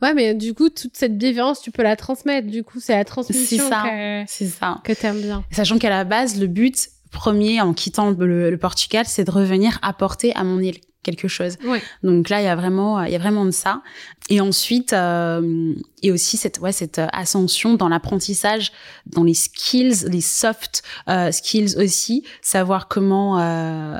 Ouais, 0.03 0.15
mais 0.15 0.35
du 0.35 0.55
coup, 0.55 0.71
toute 0.71 0.97
cette 0.97 1.19
bienveillance, 1.19 1.61
tu 1.61 1.71
peux 1.71 1.83
la 1.83 1.95
transmettre. 1.97 2.47
Du 2.49 2.65
coup, 2.65 2.81
c'est 2.81 2.95
la 2.95 3.05
transmission 3.05 3.69
ça. 3.69 3.83
que, 3.85 4.25
C'est 4.29 4.47
ça. 4.47 4.81
que 4.83 4.93
t'aimes 4.93 5.21
bien. 5.21 5.45
Sachant 5.51 5.79
qu'à 5.79 5.91
la 5.91 6.05
base, 6.05 6.41
le 6.41 6.47
but 6.47 6.89
premier 7.11 7.61
en 7.61 7.73
quittant 7.75 8.11
le, 8.11 8.51
le 8.51 8.59
Portugal, 8.59 9.05
c'est 9.07 9.25
de 9.25 9.31
revenir 9.31 9.79
apporter 9.83 10.35
à 10.35 10.45
mon 10.45 10.61
île 10.61 10.79
quelque 11.03 11.29
chose. 11.29 11.57
Ouais. 11.65 11.83
Donc 12.03 12.29
là, 12.29 12.41
il 12.41 12.45
y 12.45 12.49
a 12.49 12.57
vraiment, 12.57 13.03
il 13.03 13.13
y 13.13 13.17
a 13.17 13.19
vraiment 13.19 13.45
de 13.45 13.51
ça. 13.51 13.83
Et 14.29 14.41
ensuite, 14.41 14.93
euh, 14.93 15.75
et 16.03 16.13
aussi 16.13 16.37
cette, 16.37 16.61
ouais, 16.61 16.73
cette 16.73 17.01
ascension 17.13 17.75
dans 17.75 17.89
l'apprentissage, 17.89 18.73
dans 19.07 19.25
les 19.25 19.35
skills, 19.35 20.07
les 20.09 20.21
soft 20.21 20.83
euh, 21.09 21.33
skills 21.33 21.77
aussi, 21.79 22.25
savoir 22.43 22.89
comment. 22.89 23.41
Euh, 23.41 23.99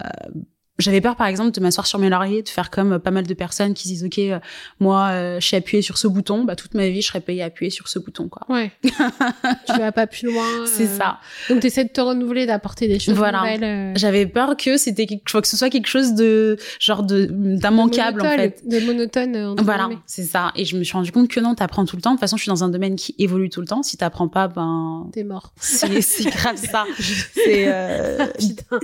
j'avais 0.81 1.01
peur, 1.01 1.17
par 1.17 1.27
exemple, 1.27 1.51
de 1.53 1.61
m'asseoir 1.61 1.87
sur 1.87 1.99
mes 1.99 2.09
lauriers, 2.09 2.43
de 2.43 2.49
faire 2.49 2.71
comme 2.71 2.95
euh, 2.95 2.99
pas 2.99 3.11
mal 3.11 3.27
de 3.27 3.35
personnes 3.35 3.75
qui 3.75 3.85
se 3.85 3.89
disent, 3.89 4.05
ok, 4.05 4.19
euh, 4.19 4.39
moi, 4.81 5.09
euh, 5.11 5.41
je 5.41 5.47
suis 5.47 5.57
appuyée 5.57 5.83
sur 5.83 5.99
ce 5.99 6.09
bouton, 6.09 6.45
bah 6.45 6.57
toute 6.57 6.75
ma 6.75 6.89
vie, 6.89 7.03
je 7.03 7.09
serais 7.09 7.21
payée 7.21 7.43
à 7.43 7.47
appuyer 7.47 7.71
sur 7.71 7.89
ce 7.89 7.99
bouton, 7.99 8.29
quoi. 8.29 8.47
Ouais. 8.49 8.71
tu 8.83 9.79
vas 9.79 9.93
pas 9.93 10.07
plus 10.07 10.27
loin. 10.27 10.45
C'est 10.67 10.85
euh, 10.89 10.99
ça. 10.99 11.19
Donc, 11.49 11.61
t'essaies 11.61 11.85
de 11.85 11.91
te 11.91 12.01
renouveler, 12.01 12.47
d'apporter 12.47 12.89
des 12.89 12.99
choses 12.99 13.15
Voilà. 13.15 13.39
nouvelles. 13.41 13.65
euh, 13.65 13.93
J'avais 13.97 14.27
peur 14.27 14.57
que 14.57 14.77
c'était 14.77 15.07
quelque, 15.07 15.39
que 15.41 15.47
ce 15.49 15.57
soit 15.57 15.71
quelque 15.71 15.89
chose 15.89 16.15
de 16.15 16.57
genre 16.79 17.03
de 17.03 17.27
d'immanquable 17.31 18.23
en 18.23 18.31
fait. 18.31 18.63
De 18.69 18.81
monotone. 18.81 19.37
euh, 19.37 19.55
Voilà, 19.59 19.89
c'est 20.07 20.25
ça. 20.25 20.53
Et 20.57 20.65
je 20.65 20.77
me 20.77 20.85
suis 20.85 20.95
rendu 20.95 21.13
compte 21.13 21.29
que 21.29 21.41
non, 21.41 21.55
t'apprends 21.55 21.85
tout 21.85 21.97
le 21.97 22.03
temps. 22.03 22.11
De 22.11 22.17
toute 22.17 22.21
façon, 22.21 22.37
je 22.37 22.43
suis 22.43 22.51
dans 22.51 22.65
un 22.65 22.69
domaine 22.69 22.97
qui 22.97 23.15
évolue 23.19 23.51
tout 23.51 23.61
le 23.61 23.67
temps. 23.67 23.83
Si 23.83 23.97
t'apprends 23.97 24.29
pas, 24.29 24.49
ben 24.49 25.09
T'es 25.13 25.25
mort. 25.25 25.53
c'est 25.61 26.01
c'est 26.01 26.25
grave 26.31 26.57
ça. 26.57 26.85
C'est 27.35 27.65
euh, 27.69 28.27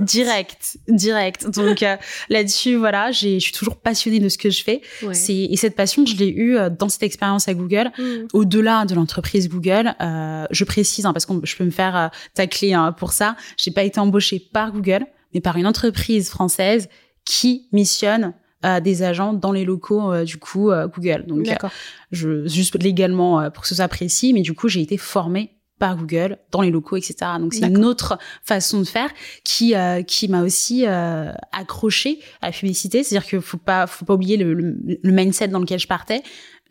direct, 0.00 0.78
direct. 0.88 1.48
Donc 1.50 1.82
euh, 1.86 1.96
là-dessus, 2.28 2.76
voilà, 2.76 3.10
je 3.10 3.38
suis 3.38 3.52
toujours 3.52 3.76
passionnée 3.76 4.18
de 4.18 4.28
ce 4.28 4.38
que 4.38 4.50
je 4.50 4.62
fais. 4.62 4.80
Ouais. 5.02 5.14
Et 5.28 5.56
cette 5.56 5.76
passion, 5.76 6.04
je 6.04 6.16
l'ai 6.16 6.28
eue 6.28 6.56
euh, 6.56 6.70
dans 6.70 6.88
cette 6.88 7.02
expérience 7.02 7.48
à 7.48 7.54
Google. 7.54 7.90
Mm. 7.98 8.26
Au-delà 8.32 8.84
de 8.84 8.94
l'entreprise 8.94 9.48
Google, 9.48 9.94
euh, 10.00 10.46
je 10.50 10.64
précise 10.64 11.06
hein, 11.06 11.12
parce 11.12 11.26
que 11.26 11.32
je 11.42 11.56
peux 11.56 11.64
me 11.64 11.70
faire 11.70 11.96
euh, 11.96 12.08
tacler 12.34 12.74
hein, 12.74 12.92
pour 12.92 13.12
ça. 13.12 13.36
J'ai 13.56 13.70
pas 13.70 13.82
été 13.82 14.00
embauchée 14.00 14.38
par 14.38 14.72
Google, 14.72 15.06
mais 15.34 15.40
par 15.40 15.56
une 15.56 15.66
entreprise 15.66 16.28
française 16.28 16.88
qui 17.24 17.68
missionne 17.72 18.34
des 18.82 19.02
agents 19.02 19.32
dans 19.32 19.52
les 19.52 19.64
locaux 19.64 20.12
euh, 20.12 20.24
du 20.24 20.38
coup 20.38 20.70
euh, 20.70 20.88
Google. 20.88 21.24
Donc 21.26 21.46
je 22.10 22.46
juste 22.46 22.82
légalement 22.82 23.40
euh, 23.40 23.50
pour 23.50 23.62
que 23.62 23.68
ce 23.68 23.74
soit 23.74 23.88
précis, 23.88 24.32
mais 24.32 24.42
du 24.42 24.54
coup 24.54 24.68
j'ai 24.68 24.80
été 24.80 24.96
formée 24.96 25.55
par 25.78 25.96
Google 25.96 26.38
dans 26.50 26.62
les 26.62 26.70
locaux, 26.70 26.96
etc. 26.96 27.16
Donc 27.38 27.54
c'est 27.54 27.66
une 27.66 27.84
autre 27.84 28.18
façon 28.42 28.80
de 28.80 28.86
faire 28.86 29.10
qui 29.44 29.74
euh, 29.74 30.02
qui 30.02 30.28
m'a 30.28 30.42
aussi 30.42 30.86
euh, 30.86 31.32
accroché 31.52 32.20
à 32.40 32.46
la 32.46 32.52
publicité. 32.52 33.02
C'est-à-dire 33.02 33.28
que 33.28 33.40
faut 33.40 33.58
pas 33.58 33.86
faut 33.86 34.04
pas 34.04 34.14
oublier 34.14 34.36
le, 34.36 34.54
le, 34.54 34.76
le 35.02 35.12
mindset 35.12 35.48
dans 35.48 35.60
lequel 35.60 35.78
je 35.78 35.86
partais. 35.86 36.22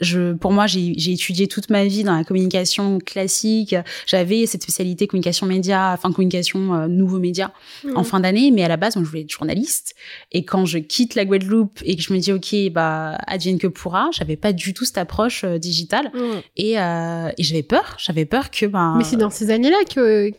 Je, 0.01 0.33
pour 0.33 0.51
moi, 0.51 0.67
j'ai 0.67 1.11
étudié 1.11 1.47
toute 1.47 1.69
ma 1.69 1.85
vie 1.85 2.03
dans 2.03 2.15
la 2.15 2.23
communication 2.23 2.99
classique. 2.99 3.75
J'avais 4.05 4.45
cette 4.45 4.63
spécialité 4.63 5.07
communication 5.07 5.45
média, 5.47 5.91
enfin 5.93 6.11
communication 6.11 6.73
euh, 6.73 6.87
nouveaux 6.87 7.19
médias 7.19 7.51
en 7.95 8.03
fin 8.03 8.19
d'année, 8.19 8.51
mais 8.51 8.63
à 8.63 8.67
la 8.67 8.77
base, 8.77 8.95
je 8.95 8.99
voulais 8.99 9.21
être 9.21 9.31
journaliste. 9.31 9.95
Et 10.31 10.43
quand 10.43 10.65
je 10.65 10.79
quitte 10.79 11.15
la 11.15 11.23
Guadeloupe 11.25 11.79
et 11.83 11.95
que 11.95 12.01
je 12.01 12.13
me 12.13 12.19
dis, 12.19 12.31
OK, 12.33 12.53
bah, 12.73 13.17
advienne 13.27 13.57
que 13.57 13.67
pourra, 13.67 14.09
j'avais 14.11 14.35
pas 14.35 14.51
du 14.53 14.73
tout 14.73 14.85
cette 14.85 14.97
approche 14.97 15.43
euh, 15.43 15.57
digitale. 15.57 16.11
Mm. 16.13 16.19
Et, 16.57 16.79
euh, 16.79 17.29
et 17.37 17.43
j'avais 17.43 17.63
peur, 17.63 17.95
j'avais 17.97 18.25
peur 18.25 18.51
que, 18.51 18.65
ben, 18.65 18.95
Mais 18.97 19.03
c'est 19.03 19.15
dans 19.17 19.29
ces 19.29 19.49
années-là 19.49 19.77
que 19.93 20.31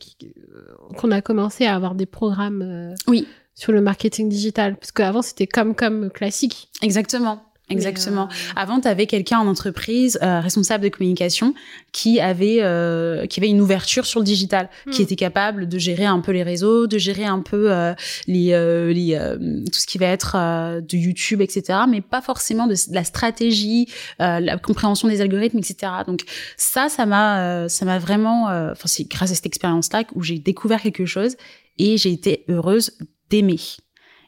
qu'on 0.96 1.10
a 1.10 1.20
commencé 1.20 1.64
à 1.66 1.74
avoir 1.74 1.94
des 1.94 2.06
programmes 2.06 2.62
euh, 2.62 2.94
Oui. 3.08 3.26
sur 3.54 3.72
le 3.72 3.80
marketing 3.80 4.28
digital. 4.28 4.76
Parce 4.76 4.92
qu'avant, 4.92 5.22
c'était 5.22 5.46
comme 5.46 5.74
comme 5.74 6.10
classique. 6.10 6.68
exactement. 6.82 7.42
Exactement. 7.68 8.28
Euh, 8.30 8.52
Avant, 8.54 8.80
tu 8.80 8.86
avais 8.88 9.06
quelqu'un 9.06 9.38
en 9.40 9.46
entreprise, 9.48 10.18
euh, 10.22 10.40
responsable 10.40 10.84
de 10.84 10.88
communication, 10.88 11.52
qui 11.92 12.20
avait 12.20 12.58
euh, 12.62 13.26
qui 13.26 13.40
avait 13.40 13.48
une 13.48 13.60
ouverture 13.60 14.06
sur 14.06 14.20
le 14.20 14.24
digital, 14.24 14.68
qui 14.92 15.00
Hmm. 15.00 15.04
était 15.04 15.16
capable 15.16 15.68
de 15.68 15.78
gérer 15.78 16.04
un 16.06 16.20
peu 16.20 16.30
les 16.32 16.44
réseaux, 16.44 16.86
de 16.86 16.96
gérer 16.98 17.24
un 17.24 17.40
peu 17.40 17.72
euh, 17.72 17.92
les, 18.28 18.52
euh, 18.52 18.92
les 18.92 19.14
euh, 19.14 19.36
tout 19.72 19.80
ce 19.80 19.86
qui 19.86 19.98
va 19.98 20.06
être 20.06 20.36
euh, 20.36 20.80
de 20.80 20.96
YouTube, 20.96 21.40
etc. 21.40 21.80
Mais 21.88 22.00
pas 22.00 22.22
forcément 22.22 22.66
de, 22.68 22.74
de 22.74 22.94
la 22.94 23.02
stratégie, 23.04 23.88
euh, 24.20 24.38
la 24.38 24.58
compréhension 24.58 25.08
des 25.08 25.20
algorithmes, 25.20 25.58
etc. 25.58 25.92
Donc 26.06 26.20
ça, 26.56 26.88
ça 26.88 27.04
m'a 27.04 27.40
euh, 27.64 27.68
ça 27.68 27.84
m'a 27.84 27.98
vraiment, 27.98 28.48
euh, 28.48 28.72
enfin 28.72 28.86
c'est 28.86 29.04
grâce 29.10 29.32
à 29.32 29.34
cette 29.34 29.46
expérience-là 29.46 30.04
où 30.14 30.22
j'ai 30.22 30.38
découvert 30.38 30.80
quelque 30.82 31.04
chose 31.06 31.36
et 31.78 31.96
j'ai 31.98 32.12
été 32.12 32.44
heureuse 32.48 32.92
d'aimer. 33.28 33.58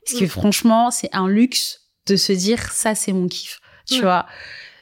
Parce 0.04 0.18
que 0.20 0.24
Hmm. 0.24 0.28
franchement, 0.28 0.90
c'est 0.90 1.10
un 1.14 1.28
luxe 1.28 1.77
de 2.08 2.16
se 2.16 2.32
dire 2.32 2.60
ça 2.72 2.94
c'est 2.94 3.12
mon 3.12 3.28
kiff 3.28 3.60
tu 3.86 3.94
Ouais. 3.96 4.00
vois 4.02 4.26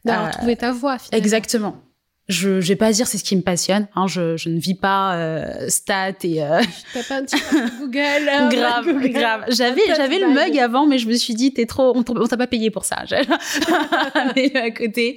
D'avoir 0.04 0.28
Euh, 0.28 0.30
trouvé 0.32 0.56
ta 0.56 0.72
voie, 0.72 0.98
finalement. 0.98 1.18
exactement 1.24 1.82
je 2.28 2.48
vais 2.48 2.74
pas 2.74 2.90
dire 2.90 3.06
c'est 3.06 3.18
ce 3.18 3.22
qui 3.24 3.36
me 3.36 3.42
passionne 3.42 3.86
hein, 3.94 4.06
je 4.08 4.36
je 4.36 4.48
ne 4.48 4.58
vis 4.58 4.74
pas 4.74 5.14
euh, 5.14 5.68
stats 5.68 6.10
et 6.24 6.42
euh, 6.42 6.60
T'as 6.92 7.02
pas 7.04 7.16
un 7.18 7.22
petit 7.24 7.36
Google. 7.78 7.98
euh, 8.28 8.48
grave 8.56 8.84
Google. 8.86 9.08
grave 9.10 9.44
j'avais 9.50 9.82
j'avais 9.96 10.18
le 10.18 10.28
mug 10.30 10.58
avant 10.58 10.86
mais 10.86 10.98
je 10.98 11.06
me 11.06 11.14
suis 11.14 11.34
dit 11.34 11.52
t'es 11.52 11.66
trop 11.66 11.96
on 11.96 12.02
t'a 12.02 12.36
pas 12.36 12.48
payé 12.48 12.70
pour 12.72 12.84
ça 12.84 13.04
mais 14.34 14.56
à 14.56 14.70
côté 14.72 15.16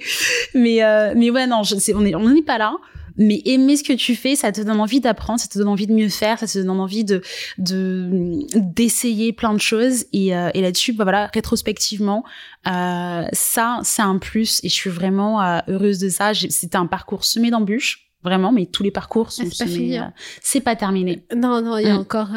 mais 0.54 0.84
euh, 0.84 1.12
mais 1.16 1.30
ouais 1.30 1.46
non 1.48 1.62
je, 1.64 1.74
c'est, 1.76 1.94
on 1.94 2.04
est 2.04 2.14
on 2.14 2.28
n'est 2.28 2.42
pas 2.42 2.58
là 2.58 2.76
mais 3.22 3.40
aimer 3.44 3.76
ce 3.76 3.84
que 3.84 3.92
tu 3.92 4.16
fais, 4.16 4.34
ça 4.34 4.50
te 4.50 4.60
donne 4.62 4.80
envie 4.80 4.98
d'apprendre, 5.00 5.38
ça 5.38 5.46
te 5.46 5.58
donne 5.58 5.68
envie 5.68 5.86
de 5.86 5.92
mieux 5.92 6.08
faire, 6.08 6.38
ça 6.38 6.46
te 6.46 6.58
donne 6.58 6.70
envie 6.80 7.04
de 7.04 7.20
de 7.58 8.40
d'essayer 8.58 9.32
plein 9.32 9.52
de 9.54 9.60
choses 9.60 10.06
et, 10.12 10.34
euh, 10.34 10.50
et 10.54 10.62
là-dessus, 10.62 10.92
bah 10.94 11.04
voilà, 11.04 11.30
rétrospectivement, 11.34 12.24
euh, 12.66 13.24
ça 13.32 13.80
c'est 13.84 14.02
un 14.02 14.18
plus 14.18 14.60
et 14.64 14.68
je 14.68 14.74
suis 14.74 14.90
vraiment 14.90 15.42
euh, 15.42 15.58
heureuse 15.68 15.98
de 15.98 16.08
ça. 16.08 16.32
C'était 16.34 16.76
un 16.76 16.86
parcours 16.86 17.24
semé 17.24 17.50
d'embûches, 17.50 18.10
vraiment, 18.24 18.52
mais 18.52 18.66
tous 18.66 18.82
les 18.82 18.90
parcours 18.90 19.30
sont 19.32 19.42
Ah, 19.44 19.48
c'est 19.52 19.64
pas 19.64 19.70
semés. 19.70 19.76
fini, 19.76 19.98
c'est 20.42 20.60
pas 20.60 20.76
terminé. 20.76 21.22
Non, 21.36 21.60
non, 21.62 21.76
il 21.78 21.86
y 21.86 21.90
a 21.90 21.94
Mm. 21.94 21.98
encore. 21.98 22.28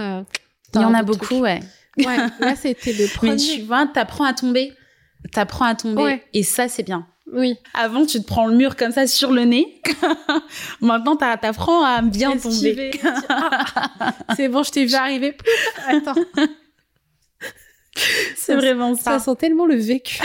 Il 0.75 0.81
y 0.81 0.85
en 0.85 0.93
a 0.93 1.03
beaucoup, 1.03 1.25
trucs. 1.25 1.41
ouais. 1.41 1.59
Ouais, 1.97 2.17
là, 2.39 2.55
c'était 2.55 2.91
le 2.93 2.99
Mais 3.03 3.07
premier. 3.07 3.37
tu 3.37 3.61
vois, 3.61 3.85
t'apprends 3.85 4.23
à 4.25 4.33
tomber, 4.33 4.73
t'apprends 5.31 5.65
à 5.65 5.75
tomber 5.75 6.01
Ouais. 6.01 6.23
et 6.33 6.41
ça 6.43 6.67
c'est 6.67 6.83
bien. 6.83 7.05
Oui. 7.35 7.55
Avant, 7.73 8.05
tu 8.05 8.21
te 8.21 8.27
prends 8.27 8.45
le 8.45 8.55
mur 8.55 8.75
comme 8.75 8.91
ça 8.91 9.07
sur 9.07 9.31
le 9.31 9.43
nez. 9.43 9.81
Maintenant, 10.81 11.15
t'a- 11.15 11.35
t'apprends 11.37 11.83
à 11.83 12.01
bien 12.01 12.37
tomber. 12.37 12.91
Ah, 13.29 14.13
c'est 14.35 14.49
bon, 14.49 14.61
je 14.63 14.71
t'ai 14.71 14.85
vu 14.85 14.93
arriver. 14.93 15.35
Attends, 15.87 16.15
C'est 18.35 18.55
vraiment 18.55 18.95
ça 18.95 19.17
ça. 19.17 19.19
sent 19.19 19.35
tellement 19.39 19.65
le 19.65 19.75
vécu. 19.75 20.19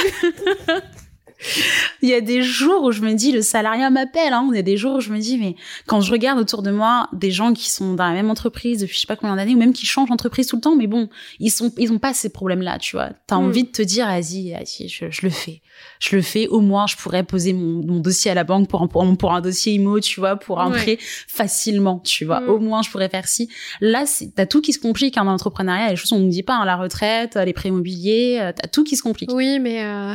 Il 2.02 2.08
y 2.08 2.14
a 2.14 2.20
des 2.20 2.42
jours 2.42 2.82
où 2.84 2.92
je 2.92 3.00
me 3.02 3.14
dis, 3.14 3.32
le 3.32 3.42
salariat 3.42 3.90
m'appelle. 3.90 4.32
Hein. 4.32 4.48
Il 4.52 4.56
y 4.56 4.58
a 4.58 4.62
des 4.62 4.76
jours 4.76 4.96
où 4.96 5.00
je 5.00 5.10
me 5.10 5.18
dis, 5.18 5.38
mais 5.38 5.54
quand 5.86 6.00
je 6.00 6.10
regarde 6.12 6.38
autour 6.38 6.62
de 6.62 6.70
moi 6.70 7.08
des 7.12 7.30
gens 7.30 7.52
qui 7.52 7.70
sont 7.70 7.94
dans 7.94 8.06
la 8.06 8.12
même 8.12 8.30
entreprise 8.30 8.80
depuis 8.80 8.94
je 8.94 9.00
sais 9.00 9.06
pas 9.06 9.16
combien 9.16 9.36
d'années, 9.36 9.54
ou 9.54 9.58
même 9.58 9.72
qui 9.72 9.86
changent 9.86 10.08
d'entreprise 10.08 10.46
tout 10.46 10.56
le 10.56 10.62
temps, 10.62 10.76
mais 10.76 10.86
bon, 10.86 11.08
ils 11.40 11.50
sont, 11.50 11.72
ils 11.78 11.92
ont 11.92 11.98
pas 11.98 12.14
ces 12.14 12.28
problèmes-là, 12.30 12.78
tu 12.78 12.96
vois. 12.96 13.10
T'as 13.26 13.36
Mm. 13.36 13.44
envie 13.44 13.64
de 13.64 13.68
te 13.70 13.82
dire, 13.82 14.06
vas-y, 14.06 14.52
vas-y, 14.52 14.88
je, 14.88 15.06
je 15.10 15.20
le 15.22 15.30
fais. 15.30 15.60
Je 16.00 16.16
le 16.16 16.22
fais. 16.22 16.48
Au 16.48 16.60
moins, 16.60 16.86
je 16.88 16.96
pourrais 16.96 17.22
poser 17.22 17.52
mon, 17.52 17.84
mon 17.86 18.00
dossier 18.00 18.30
à 18.30 18.34
la 18.34 18.44
banque 18.44 18.68
pour 18.68 18.82
un, 18.82 18.86
pour, 18.88 19.02
un- 19.04 19.14
pour 19.14 19.32
un 19.32 19.40
dossier 19.40 19.74
IMO, 19.74 20.00
tu 20.00 20.18
vois, 20.20 20.36
pour 20.36 20.60
un 20.60 20.70
Ouais. 20.72 20.76
prêt 20.76 20.98
facilement, 21.28 22.00
tu 22.00 22.24
vois. 22.24 22.40
Mm. 22.40 22.48
Au 22.48 22.58
moins, 22.58 22.82
je 22.82 22.90
pourrais 22.90 23.08
faire 23.08 23.28
ci. 23.28 23.48
Là, 23.80 24.04
c'est- 24.06 24.34
t'as 24.34 24.46
tout 24.46 24.60
qui 24.60 24.72
se 24.72 24.78
complique 24.80 25.16
hein, 25.16 25.24
dans 25.24 25.30
l'entrepreneuriat. 25.32 25.90
Les 25.90 25.96
choses, 25.96 26.12
on 26.12 26.18
ne 26.18 26.30
dit 26.30 26.42
pas, 26.42 26.54
hein, 26.56 26.64
la 26.64 26.76
retraite, 26.76 27.36
les 27.36 27.52
prêts 27.52 27.68
immobiliers, 27.68 28.38
euh, 28.40 28.52
t'as 28.54 28.68
tout 28.68 28.82
qui 28.84 28.96
se 28.96 29.02
complique. 29.02 29.30
Oui, 29.32 29.58
mais 29.60 29.84
euh, 29.84 30.14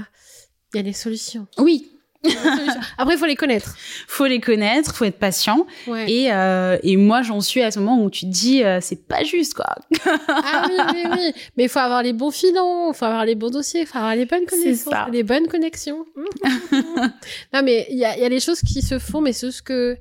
il 0.73 0.77
y 0.77 0.79
a 0.79 0.83
des 0.83 0.93
solutions. 0.93 1.47
Oui, 1.57 1.93
solutions. 2.29 2.81
Après, 2.97 3.15
il 3.15 3.17
faut 3.17 3.25
les 3.25 3.35
connaître. 3.35 3.75
faut 4.07 4.25
les 4.25 4.39
connaître, 4.39 4.95
faut 4.95 5.05
être 5.05 5.19
patient. 5.19 5.65
Ouais. 5.87 6.09
Et, 6.11 6.31
euh, 6.31 6.77
et 6.83 6.97
moi, 6.97 7.21
j'en 7.21 7.41
suis 7.41 7.61
à 7.61 7.71
ce 7.71 7.79
moment 7.79 8.03
où 8.03 8.09
tu 8.09 8.21
te 8.21 8.31
dis, 8.31 8.63
euh, 8.63 8.79
c'est 8.81 9.07
pas 9.07 9.23
juste, 9.23 9.53
quoi. 9.53 9.75
Ah 10.27 10.67
oui, 10.69 10.75
oui, 10.93 11.03
oui. 11.11 11.33
Mais 11.57 11.63
il 11.63 11.69
faut 11.69 11.79
avoir 11.79 12.03
les 12.03 12.13
bons 12.13 12.31
filons, 12.31 12.91
il 12.91 12.95
faut 12.95 13.05
avoir 13.05 13.25
les 13.25 13.35
bons 13.35 13.49
dossiers, 13.49 13.81
il 13.81 13.87
faut 13.87 13.97
avoir 13.97 14.15
les 14.15 14.25
bonnes 14.25 14.45
connaissances, 14.45 15.09
les 15.11 15.23
bonnes 15.23 15.47
connexions. 15.47 16.05
non, 17.53 17.61
mais 17.63 17.87
il 17.89 17.97
y 17.97 18.05
a, 18.05 18.17
y 18.17 18.23
a 18.23 18.29
les 18.29 18.39
choses 18.39 18.61
qui 18.61 18.81
se 18.81 18.99
font, 18.99 19.21
mais 19.21 19.33
c'est 19.33 19.47
juste 19.47 19.63
que 19.63 19.97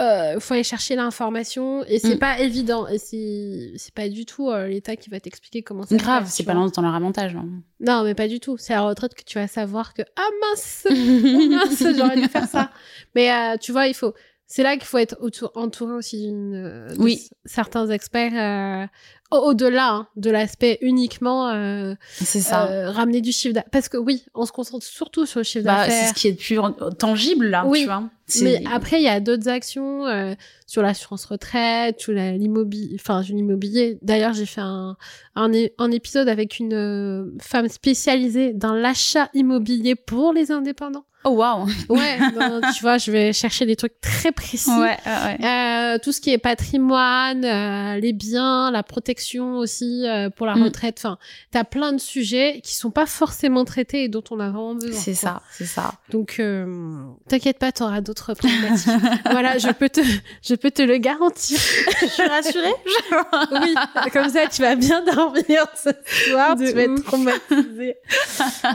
euh, 0.00 0.38
faut 0.40 0.54
aller 0.54 0.62
chercher 0.62 0.94
l'information 0.96 1.84
et 1.86 1.98
c'est 1.98 2.16
Mm. 2.16 2.18
pas 2.18 2.38
évident 2.40 2.86
et 2.86 2.98
c'est 2.98 3.94
pas 3.94 4.08
du 4.08 4.26
tout 4.26 4.50
euh, 4.50 4.66
l'État 4.68 4.94
qui 4.96 5.08
va 5.10 5.20
t'expliquer 5.20 5.62
comment 5.62 5.84
ça 5.84 5.96
Grave, 5.96 6.26
c'est 6.28 6.44
pas 6.44 6.52
dans 6.54 6.82
leur 6.82 6.94
avantage. 6.94 7.34
hein. 7.36 7.46
Non, 7.80 8.02
mais 8.04 8.14
pas 8.14 8.28
du 8.28 8.38
tout. 8.40 8.56
C'est 8.58 8.72
à 8.74 8.76
la 8.76 8.82
retraite 8.82 9.14
que 9.14 9.22
tu 9.24 9.38
vas 9.38 9.48
savoir 9.48 9.94
que 9.94 10.02
ah 10.16 10.28
mince, 10.42 10.86
oh 10.90 10.92
mince, 11.50 11.82
j'aurais 11.96 12.16
dû 12.20 12.28
faire 12.28 12.46
ça. 12.48 12.70
Mais 13.14 13.30
euh, 13.32 13.56
tu 13.58 13.72
vois, 13.72 13.86
il 13.86 13.94
faut. 13.94 14.12
C'est 14.48 14.62
là 14.62 14.74
qu'il 14.76 14.84
faut 14.84 14.98
être 14.98 15.16
autour, 15.20 15.50
entouré 15.56 15.92
aussi 15.94 16.22
d'une, 16.26 16.54
euh, 16.54 16.94
Oui. 16.98 17.28
certains 17.46 17.88
experts 17.90 18.88
au-delà 19.30 19.90
hein, 19.90 20.08
de 20.16 20.30
l'aspect 20.30 20.78
uniquement 20.82 21.48
euh, 21.50 21.94
C'est 22.18 22.40
ça. 22.40 22.68
euh, 22.70 22.90
ramener 22.90 23.20
du 23.20 23.32
chiffre 23.32 23.54
d'affaires. 23.54 23.70
Parce 23.70 23.88
que 23.88 23.96
oui, 23.96 24.24
on 24.34 24.46
se 24.46 24.52
concentre 24.52 24.84
surtout 24.86 25.26
sur 25.26 25.40
le 25.40 25.44
chiffre 25.44 25.64
Bah, 25.64 25.82
c'est 25.84 25.90
d'affaires. 25.90 26.08
ce 26.08 26.14
qui 26.14 26.28
est 26.28 26.30
le 26.30 26.36
plus 26.72 26.94
tangible 26.96 27.46
là, 27.46 27.64
Oui. 27.66 27.80
tu 27.80 27.86
vois. 27.86 28.04
C'est- 28.28 28.44
Mais 28.44 28.62
après, 28.72 28.96
il 29.00 29.04
y 29.04 29.08
a 29.08 29.20
d'autres 29.20 29.48
actions 29.48 30.04
euh, 30.06 30.34
sur 30.66 30.82
l'assurance 30.82 31.24
retraite, 31.26 32.00
sur 32.00 32.12
l'immobilier, 32.12 32.96
enfin, 33.00 33.22
sur 33.22 33.36
l'immobilier. 33.36 33.98
D'ailleurs, 34.02 34.32
j'ai 34.32 34.46
fait 34.46 34.60
un, 34.62 34.96
un 35.36 35.90
épisode 35.92 36.28
avec 36.28 36.58
une 36.58 36.74
euh, 36.74 37.24
femme 37.40 37.68
spécialisée 37.68 38.52
dans 38.52 38.74
l'achat 38.74 39.28
immobilier 39.34 39.94
pour 39.94 40.32
les 40.32 40.50
indépendants. 40.50 41.04
Oh 41.28 41.30
waouh. 41.32 41.66
Ouais, 41.88 42.18
non, 42.38 42.60
tu 42.76 42.82
vois, 42.82 42.98
je 42.98 43.10
vais 43.10 43.32
chercher 43.32 43.66
des 43.66 43.74
trucs 43.74 44.00
très 44.00 44.30
précis. 44.30 44.70
Ouais, 44.70 44.96
ouais. 45.04 45.44
Euh, 45.44 45.98
tout 46.00 46.12
ce 46.12 46.20
qui 46.20 46.30
est 46.30 46.38
patrimoine, 46.38 47.44
euh, 47.44 47.98
les 47.98 48.12
biens, 48.12 48.70
la 48.70 48.84
protection 48.84 49.56
aussi 49.58 50.06
euh, 50.06 50.30
pour 50.30 50.46
la 50.46 50.54
Mm. 50.54 50.62
retraite. 50.62 50.98
Enfin, 51.00 51.18
t'as 51.50 51.64
plein 51.64 51.92
de 51.92 51.98
sujets 52.00 52.60
qui 52.62 52.76
sont 52.76 52.92
pas 52.92 53.06
forcément 53.06 53.64
traités 53.64 54.04
et 54.04 54.08
dont 54.08 54.22
on 54.30 54.38
a 54.38 54.50
vraiment 54.50 54.76
besoin. 54.76 54.92
C'est 55.00 55.14
ça, 55.14 55.42
c'est 55.50 55.66
ça. 55.66 55.94
Donc, 56.10 56.36
euh, 56.38 57.02
t'inquiète 57.28 57.58
pas, 57.58 57.72
t'auras 57.72 58.00
d'autres 58.00 58.34
problématiques. 58.34 58.86
voilà, 59.30 59.58
je 59.58 59.68
peux 59.72 59.88
te, 59.88 60.00
je 60.42 60.54
peux 60.54 60.70
te 60.70 60.82
le 60.82 60.98
garantir. 60.98 61.58
Je 62.02 62.06
suis 62.06 62.22
rassurée. 62.22 62.74
oui, 63.50 63.74
comme 64.12 64.28
ça, 64.28 64.46
tu 64.46 64.62
vas 64.62 64.76
bien 64.76 65.02
dormir 65.02 65.66
ce 65.74 65.90
soir. 66.30 66.54
De 66.54 66.66
tu 66.68 66.72
vas 66.72 66.82
être 66.82 66.92
ouf. 66.92 67.04
traumatisée. 67.04 67.96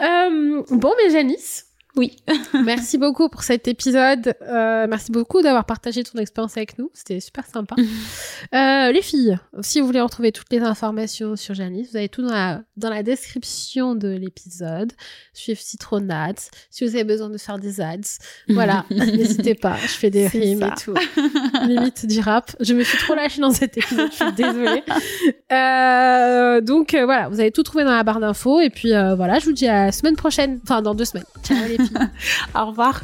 euh, 0.02 0.64
bon, 0.70 0.94
mais 1.02 1.12
Janice. 1.12 1.68
Oui. 1.96 2.16
merci 2.66 2.98
beaucoup 2.98 3.30
pour 3.30 3.44
cet 3.44 3.68
épisode. 3.68 4.34
Euh, 4.42 4.88
merci 4.90 5.12
beaucoup 5.12 5.42
d'avoir 5.42 5.66
partagé 5.66 6.04
ton 6.04 6.20
expérience 6.20 6.56
avec 6.58 6.78
nous. 6.78 6.90
C'était 6.94 7.20
super 7.20 7.46
sympa. 7.46 7.76
Euh, 8.54 8.92
les 8.92 9.02
filles, 9.02 9.38
si 9.62 9.80
vous 9.80 9.86
voulez 9.86 10.02
retrouver 10.02 10.32
toutes 10.32 10.52
les 10.52 10.60
informations 10.60 11.36
sur 11.36 11.54
Janice, 11.54 11.92
vous 11.92 11.98
avez 11.98 12.10
tout 12.10 12.22
dans 12.22 12.34
la, 12.34 12.64
dans 12.76 12.90
la 12.90 13.04
description 13.04 13.96
de 13.96 14.10
l'épisode. 14.10 14.92
Suivre 15.32 15.60
Citronats. 15.60 16.50
Si 16.70 16.84
vous 16.84 16.96
avez 16.96 17.04
besoin 17.04 17.30
de 17.30 17.38
faire 17.38 17.60
des 17.60 17.80
ads, 17.80 18.20
voilà, 18.50 18.86
n'hésitez 18.92 19.56
pas. 19.56 19.78
Je 19.78 19.88
fais 19.88 20.10
des 20.10 20.28
rimes 20.28 20.60
ça. 20.60 20.68
et 20.68 20.84
tout. 20.84 20.94
Limite 21.68 22.06
du 22.08 22.20
rap. 22.20 22.56
Je 22.60 22.74
me 22.74 22.84
suis 22.84 22.98
trop 22.98 23.16
lâchée 23.16 23.42
dans 23.42 23.52
cet 23.52 23.78
épisode. 23.78 24.10
Je 24.12 24.16
suis 24.16 24.34
désolée. 24.34 24.84
Euh, 25.52 26.62
donc 26.62 26.94
euh, 26.94 27.06
voilà, 27.06 27.30
vous 27.30 27.40
avez 27.40 27.52
tout 27.52 27.64
trouvé 27.64 27.84
dans 27.84 27.92
la 27.96 28.04
barre 28.04 28.20
d'infos. 28.20 28.60
Et 28.60 28.70
puis 28.70 28.94
euh, 28.94 29.16
voilà, 29.16 29.40
je 29.40 29.46
vous 29.46 29.54
dis 29.54 29.68
à 29.68 29.86
la 29.86 29.92
semaine 29.92 30.16
prochaine. 30.16 30.60
Enfin, 30.64 30.82
dans 30.82 30.96
deux 30.96 31.06
semaines. 31.06 31.26
Ciao 31.44 31.58
les 31.68 31.78
filles. 31.78 31.81
Au 32.56 32.66
revoir. 32.68 33.02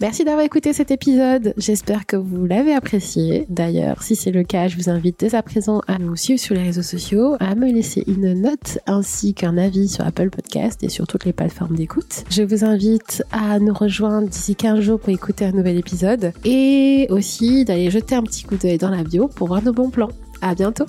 Merci 0.00 0.24
d'avoir 0.24 0.44
écouté 0.44 0.72
cet 0.72 0.92
épisode. 0.92 1.54
J'espère 1.56 2.06
que 2.06 2.14
vous 2.14 2.46
l'avez 2.46 2.72
apprécié. 2.72 3.46
D'ailleurs, 3.48 4.04
si 4.04 4.14
c'est 4.14 4.30
le 4.30 4.44
cas, 4.44 4.68
je 4.68 4.76
vous 4.76 4.88
invite 4.88 5.18
dès 5.18 5.34
à 5.34 5.42
présent 5.42 5.82
à 5.88 5.98
nous 5.98 6.14
suivre 6.14 6.38
sur 6.38 6.54
les 6.54 6.62
réseaux 6.62 6.82
sociaux, 6.82 7.36
à 7.40 7.56
me 7.56 7.68
laisser 7.72 8.04
une 8.06 8.32
note 8.40 8.78
ainsi 8.86 9.34
qu'un 9.34 9.58
avis 9.58 9.88
sur 9.88 10.06
Apple 10.06 10.30
Podcast 10.30 10.84
et 10.84 10.88
sur 10.88 11.08
toutes 11.08 11.24
les 11.24 11.32
plateformes 11.32 11.74
d'écoute. 11.74 12.22
Je 12.30 12.44
vous 12.44 12.64
invite 12.64 13.24
à 13.32 13.58
nous 13.58 13.74
rejoindre 13.74 14.28
d'ici 14.28 14.54
15 14.54 14.78
jours 14.80 15.00
pour 15.00 15.08
écouter 15.08 15.46
un 15.46 15.52
nouvel 15.52 15.76
épisode 15.76 16.32
et 16.44 17.08
aussi 17.10 17.64
d'aller 17.64 17.90
jeter 17.90 18.14
un 18.14 18.22
petit 18.22 18.44
coup 18.44 18.56
d'œil 18.56 18.78
dans 18.78 18.90
la 18.90 19.02
bio 19.02 19.26
pour 19.26 19.48
voir 19.48 19.64
nos 19.64 19.72
bons 19.72 19.90
plans. 19.90 20.10
À 20.40 20.54
bientôt! 20.54 20.86